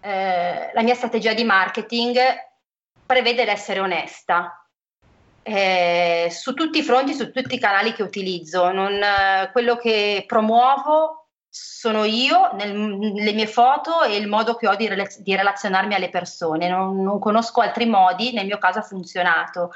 eh, 0.00 0.70
la 0.72 0.82
mia 0.82 0.94
strategia 0.94 1.34
di 1.34 1.44
marketing 1.44 2.18
prevede 3.04 3.44
l'essere 3.44 3.80
onesta. 3.80 4.66
Eh, 5.42 6.28
su 6.30 6.54
tutti 6.54 6.78
i 6.78 6.82
fronti, 6.82 7.12
su 7.12 7.30
tutti 7.30 7.56
i 7.56 7.60
canali 7.60 7.92
che 7.92 8.02
utilizzo, 8.02 8.72
non, 8.72 8.94
eh, 8.94 9.50
quello 9.52 9.76
che 9.76 10.24
promuovo 10.26 11.23
sono 11.56 12.02
io, 12.02 12.50
nel, 12.54 12.74
nelle 12.74 13.32
mie 13.32 13.46
foto 13.46 14.02
e 14.02 14.16
il 14.16 14.26
modo 14.26 14.56
che 14.56 14.66
ho 14.66 14.74
di, 14.74 14.88
rela- 14.88 15.06
di 15.18 15.36
relazionarmi 15.36 15.94
alle 15.94 16.08
persone. 16.08 16.68
Non, 16.68 17.00
non, 17.00 17.20
conosco 17.20 17.60
altri 17.60 17.86
modi, 17.86 18.32
nel 18.32 18.46
mio 18.46 18.58
caso 18.58 18.80
ha 18.80 18.82
funzionato. 18.82 19.70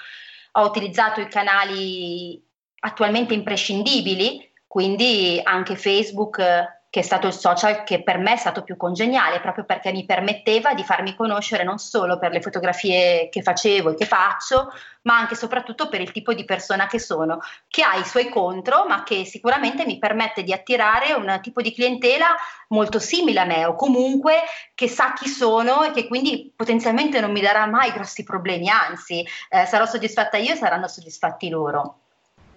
Ho 0.52 0.64
utilizzato 0.64 1.20
i 1.20 1.28
canali 1.28 2.44
attualmente 2.80 3.32
imprescindibili, 3.32 4.50
quindi 4.66 5.40
anche 5.40 5.76
Facebook 5.76 6.42
che 6.90 7.00
è 7.00 7.02
stato 7.02 7.26
il 7.26 7.34
social 7.34 7.84
che 7.84 8.02
per 8.02 8.18
me 8.18 8.32
è 8.32 8.36
stato 8.36 8.62
più 8.62 8.76
congeniale, 8.76 9.40
proprio 9.40 9.64
perché 9.64 9.92
mi 9.92 10.06
permetteva 10.06 10.72
di 10.74 10.82
farmi 10.82 11.14
conoscere 11.14 11.62
non 11.64 11.78
solo 11.78 12.18
per 12.18 12.32
le 12.32 12.40
fotografie 12.40 13.28
che 13.28 13.42
facevo 13.42 13.90
e 13.90 13.94
che 13.94 14.06
faccio, 14.06 14.72
ma 15.02 15.18
anche 15.18 15.34
e 15.34 15.36
soprattutto 15.36 15.88
per 15.88 16.00
il 16.00 16.12
tipo 16.12 16.32
di 16.32 16.44
persona 16.44 16.86
che 16.86 16.98
sono, 16.98 17.40
che 17.68 17.82
ha 17.82 17.96
i 17.96 18.04
suoi 18.04 18.28
contro, 18.28 18.86
ma 18.86 19.02
che 19.02 19.24
sicuramente 19.24 19.84
mi 19.84 19.98
permette 19.98 20.42
di 20.42 20.52
attirare 20.52 21.12
un 21.12 21.38
tipo 21.42 21.60
di 21.60 21.74
clientela 21.74 22.34
molto 22.68 22.98
simile 22.98 23.40
a 23.40 23.44
me 23.44 23.64
o 23.66 23.74
comunque 23.74 24.40
che 24.74 24.88
sa 24.88 25.12
chi 25.12 25.28
sono 25.28 25.82
e 25.82 25.90
che 25.90 26.06
quindi 26.06 26.52
potenzialmente 26.54 27.20
non 27.20 27.32
mi 27.32 27.40
darà 27.40 27.66
mai 27.66 27.92
grossi 27.92 28.22
problemi, 28.22 28.68
anzi 28.68 29.26
eh, 29.50 29.66
sarò 29.66 29.84
soddisfatta 29.84 30.36
io 30.36 30.52
e 30.52 30.56
saranno 30.56 30.88
soddisfatti 30.88 31.48
loro. 31.48 31.97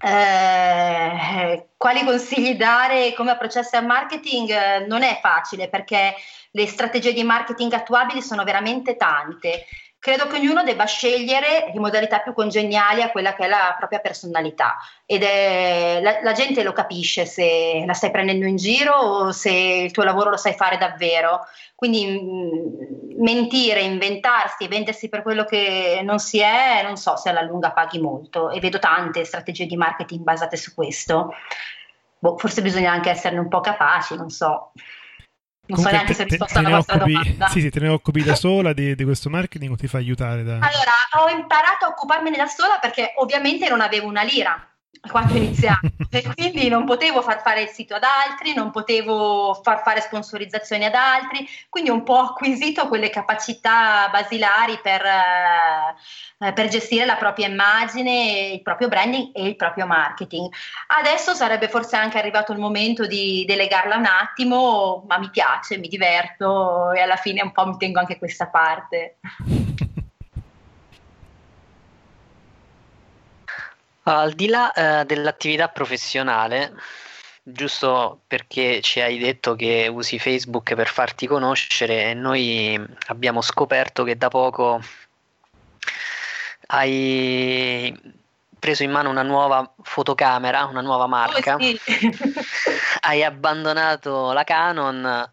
Eh, 0.04 1.68
quali 1.76 2.04
consigli 2.04 2.56
dare 2.56 3.14
come 3.14 3.30
approcciarsi 3.30 3.76
al 3.76 3.86
marketing? 3.86 4.50
Eh, 4.50 4.86
non 4.86 5.02
è 5.02 5.18
facile 5.22 5.68
perché 5.68 6.14
le 6.50 6.66
strategie 6.66 7.12
di 7.12 7.22
marketing 7.22 7.72
attuabili 7.72 8.20
sono 8.20 8.42
veramente 8.42 8.96
tante 8.96 9.64
credo 10.02 10.26
che 10.26 10.38
ognuno 10.38 10.64
debba 10.64 10.84
scegliere 10.84 11.70
le 11.72 11.78
modalità 11.78 12.18
più 12.18 12.32
congeniali 12.32 13.02
a 13.02 13.12
quella 13.12 13.34
che 13.34 13.44
è 13.44 13.48
la 13.48 13.72
propria 13.78 14.00
personalità 14.00 14.76
ed 15.06 15.22
è, 15.22 16.00
la, 16.02 16.20
la, 16.22 16.32
gente 16.32 16.64
lo 16.64 16.72
capisce 16.72 17.24
se 17.24 17.84
la 17.86 17.92
stai 17.92 18.10
prendendo 18.10 18.44
in 18.46 18.56
giro 18.56 18.94
o 18.94 19.30
se 19.30 19.52
il 19.52 19.92
tuo 19.92 20.02
lavoro 20.02 20.30
lo 20.30 20.36
sai 20.36 20.54
fare 20.54 20.76
davvero. 20.76 21.46
Quindi 21.76 22.04
mh, 22.04 22.18
mm, 22.18 23.22
mentire, 23.22 23.82
inventarsi, 23.82 24.66
vendersi 24.66 25.08
per 25.08 25.22
quello 25.22 25.44
che 25.44 26.00
non 26.02 26.18
si 26.18 26.40
è, 26.40 26.82
non 26.82 26.96
so 26.96 27.16
se 27.16 27.28
alla 27.28 27.42
lunga 27.42 27.70
paghi 27.70 28.00
molto 28.00 28.50
e 28.50 28.58
vedo 28.58 28.80
tante 28.80 29.24
strategie 29.24 29.66
di 29.66 29.76
marketing 29.76 30.24
basate 30.24 30.56
su 30.56 30.74
questo. 30.74 31.32
Boh, 32.18 32.36
forse 32.38 32.60
bisogna 32.60 32.90
anche 32.90 33.10
esserne 33.10 33.38
un 33.38 33.48
po' 33.48 33.60
capaci, 33.60 34.16
non 34.16 34.30
so. 34.30 34.72
Non 35.64 35.76
Comunque 35.78 35.90
so 35.90 35.96
neanche 35.96 36.14
se 36.14 36.22
ho 36.22 36.26
risposto 36.26 36.58
alla 36.58 36.70
vostra 36.70 36.96
occupi, 36.96 37.12
domanda. 37.12 37.48
Sì, 37.48 37.60
sì, 37.60 37.70
te 37.70 37.80
ne 37.80 37.88
occupi 37.88 38.24
da 38.24 38.34
sola 38.36 38.72
di, 38.72 38.94
di, 38.96 39.04
questo 39.04 39.30
marketing 39.30 39.72
o 39.72 39.76
ti 39.76 39.86
fa 39.86 39.98
aiutare 39.98 40.42
da... 40.42 40.54
Allora, 40.54 40.92
ho 41.20 41.28
imparato 41.28 41.84
a 41.84 41.88
occuparmene 41.88 42.36
da 42.36 42.46
sola 42.46 42.78
perché 42.80 43.12
ovviamente 43.16 43.68
non 43.68 43.80
avevo 43.80 44.08
una 44.08 44.22
lira 44.22 44.71
quando 45.10 45.34
iniziamo 45.34 45.80
e 46.10 46.22
quindi 46.34 46.68
non 46.68 46.84
potevo 46.84 47.22
far 47.22 47.40
fare 47.42 47.62
il 47.62 47.68
sito 47.68 47.94
ad 47.94 48.04
altri, 48.04 48.54
non 48.54 48.70
potevo 48.70 49.58
far 49.62 49.82
fare 49.82 50.00
sponsorizzazioni 50.00 50.84
ad 50.84 50.94
altri, 50.94 51.46
quindi 51.68 51.90
un 51.90 52.02
po' 52.02 52.18
acquisito 52.18 52.86
quelle 52.86 53.10
capacità 53.10 54.08
basilari 54.10 54.78
per, 54.82 55.04
eh, 55.04 56.52
per 56.52 56.68
gestire 56.68 57.04
la 57.04 57.16
propria 57.16 57.48
immagine, 57.48 58.50
il 58.52 58.62
proprio 58.62 58.88
branding 58.88 59.30
e 59.32 59.46
il 59.46 59.56
proprio 59.56 59.86
marketing. 59.86 60.48
Adesso 60.98 61.34
sarebbe 61.34 61.68
forse 61.68 61.96
anche 61.96 62.18
arrivato 62.18 62.52
il 62.52 62.58
momento 62.58 63.06
di 63.06 63.44
delegarla 63.46 63.96
un 63.96 64.06
attimo, 64.06 65.04
ma 65.08 65.18
mi 65.18 65.30
piace, 65.30 65.78
mi 65.78 65.88
diverto 65.88 66.92
e 66.92 67.00
alla 67.00 67.16
fine 67.16 67.42
un 67.42 67.52
po' 67.52 67.66
mi 67.66 67.76
tengo 67.76 67.98
anche 67.98 68.18
questa 68.18 68.46
parte. 68.46 69.18
Al 74.04 74.32
di 74.32 74.48
là 74.48 74.72
eh, 74.72 75.04
dell'attività 75.04 75.68
professionale, 75.68 76.74
giusto 77.42 78.22
perché 78.26 78.80
ci 78.80 79.00
hai 79.00 79.18
detto 79.18 79.54
che 79.54 79.88
usi 79.92 80.18
Facebook 80.18 80.74
per 80.74 80.88
farti 80.88 81.26
conoscere, 81.26 82.12
noi 82.14 82.80
abbiamo 83.06 83.40
scoperto 83.40 84.02
che 84.02 84.16
da 84.16 84.28
poco 84.28 84.80
hai 86.66 88.20
preso 88.58 88.84
in 88.84 88.90
mano 88.90 89.10
una 89.10 89.22
nuova 89.22 89.72
fotocamera, 89.82 90.64
una 90.66 90.80
nuova 90.80 91.06
marca. 91.06 91.56
Oh, 91.56 91.60
sì. 91.60 91.80
hai 93.02 93.24
abbandonato 93.24 94.32
la 94.32 94.44
Canon. 94.44 95.30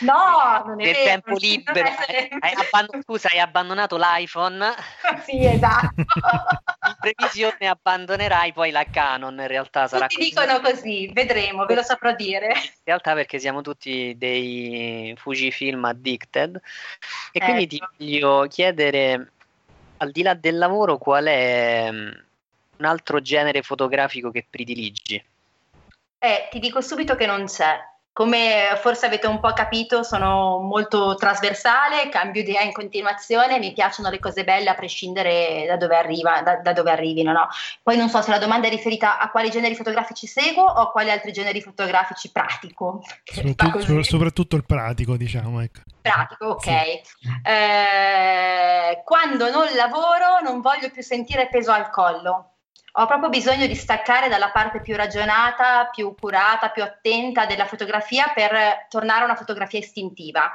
No, 0.00 0.62
non 0.66 0.80
è 0.80 0.84
vero, 0.84 1.02
tempo 1.02 1.36
libero. 1.36 1.88
Hai, 1.88 2.28
hai 2.40 2.52
abbandon- 2.54 3.02
scusa, 3.02 3.28
hai 3.30 3.38
abbandonato 3.38 3.96
l'iPhone. 3.96 4.74
sì, 5.24 5.44
esatto. 5.44 5.94
previsione 7.02 7.68
abbandonerai 7.68 8.52
poi 8.52 8.70
la 8.70 8.84
Canon, 8.84 9.38
in 9.40 9.46
realtà 9.48 9.88
sarà 9.88 10.06
Tutti 10.06 10.30
così. 10.30 10.30
dicono 10.30 10.60
così, 10.60 11.10
vedremo, 11.12 11.66
ve 11.66 11.74
lo 11.74 11.82
saprò 11.82 12.14
dire. 12.14 12.46
In 12.46 12.84
realtà 12.84 13.14
perché 13.14 13.38
siamo 13.38 13.60
tutti 13.60 14.14
dei 14.16 15.14
Fujifilm 15.18 15.84
addicted 15.84 16.60
e 17.32 17.40
quindi 17.40 17.66
ti 17.66 17.76
ecco. 17.76 17.90
voglio 17.98 18.46
chiedere 18.48 19.32
al 19.98 20.10
di 20.10 20.22
là 20.22 20.34
del 20.34 20.58
lavoro 20.58 20.98
qual 20.98 21.24
è 21.26 21.88
un 21.88 22.84
altro 22.84 23.20
genere 23.20 23.62
fotografico 23.62 24.30
che 24.30 24.46
prediligi? 24.48 25.22
Eh, 26.18 26.48
ti 26.50 26.58
dico 26.60 26.80
subito 26.80 27.16
che 27.16 27.26
non 27.26 27.46
c'è. 27.46 27.78
Come 28.12 28.78
forse 28.80 29.06
avete 29.06 29.26
un 29.26 29.40
po' 29.40 29.52
capito, 29.54 30.02
sono 30.02 30.58
molto 30.58 31.14
trasversale, 31.14 32.10
cambio 32.10 32.42
idea 32.42 32.60
in 32.60 32.72
continuazione, 32.72 33.58
mi 33.58 33.72
piacciono 33.72 34.10
le 34.10 34.18
cose 34.18 34.44
belle 34.44 34.68
a 34.68 34.74
prescindere 34.74 35.64
da 35.66 35.76
dove, 35.76 35.96
arriva, 35.96 36.42
da, 36.42 36.56
da 36.56 36.72
dove 36.74 36.90
arrivino. 36.90 37.32
No? 37.32 37.48
Poi 37.82 37.96
non 37.96 38.10
so 38.10 38.20
se 38.20 38.30
la 38.30 38.38
domanda 38.38 38.66
è 38.66 38.70
riferita 38.70 39.18
a 39.18 39.30
quali 39.30 39.50
generi 39.50 39.74
fotografici 39.74 40.26
seguo 40.26 40.64
o 40.64 40.82
a 40.82 40.90
quali 40.90 41.10
altri 41.10 41.32
generi 41.32 41.62
fotografici 41.62 42.30
pratico. 42.30 43.02
Soprattutto, 43.24 44.02
soprattutto 44.02 44.56
il 44.56 44.66
pratico, 44.66 45.16
diciamo. 45.16 45.62
Ecco. 45.62 45.80
Pratico, 46.02 46.46
ok. 46.48 46.64
Sì. 46.64 47.00
Eh, 47.44 49.02
quando 49.04 49.50
non 49.50 49.66
lavoro 49.74 50.40
non 50.42 50.60
voglio 50.60 50.90
più 50.90 51.02
sentire 51.02 51.48
peso 51.48 51.72
al 51.72 51.88
collo 51.88 52.51
ho 52.94 53.06
proprio 53.06 53.30
bisogno 53.30 53.66
di 53.66 53.74
staccare 53.74 54.28
dalla 54.28 54.50
parte 54.50 54.80
più 54.80 54.94
ragionata, 54.96 55.88
più 55.92 56.14
curata, 56.18 56.68
più 56.68 56.82
attenta 56.82 57.46
della 57.46 57.64
fotografia 57.64 58.30
per 58.34 58.86
tornare 58.88 59.22
a 59.22 59.24
una 59.24 59.36
fotografia 59.36 59.78
istintiva. 59.78 60.50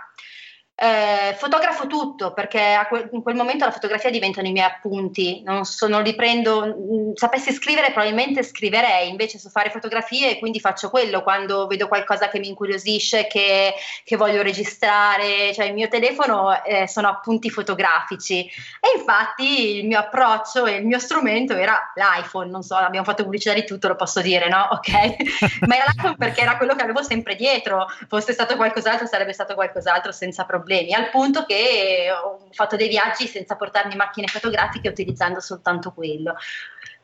Eh, 0.79 1.33
fotografo 1.39 1.87
tutto 1.87 2.33
perché 2.33 2.85
quel, 2.87 3.09
in 3.11 3.23
quel 3.23 3.33
momento 3.33 3.65
la 3.65 3.71
fotografia 3.71 4.11
diventano 4.11 4.47
i 4.47 4.51
miei 4.51 4.67
appunti, 4.67 5.41
non, 5.43 5.65
so, 5.65 5.87
non 5.87 6.03
li 6.03 6.13
prendo, 6.13 6.67
mm, 6.67 7.13
sapessi 7.15 7.51
scrivere 7.51 7.87
probabilmente 7.87 8.43
scriverei, 8.43 9.09
invece 9.09 9.39
so 9.39 9.49
fare 9.49 9.71
fotografie 9.71 10.29
e 10.29 10.37
quindi 10.37 10.59
faccio 10.59 10.91
quello 10.91 11.23
quando 11.23 11.65
vedo 11.65 11.87
qualcosa 11.87 12.29
che 12.29 12.37
mi 12.37 12.49
incuriosisce, 12.49 13.25
che, 13.25 13.73
che 14.03 14.15
voglio 14.17 14.43
registrare, 14.43 15.51
cioè 15.55 15.65
il 15.65 15.73
mio 15.73 15.87
telefono 15.87 16.63
eh, 16.63 16.87
sono 16.87 17.07
appunti 17.07 17.49
fotografici. 17.49 18.45
E 18.45 18.99
infatti 18.99 19.77
il 19.79 19.87
mio 19.87 19.97
approccio 19.97 20.67
e 20.67 20.75
il 20.75 20.85
mio 20.85 20.99
strumento 20.99 21.55
era 21.55 21.91
l'iPhone, 21.95 22.51
non 22.51 22.61
so, 22.61 22.75
abbiamo 22.75 23.05
fatto 23.05 23.23
pubblicità 23.23 23.55
di 23.55 23.65
tutto, 23.65 23.87
lo 23.87 23.95
posso 23.95 24.21
dire, 24.21 24.47
no? 24.47 24.67
Ok, 24.73 24.91
ma 25.65 25.75
era 25.75 25.85
l'iPhone 25.87 26.17
perché 26.17 26.41
era 26.41 26.55
quello 26.55 26.75
che 26.75 26.83
avevo 26.83 27.01
sempre 27.01 27.35
dietro, 27.35 27.87
fosse 28.07 28.31
stato 28.31 28.55
qualcos'altro 28.55 29.07
sarebbe 29.07 29.33
stato 29.33 29.55
qualcos'altro 29.55 30.11
senza 30.11 30.43
problemi 30.43 30.65
problemi, 30.67 30.93
al 30.93 31.09
punto 31.09 31.45
che 31.45 32.09
ho 32.11 32.49
fatto 32.51 32.75
dei 32.75 32.89
viaggi 32.89 33.25
senza 33.25 33.55
portarmi 33.55 33.95
macchine 33.95 34.27
fotografiche 34.27 34.89
utilizzando 34.89 35.39
soltanto 35.39 35.91
quello. 35.93 36.35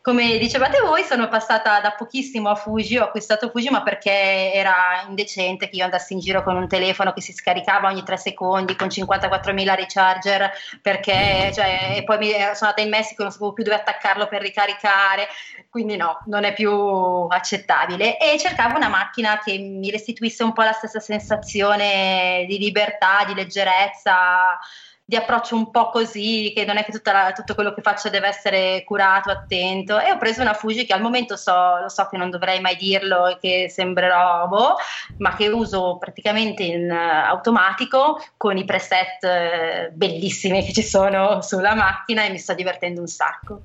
Come 0.03 0.37
dicevate 0.37 0.81
voi, 0.81 1.01
sono 1.03 1.29
passata 1.29 1.79
da 1.79 1.93
pochissimo 1.93 2.49
a 2.49 2.55
Fuji, 2.55 2.97
ho 2.97 3.05
acquistato 3.05 3.49
Fuji 3.49 3.69
ma 3.69 3.83
perché 3.83 4.51
era 4.51 5.05
indecente 5.07 5.69
che 5.69 5.77
io 5.77 5.85
andassi 5.85 6.11
in 6.11 6.19
giro 6.19 6.43
con 6.43 6.57
un 6.57 6.67
telefono 6.67 7.13
che 7.13 7.21
si 7.21 7.31
scaricava 7.31 7.87
ogni 7.87 8.03
tre 8.03 8.17
secondi 8.17 8.75
con 8.75 8.87
54.000 8.87 9.75
recharger, 9.75 10.51
perché 10.81 11.51
cioè, 11.53 11.95
e 11.95 12.03
poi 12.03 12.17
mi, 12.17 12.31
sono 12.31 12.41
andata 12.43 12.81
in 12.81 12.89
Messico 12.89 13.21
e 13.21 13.23
non 13.23 13.31
sapevo 13.31 13.53
più 13.53 13.63
dove 13.63 13.77
attaccarlo 13.77 14.27
per 14.27 14.41
ricaricare, 14.41 15.29
quindi 15.69 15.95
no, 15.95 16.19
non 16.25 16.43
è 16.43 16.51
più 16.51 16.69
accettabile. 16.69 18.17
E 18.17 18.37
cercavo 18.37 18.75
una 18.75 18.89
macchina 18.89 19.39
che 19.41 19.57
mi 19.57 19.89
restituisse 19.89 20.43
un 20.43 20.51
po' 20.51 20.63
la 20.63 20.73
stessa 20.73 20.99
sensazione 20.99 22.43
di 22.45 22.57
libertà, 22.57 23.23
di 23.25 23.35
leggerezza 23.35 24.59
di 25.05 25.17
approccio 25.17 25.55
un 25.55 25.69
po' 25.69 25.89
così, 25.89 26.53
che 26.55 26.63
non 26.63 26.77
è 26.77 26.85
che 26.85 26.93
la, 27.03 27.33
tutto 27.35 27.55
quello 27.55 27.73
che 27.73 27.81
faccio 27.81 28.09
deve 28.09 28.27
essere 28.27 28.83
curato, 28.85 29.29
attento. 29.29 29.99
E 29.99 30.11
ho 30.11 30.17
preso 30.17 30.41
una 30.41 30.53
Fuji 30.53 30.85
che 30.85 30.93
al 30.93 31.01
momento 31.01 31.35
so, 31.35 31.79
lo 31.81 31.89
so 31.89 32.07
che 32.09 32.17
non 32.17 32.29
dovrei 32.29 32.61
mai 32.61 32.77
dirlo 32.77 33.27
e 33.27 33.37
che 33.39 33.69
sembrerò 33.69 34.47
boh, 34.47 34.75
ma 35.17 35.35
che 35.35 35.49
uso 35.49 35.97
praticamente 35.97 36.63
in 36.63 36.89
uh, 36.89 37.27
automatico 37.27 38.23
con 38.37 38.57
i 38.57 38.63
preset 38.63 39.23
uh, 39.23 39.91
bellissimi 39.93 40.63
che 40.63 40.71
ci 40.71 40.83
sono 40.83 41.41
sulla 41.41 41.75
macchina 41.75 42.23
e 42.23 42.29
mi 42.29 42.39
sto 42.39 42.53
divertendo 42.53 43.01
un 43.01 43.07
sacco. 43.07 43.61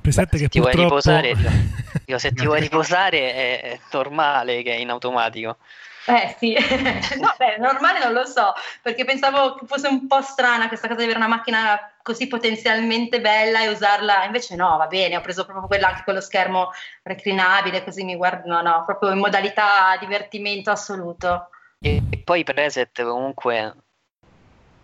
Preset 0.00 0.28
Beh, 0.28 0.38
che 0.38 0.48
ti 0.48 0.60
purtroppo... 0.60 1.00
vuoi 1.00 1.22
riposare, 1.22 1.34
io, 2.06 2.18
se 2.18 2.32
ti 2.32 2.44
vuoi 2.44 2.60
riposare 2.60 3.32
è, 3.32 3.60
è 3.62 3.78
normale 3.92 4.62
che 4.62 4.72
è 4.72 4.76
in 4.76 4.90
automatico. 4.90 5.56
Eh 6.06 6.34
sì, 6.38 6.52
no, 7.18 7.34
beh, 7.38 7.56
normale 7.58 7.98
non 7.98 8.12
lo 8.12 8.26
so, 8.26 8.52
perché 8.82 9.04
pensavo 9.04 9.54
che 9.54 9.66
fosse 9.66 9.88
un 9.88 10.06
po' 10.06 10.20
strana 10.20 10.68
questa 10.68 10.86
cosa 10.86 10.98
di 10.98 11.04
avere 11.04 11.18
una 11.18 11.28
macchina 11.28 11.92
così 12.02 12.26
potenzialmente 12.26 13.20
bella 13.22 13.62
e 13.62 13.68
usarla, 13.68 14.24
invece 14.24 14.54
no, 14.54 14.76
va 14.76 14.86
bene, 14.86 15.16
ho 15.16 15.22
preso 15.22 15.44
proprio 15.44 15.66
quella 15.66 15.88
anche 15.88 16.02
con 16.04 16.14
lo 16.14 16.20
schermo 16.20 16.70
reclinabile, 17.02 17.82
così 17.82 18.04
mi 18.04 18.16
guardo, 18.16 18.60
no, 18.60 18.82
proprio 18.84 19.12
in 19.12 19.18
modalità 19.18 19.96
divertimento 19.98 20.70
assoluto. 20.70 21.48
E, 21.80 22.02
poi 22.22 22.44
preset 22.44 23.02
comunque 23.02 23.74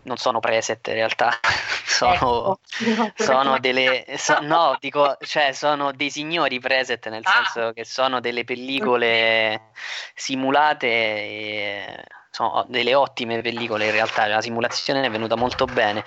non 0.03 0.17
sono 0.17 0.41
preset 0.41 0.87
in 0.89 0.95
realtà, 0.95 1.39
sono, 1.87 2.59
ecco, 2.79 3.13
sono 3.17 3.59
delle 3.59 4.05
so, 4.17 4.39
no, 4.41 4.77
dico, 4.81 5.17
cioè 5.21 5.53
sono 5.53 5.93
dei 5.93 6.11
signori 6.11 6.59
preset 6.59 7.09
nel 7.09 7.23
ah. 7.25 7.31
senso 7.31 7.73
che 7.73 7.85
sono 7.85 8.21
delle 8.21 8.45
pellicole 8.45 9.71
simulate 10.15 10.87
e 10.87 12.05
sono 12.31 12.65
delle 12.69 12.95
ottime 12.95 13.41
pellicole 13.41 13.87
in 13.87 13.93
realtà, 13.93 14.27
la 14.27 14.41
simulazione 14.41 15.05
è 15.05 15.11
venuta 15.11 15.37
molto 15.37 15.65
bene. 15.67 16.05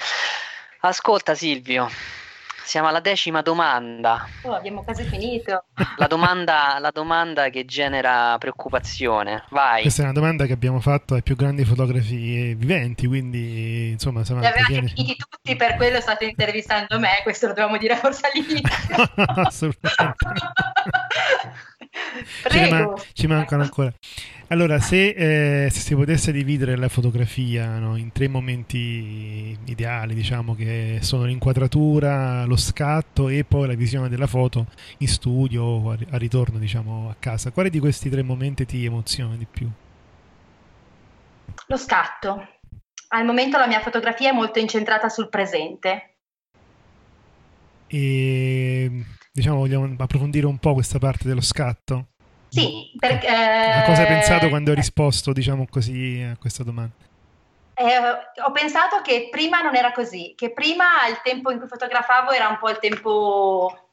Ascolta 0.79 1.35
Silvio, 1.35 1.89
siamo 2.63 2.87
alla 2.87 2.99
decima 2.99 3.41
domanda. 3.41 4.27
Oh, 4.43 4.53
abbiamo 4.53 4.83
quasi 4.83 5.03
finito. 5.03 5.65
La 5.97 6.07
domanda, 6.07 6.77
la 6.79 6.91
domanda, 6.91 7.49
che 7.49 7.65
genera 7.65 8.37
preoccupazione. 8.37 9.43
Vai. 9.49 9.81
Questa 9.81 10.01
è 10.01 10.05
una 10.05 10.13
domanda 10.13 10.45
che 10.45 10.53
abbiamo 10.53 10.79
fatto 10.79 11.13
ai 11.13 11.23
più 11.23 11.35
grandi 11.35 11.65
fotografi 11.65 12.53
viventi, 12.55 13.07
quindi 13.07 13.89
insomma... 13.91 14.21
Li 14.21 14.29
avevate 14.31 14.63
tieni... 14.67 14.87
finiti 14.87 15.15
tutti, 15.15 15.55
per 15.55 15.75
quello 15.75 15.99
state 16.01 16.25
intervistando 16.25 16.99
me, 16.99 17.19
questo 17.23 17.47
lo 17.47 17.53
dobbiamo 17.53 17.77
dire 17.77 17.95
forse 17.97 18.29
all'inizio. 18.31 18.95
no, 18.97 19.25
no, 19.35 19.41
assolutamente. 19.43 20.15
Ci, 22.49 22.69
man- 22.69 22.93
ci, 23.13 23.27
mancano 23.27 23.63
ancora. 23.63 23.91
Allora, 24.47 24.79
se, 24.79 25.65
eh, 25.65 25.69
se, 25.69 25.79
si 25.79 25.95
potesse 25.95 26.31
dividere 26.31 26.75
la 26.75 26.89
fotografia 26.89 27.79
no, 27.79 27.95
in 27.95 28.11
tre 28.11 28.27
momenti 28.27 29.57
ideali, 29.65 30.13
diciamo 30.13 30.53
che 30.55 30.99
sono 31.01 31.23
l'inquadratura, 31.23 32.45
lo 32.45 32.55
scatto 32.55 33.29
e 33.29 33.43
poi 33.43 33.67
la 33.67 33.73
visione 33.73 34.09
della 34.09 34.27
foto 34.27 34.67
in 34.99 35.07
studio 35.07 35.63
o 35.63 35.91
a, 35.91 35.97
a 36.11 36.17
ritorno, 36.17 36.59
diciamo, 36.59 37.09
a 37.09 37.15
casa, 37.17 37.51
quale 37.51 37.69
di 37.69 37.79
questi 37.79 38.09
tre 38.09 38.21
momenti 38.21 38.65
ti 38.65 38.85
emoziona 38.85 39.35
di 39.35 39.47
più? 39.49 39.69
Lo 41.67 41.77
scatto. 41.77 42.47
Al 43.09 43.25
momento 43.25 43.57
la 43.57 43.67
mia 43.67 43.79
fotografia 43.79 44.29
è 44.29 44.33
molto 44.33 44.59
incentrata 44.59 45.09
sul 45.09 45.29
presente. 45.29 46.15
E 47.87 49.05
diciamo, 49.33 49.57
vogliamo 49.57 49.95
approfondire 49.97 50.45
un 50.45 50.59
po' 50.59 50.73
questa 50.73 50.99
parte 50.99 51.27
dello 51.27 51.41
scatto? 51.41 52.09
Sì, 52.49 52.91
perché... 52.99 53.27
Eh, 53.27 53.83
cosa 53.85 54.01
hai 54.01 54.07
pensato 54.07 54.47
quando 54.47 54.69
hai 54.69 54.75
risposto, 54.75 55.33
diciamo 55.33 55.65
così, 55.67 56.21
a 56.21 56.37
questa 56.37 56.63
domanda? 56.63 56.93
Eh, 57.73 57.97
ho 58.45 58.51
pensato 58.51 59.01
che 59.01 59.29
prima 59.31 59.61
non 59.61 59.75
era 59.75 59.91
così, 59.91 60.33
che 60.37 60.51
prima 60.51 61.07
il 61.09 61.19
tempo 61.23 61.49
in 61.49 61.57
cui 61.57 61.67
fotografavo 61.67 62.29
era 62.29 62.47
un 62.47 62.59
po' 62.59 62.69
il 62.69 62.77
tempo 62.77 63.87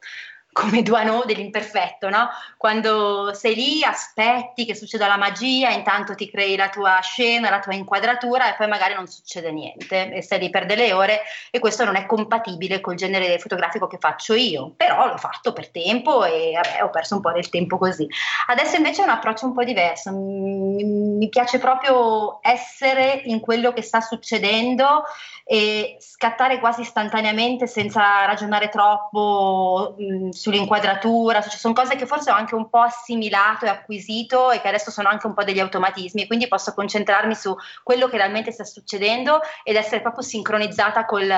come 0.52 0.82
Duano 0.82 1.22
dell'imperfetto, 1.24 2.08
no? 2.08 2.28
Quando 2.56 3.32
sei 3.34 3.54
lì, 3.54 3.84
aspetti 3.84 4.64
che 4.64 4.74
succeda 4.74 5.06
la 5.06 5.16
magia, 5.16 5.70
intanto 5.70 6.14
ti 6.14 6.28
crei 6.28 6.56
la 6.56 6.68
tua 6.68 6.98
scena, 7.02 7.50
la 7.50 7.60
tua 7.60 7.74
inquadratura 7.74 8.50
e 8.50 8.56
poi 8.56 8.66
magari 8.66 8.94
non 8.94 9.06
succede 9.06 9.52
niente 9.52 10.12
e 10.12 10.22
stai 10.22 10.40
lì 10.40 10.50
per 10.50 10.66
delle 10.66 10.92
ore 10.92 11.20
e 11.50 11.58
questo 11.60 11.84
non 11.84 11.96
è 11.96 12.04
compatibile 12.04 12.80
col 12.80 12.96
genere 12.96 13.38
fotografico 13.38 13.86
che 13.86 13.98
faccio 13.98 14.34
io, 14.34 14.72
però 14.76 15.06
l'ho 15.06 15.16
fatto 15.16 15.52
per 15.52 15.70
tempo 15.70 16.24
e 16.24 16.52
vabbè, 16.54 16.82
ho 16.82 16.90
perso 16.90 17.14
un 17.14 17.20
po' 17.20 17.32
del 17.32 17.48
tempo 17.48 17.78
così. 17.78 18.06
Adesso 18.48 18.76
invece 18.76 19.02
è 19.02 19.04
un 19.04 19.10
approccio 19.10 19.46
un 19.46 19.54
po' 19.54 19.64
diverso, 19.64 20.10
mi 20.12 21.28
piace 21.28 21.58
proprio 21.58 22.40
essere 22.42 23.22
in 23.24 23.40
quello 23.40 23.72
che 23.72 23.82
sta 23.82 24.00
succedendo 24.00 25.04
e 25.44 25.96
scattare 25.98 26.60
quasi 26.60 26.82
istantaneamente 26.82 27.66
senza 27.66 28.24
ragionare 28.24 28.68
troppo 28.68 29.94
mh, 29.98 30.28
sull'inquadratura, 30.40 31.42
cioè, 31.42 31.58
sono 31.58 31.74
cose 31.74 31.96
che 31.96 32.06
forse 32.06 32.30
ho 32.30 32.34
anche 32.34 32.54
un 32.54 32.70
po' 32.70 32.80
assimilato 32.80 33.66
e 33.66 33.68
acquisito 33.68 34.50
e 34.50 34.62
che 34.62 34.68
adesso 34.68 34.90
sono 34.90 35.10
anche 35.10 35.26
un 35.26 35.34
po' 35.34 35.44
degli 35.44 35.60
automatismi, 35.60 36.26
quindi 36.26 36.48
posso 36.48 36.72
concentrarmi 36.72 37.34
su 37.34 37.54
quello 37.82 38.08
che 38.08 38.16
realmente 38.16 38.50
sta 38.50 38.64
succedendo 38.64 39.40
ed 39.62 39.76
essere 39.76 40.00
proprio 40.00 40.22
sincronizzata 40.22 41.04
col, 41.04 41.30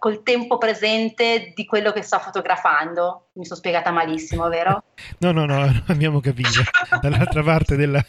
col 0.00 0.24
tempo 0.24 0.58
presente 0.58 1.52
di 1.54 1.64
quello 1.64 1.92
che 1.92 2.02
sto 2.02 2.18
fotografando. 2.18 3.28
Mi 3.34 3.44
sono 3.44 3.56
spiegata 3.56 3.92
malissimo, 3.92 4.48
vero? 4.48 4.82
No, 5.18 5.30
no, 5.30 5.46
no, 5.46 5.70
abbiamo 5.86 6.20
capito. 6.20 6.60
Dall'altra 7.00 7.44
parte 7.44 7.76
della, 7.76 8.04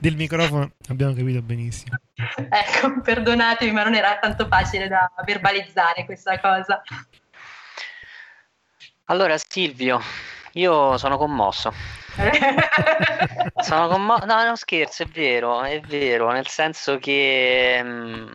del 0.00 0.16
microfono 0.16 0.72
abbiamo 0.88 1.14
capito 1.14 1.40
benissimo. 1.42 1.96
Ecco, 2.34 3.00
perdonatemi, 3.02 3.70
ma 3.70 3.84
non 3.84 3.94
era 3.94 4.18
tanto 4.18 4.48
facile 4.48 4.88
da 4.88 5.08
verbalizzare 5.24 6.04
questa 6.04 6.40
cosa. 6.40 6.82
Allora, 9.08 9.38
Silvio, 9.38 10.00
io 10.54 10.98
sono 10.98 11.16
commosso. 11.16 11.72
sono 13.62 13.86
commosso. 13.86 14.24
No, 14.24 14.42
no, 14.42 14.56
scherzo, 14.56 15.04
è 15.04 15.06
vero, 15.06 15.62
è 15.62 15.78
vero, 15.80 16.32
nel 16.32 16.48
senso 16.48 16.98
che 16.98 17.80
mh, 17.84 17.88
mm, 17.88 18.32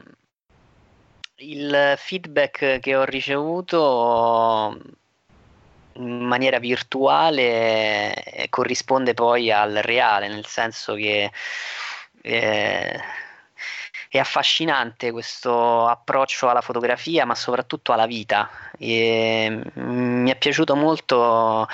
il 1.40 1.94
feedback 1.98 2.80
che 2.80 2.96
ho 2.96 3.04
ricevuto 3.04 4.80
in 5.96 6.20
maniera 6.24 6.58
virtuale 6.58 8.14
eh, 8.24 8.48
corrisponde 8.50 9.14
poi 9.14 9.52
al 9.52 9.74
reale, 9.74 10.30
nel 10.30 10.46
senso 10.46 10.94
che 10.94 11.32
eh, 12.22 13.02
è 14.12 14.20
affascinante 14.20 15.10
questo 15.12 15.88
approccio 15.88 16.50
alla 16.50 16.60
fotografia, 16.60 17.26
ma 17.26 17.34
soprattutto 17.34 17.94
alla 17.94 18.06
vita. 18.06 18.50
E, 18.78 19.50
mm, 19.80 20.22
mi 20.24 20.30
è 20.30 20.38
piaciuto 20.38 20.76
molto 20.76 21.66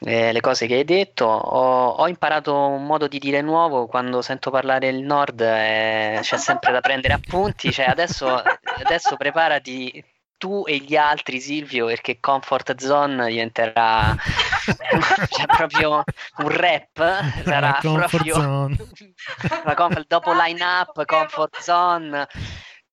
eh, 0.00 0.32
le 0.32 0.40
cose 0.40 0.66
che 0.66 0.74
hai 0.74 0.84
detto. 0.84 1.26
Ho, 1.26 1.90
ho, 1.90 2.08
imparato 2.08 2.56
un 2.56 2.84
modo 2.86 3.06
di 3.06 3.20
dire 3.20 3.40
nuovo 3.40 3.86
quando 3.86 4.20
sento 4.20 4.50
parlare 4.50 4.88
il 4.88 5.02
nord, 5.04 5.40
eh, 5.42 6.18
c'è 6.22 6.36
sempre 6.38 6.72
da 6.72 6.80
prendere 6.80 7.14
appunti. 7.14 7.70
Cioè, 7.70 7.86
adesso, 7.86 8.42
adesso 8.84 9.16
preparati 9.16 10.04
tu 10.40 10.64
e 10.66 10.78
gli 10.78 10.96
altri, 10.96 11.38
Silvio, 11.38 11.84
perché 11.84 12.18
Comfort 12.18 12.80
Zone 12.80 13.28
diventerà 13.28 14.16
cioè, 15.28 15.44
proprio 15.46 16.02
un 16.38 16.48
rap. 16.48 17.44
Sarà 17.44 17.78
proprio 17.82 18.34
zone. 18.34 18.76
comfort, 19.76 20.06
dopo 20.08 20.32
line 20.32 20.64
up, 20.64 21.04
Comfort 21.04 21.60
Zone 21.60 22.26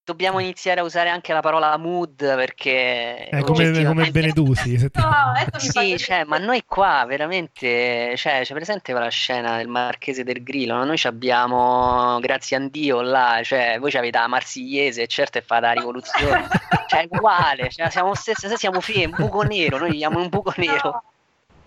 dobbiamo 0.08 0.40
iniziare 0.40 0.80
a 0.80 0.84
usare 0.84 1.10
anche 1.10 1.34
la 1.34 1.42
parola 1.42 1.76
mood 1.76 2.16
perché 2.16 3.28
è 3.28 3.42
come, 3.42 3.84
come 3.84 4.10
Benedusi 4.10 4.90
no, 4.94 5.34
sì, 5.58 5.98
cioè, 5.98 6.24
ma 6.24 6.38
noi 6.38 6.64
qua 6.66 7.04
veramente 7.06 8.16
cioè, 8.16 8.40
c'è 8.44 8.54
presente 8.54 8.94
quella 8.94 9.10
scena 9.10 9.58
del 9.58 9.68
Marchese 9.68 10.24
del 10.24 10.44
Grillo 10.44 10.82
noi 10.86 10.98
abbiamo 11.04 12.20
grazie 12.22 12.56
a 12.56 12.62
Dio 12.62 13.02
là 13.02 13.42
cioè, 13.44 13.80
voi 13.82 13.92
avete 13.96 14.18
la 14.18 14.28
Marsigliese 14.28 15.08
certo 15.08 15.40
è 15.40 15.42
fatta 15.42 15.68
la 15.68 15.72
rivoluzione. 15.74 16.48
Cioè 16.88 17.02
è 17.02 17.08
uguale 17.10 17.70
cioè, 17.70 17.90
siamo 17.90 18.14
stessi 18.14 18.48
siamo 18.56 18.80
figli 18.80 19.04
un 19.04 19.12
buco 19.12 19.42
nero 19.42 19.78
noi 19.78 19.92
viviamo 19.92 20.20
in 20.20 20.24
un 20.24 20.30
buco 20.30 20.54
nero. 20.56 21.04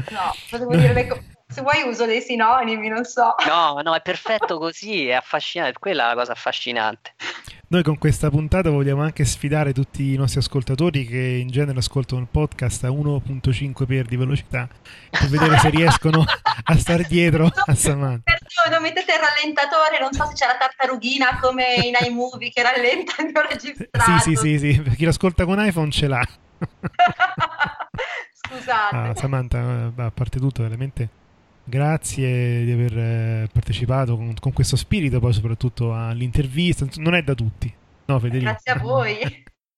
No, 0.08 0.34
potevo 0.48 0.74
dire 0.74 0.94
le 0.94 1.24
se 1.46 1.62
vuoi 1.62 1.82
uso 1.82 2.06
dei 2.06 2.22
sinonimi, 2.22 2.88
non 2.88 3.04
so. 3.04 3.34
No, 3.46 3.80
no, 3.82 3.92
è 3.94 4.00
perfetto 4.00 4.56
così, 4.56 5.08
è 5.08 5.14
affascinante, 5.14 5.80
quella 5.80 6.04
è 6.04 6.06
la 6.06 6.14
cosa 6.14 6.32
affascinante. 6.32 7.12
Noi 7.72 7.84
con 7.84 7.98
questa 7.98 8.30
puntata 8.30 8.68
vogliamo 8.68 9.00
anche 9.00 9.24
sfidare 9.24 9.72
tutti 9.72 10.12
i 10.12 10.16
nostri 10.16 10.40
ascoltatori 10.40 11.06
che 11.06 11.16
in 11.16 11.50
genere 11.50 11.78
ascoltano 11.78 12.20
il 12.20 12.26
podcast 12.28 12.82
a 12.82 12.88
1.5 12.88 13.86
per 13.86 14.06
di 14.06 14.16
velocità 14.16 14.68
per 15.08 15.28
vedere 15.28 15.56
se 15.58 15.70
riescono 15.70 16.24
a 16.64 16.76
stare 16.76 17.04
dietro 17.04 17.46
a 17.46 17.74
Samantha. 17.76 18.36
Non 18.68 18.82
mettete 18.82 19.12
il 19.12 19.20
rallentatore, 19.20 20.00
non 20.00 20.12
so 20.12 20.26
se 20.26 20.32
c'è 20.32 20.46
la 20.48 20.56
tartarughina 20.56 21.38
come 21.40 21.76
in 21.76 21.94
iMovie 22.08 22.50
che 22.50 22.60
rallenta 22.60 23.22
il 23.22 23.30
mio 23.32 23.46
registrato. 23.48 24.18
Sì, 24.18 24.34
sì, 24.34 24.58
sì, 24.58 24.58
sì, 24.58 24.82
chi 24.96 25.04
lo 25.04 25.10
ascolta 25.10 25.44
con 25.44 25.64
iPhone 25.64 25.92
ce 25.92 26.08
l'ha. 26.08 26.26
Scusate. 28.34 28.96
Ah, 28.96 29.14
Samantha, 29.14 29.92
a 29.94 30.10
parte 30.10 30.40
tutto, 30.40 30.62
veramente 30.62 31.19
Grazie 31.70 32.64
di 32.64 32.72
aver 32.72 32.98
eh, 32.98 33.48
partecipato 33.52 34.16
con, 34.16 34.34
con, 34.40 34.52
questo 34.52 34.74
spirito, 34.74 35.20
poi 35.20 35.32
soprattutto 35.32 35.94
all'intervista. 35.94 36.84
Non 36.96 37.14
è 37.14 37.22
da 37.22 37.34
tutti, 37.34 37.72
no 38.06 38.18
Federico? 38.18 38.50
Grazie 38.50 38.72
a 38.72 38.78
voi. 38.80 39.16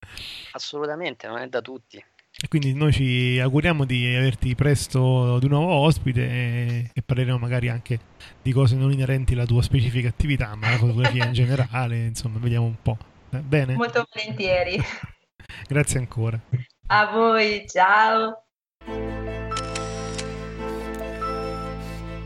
Assolutamente, 0.53 1.27
non 1.27 1.37
è 1.37 1.49
da 1.49 1.61
tutti. 1.61 1.99
E 1.99 2.49
quindi 2.49 2.73
noi 2.73 2.93
ci 2.93 3.39
auguriamo 3.39 3.85
di 3.85 4.07
averti 4.17 4.55
presto 4.55 5.39
di 5.39 5.49
nuovo 5.49 5.71
ospite 5.71 6.23
e, 6.23 6.91
e, 6.95 7.03
parleremo 7.03 7.37
magari 7.37 7.69
anche 7.69 8.01
di 8.41 8.53
cose 8.53 8.75
non 8.75 8.91
inerenti 8.91 9.35
alla 9.35 9.45
tua 9.45 9.61
specifica 9.61 10.09
attività, 10.09 10.55
ma 10.55 10.71
la 10.71 10.79
fotografia 10.79 11.27
in 11.27 11.33
generale, 11.37 12.07
insomma, 12.07 12.39
vediamo 12.39 12.65
un 12.65 12.81
po'. 12.81 12.97
Eh, 13.33 13.39
bene? 13.41 13.75
Molto 13.75 14.07
volentieri. 14.11 14.81
Grazie 15.69 15.99
ancora. 15.99 16.41
A 16.87 17.11
voi, 17.13 17.67
ciao. 17.69 18.45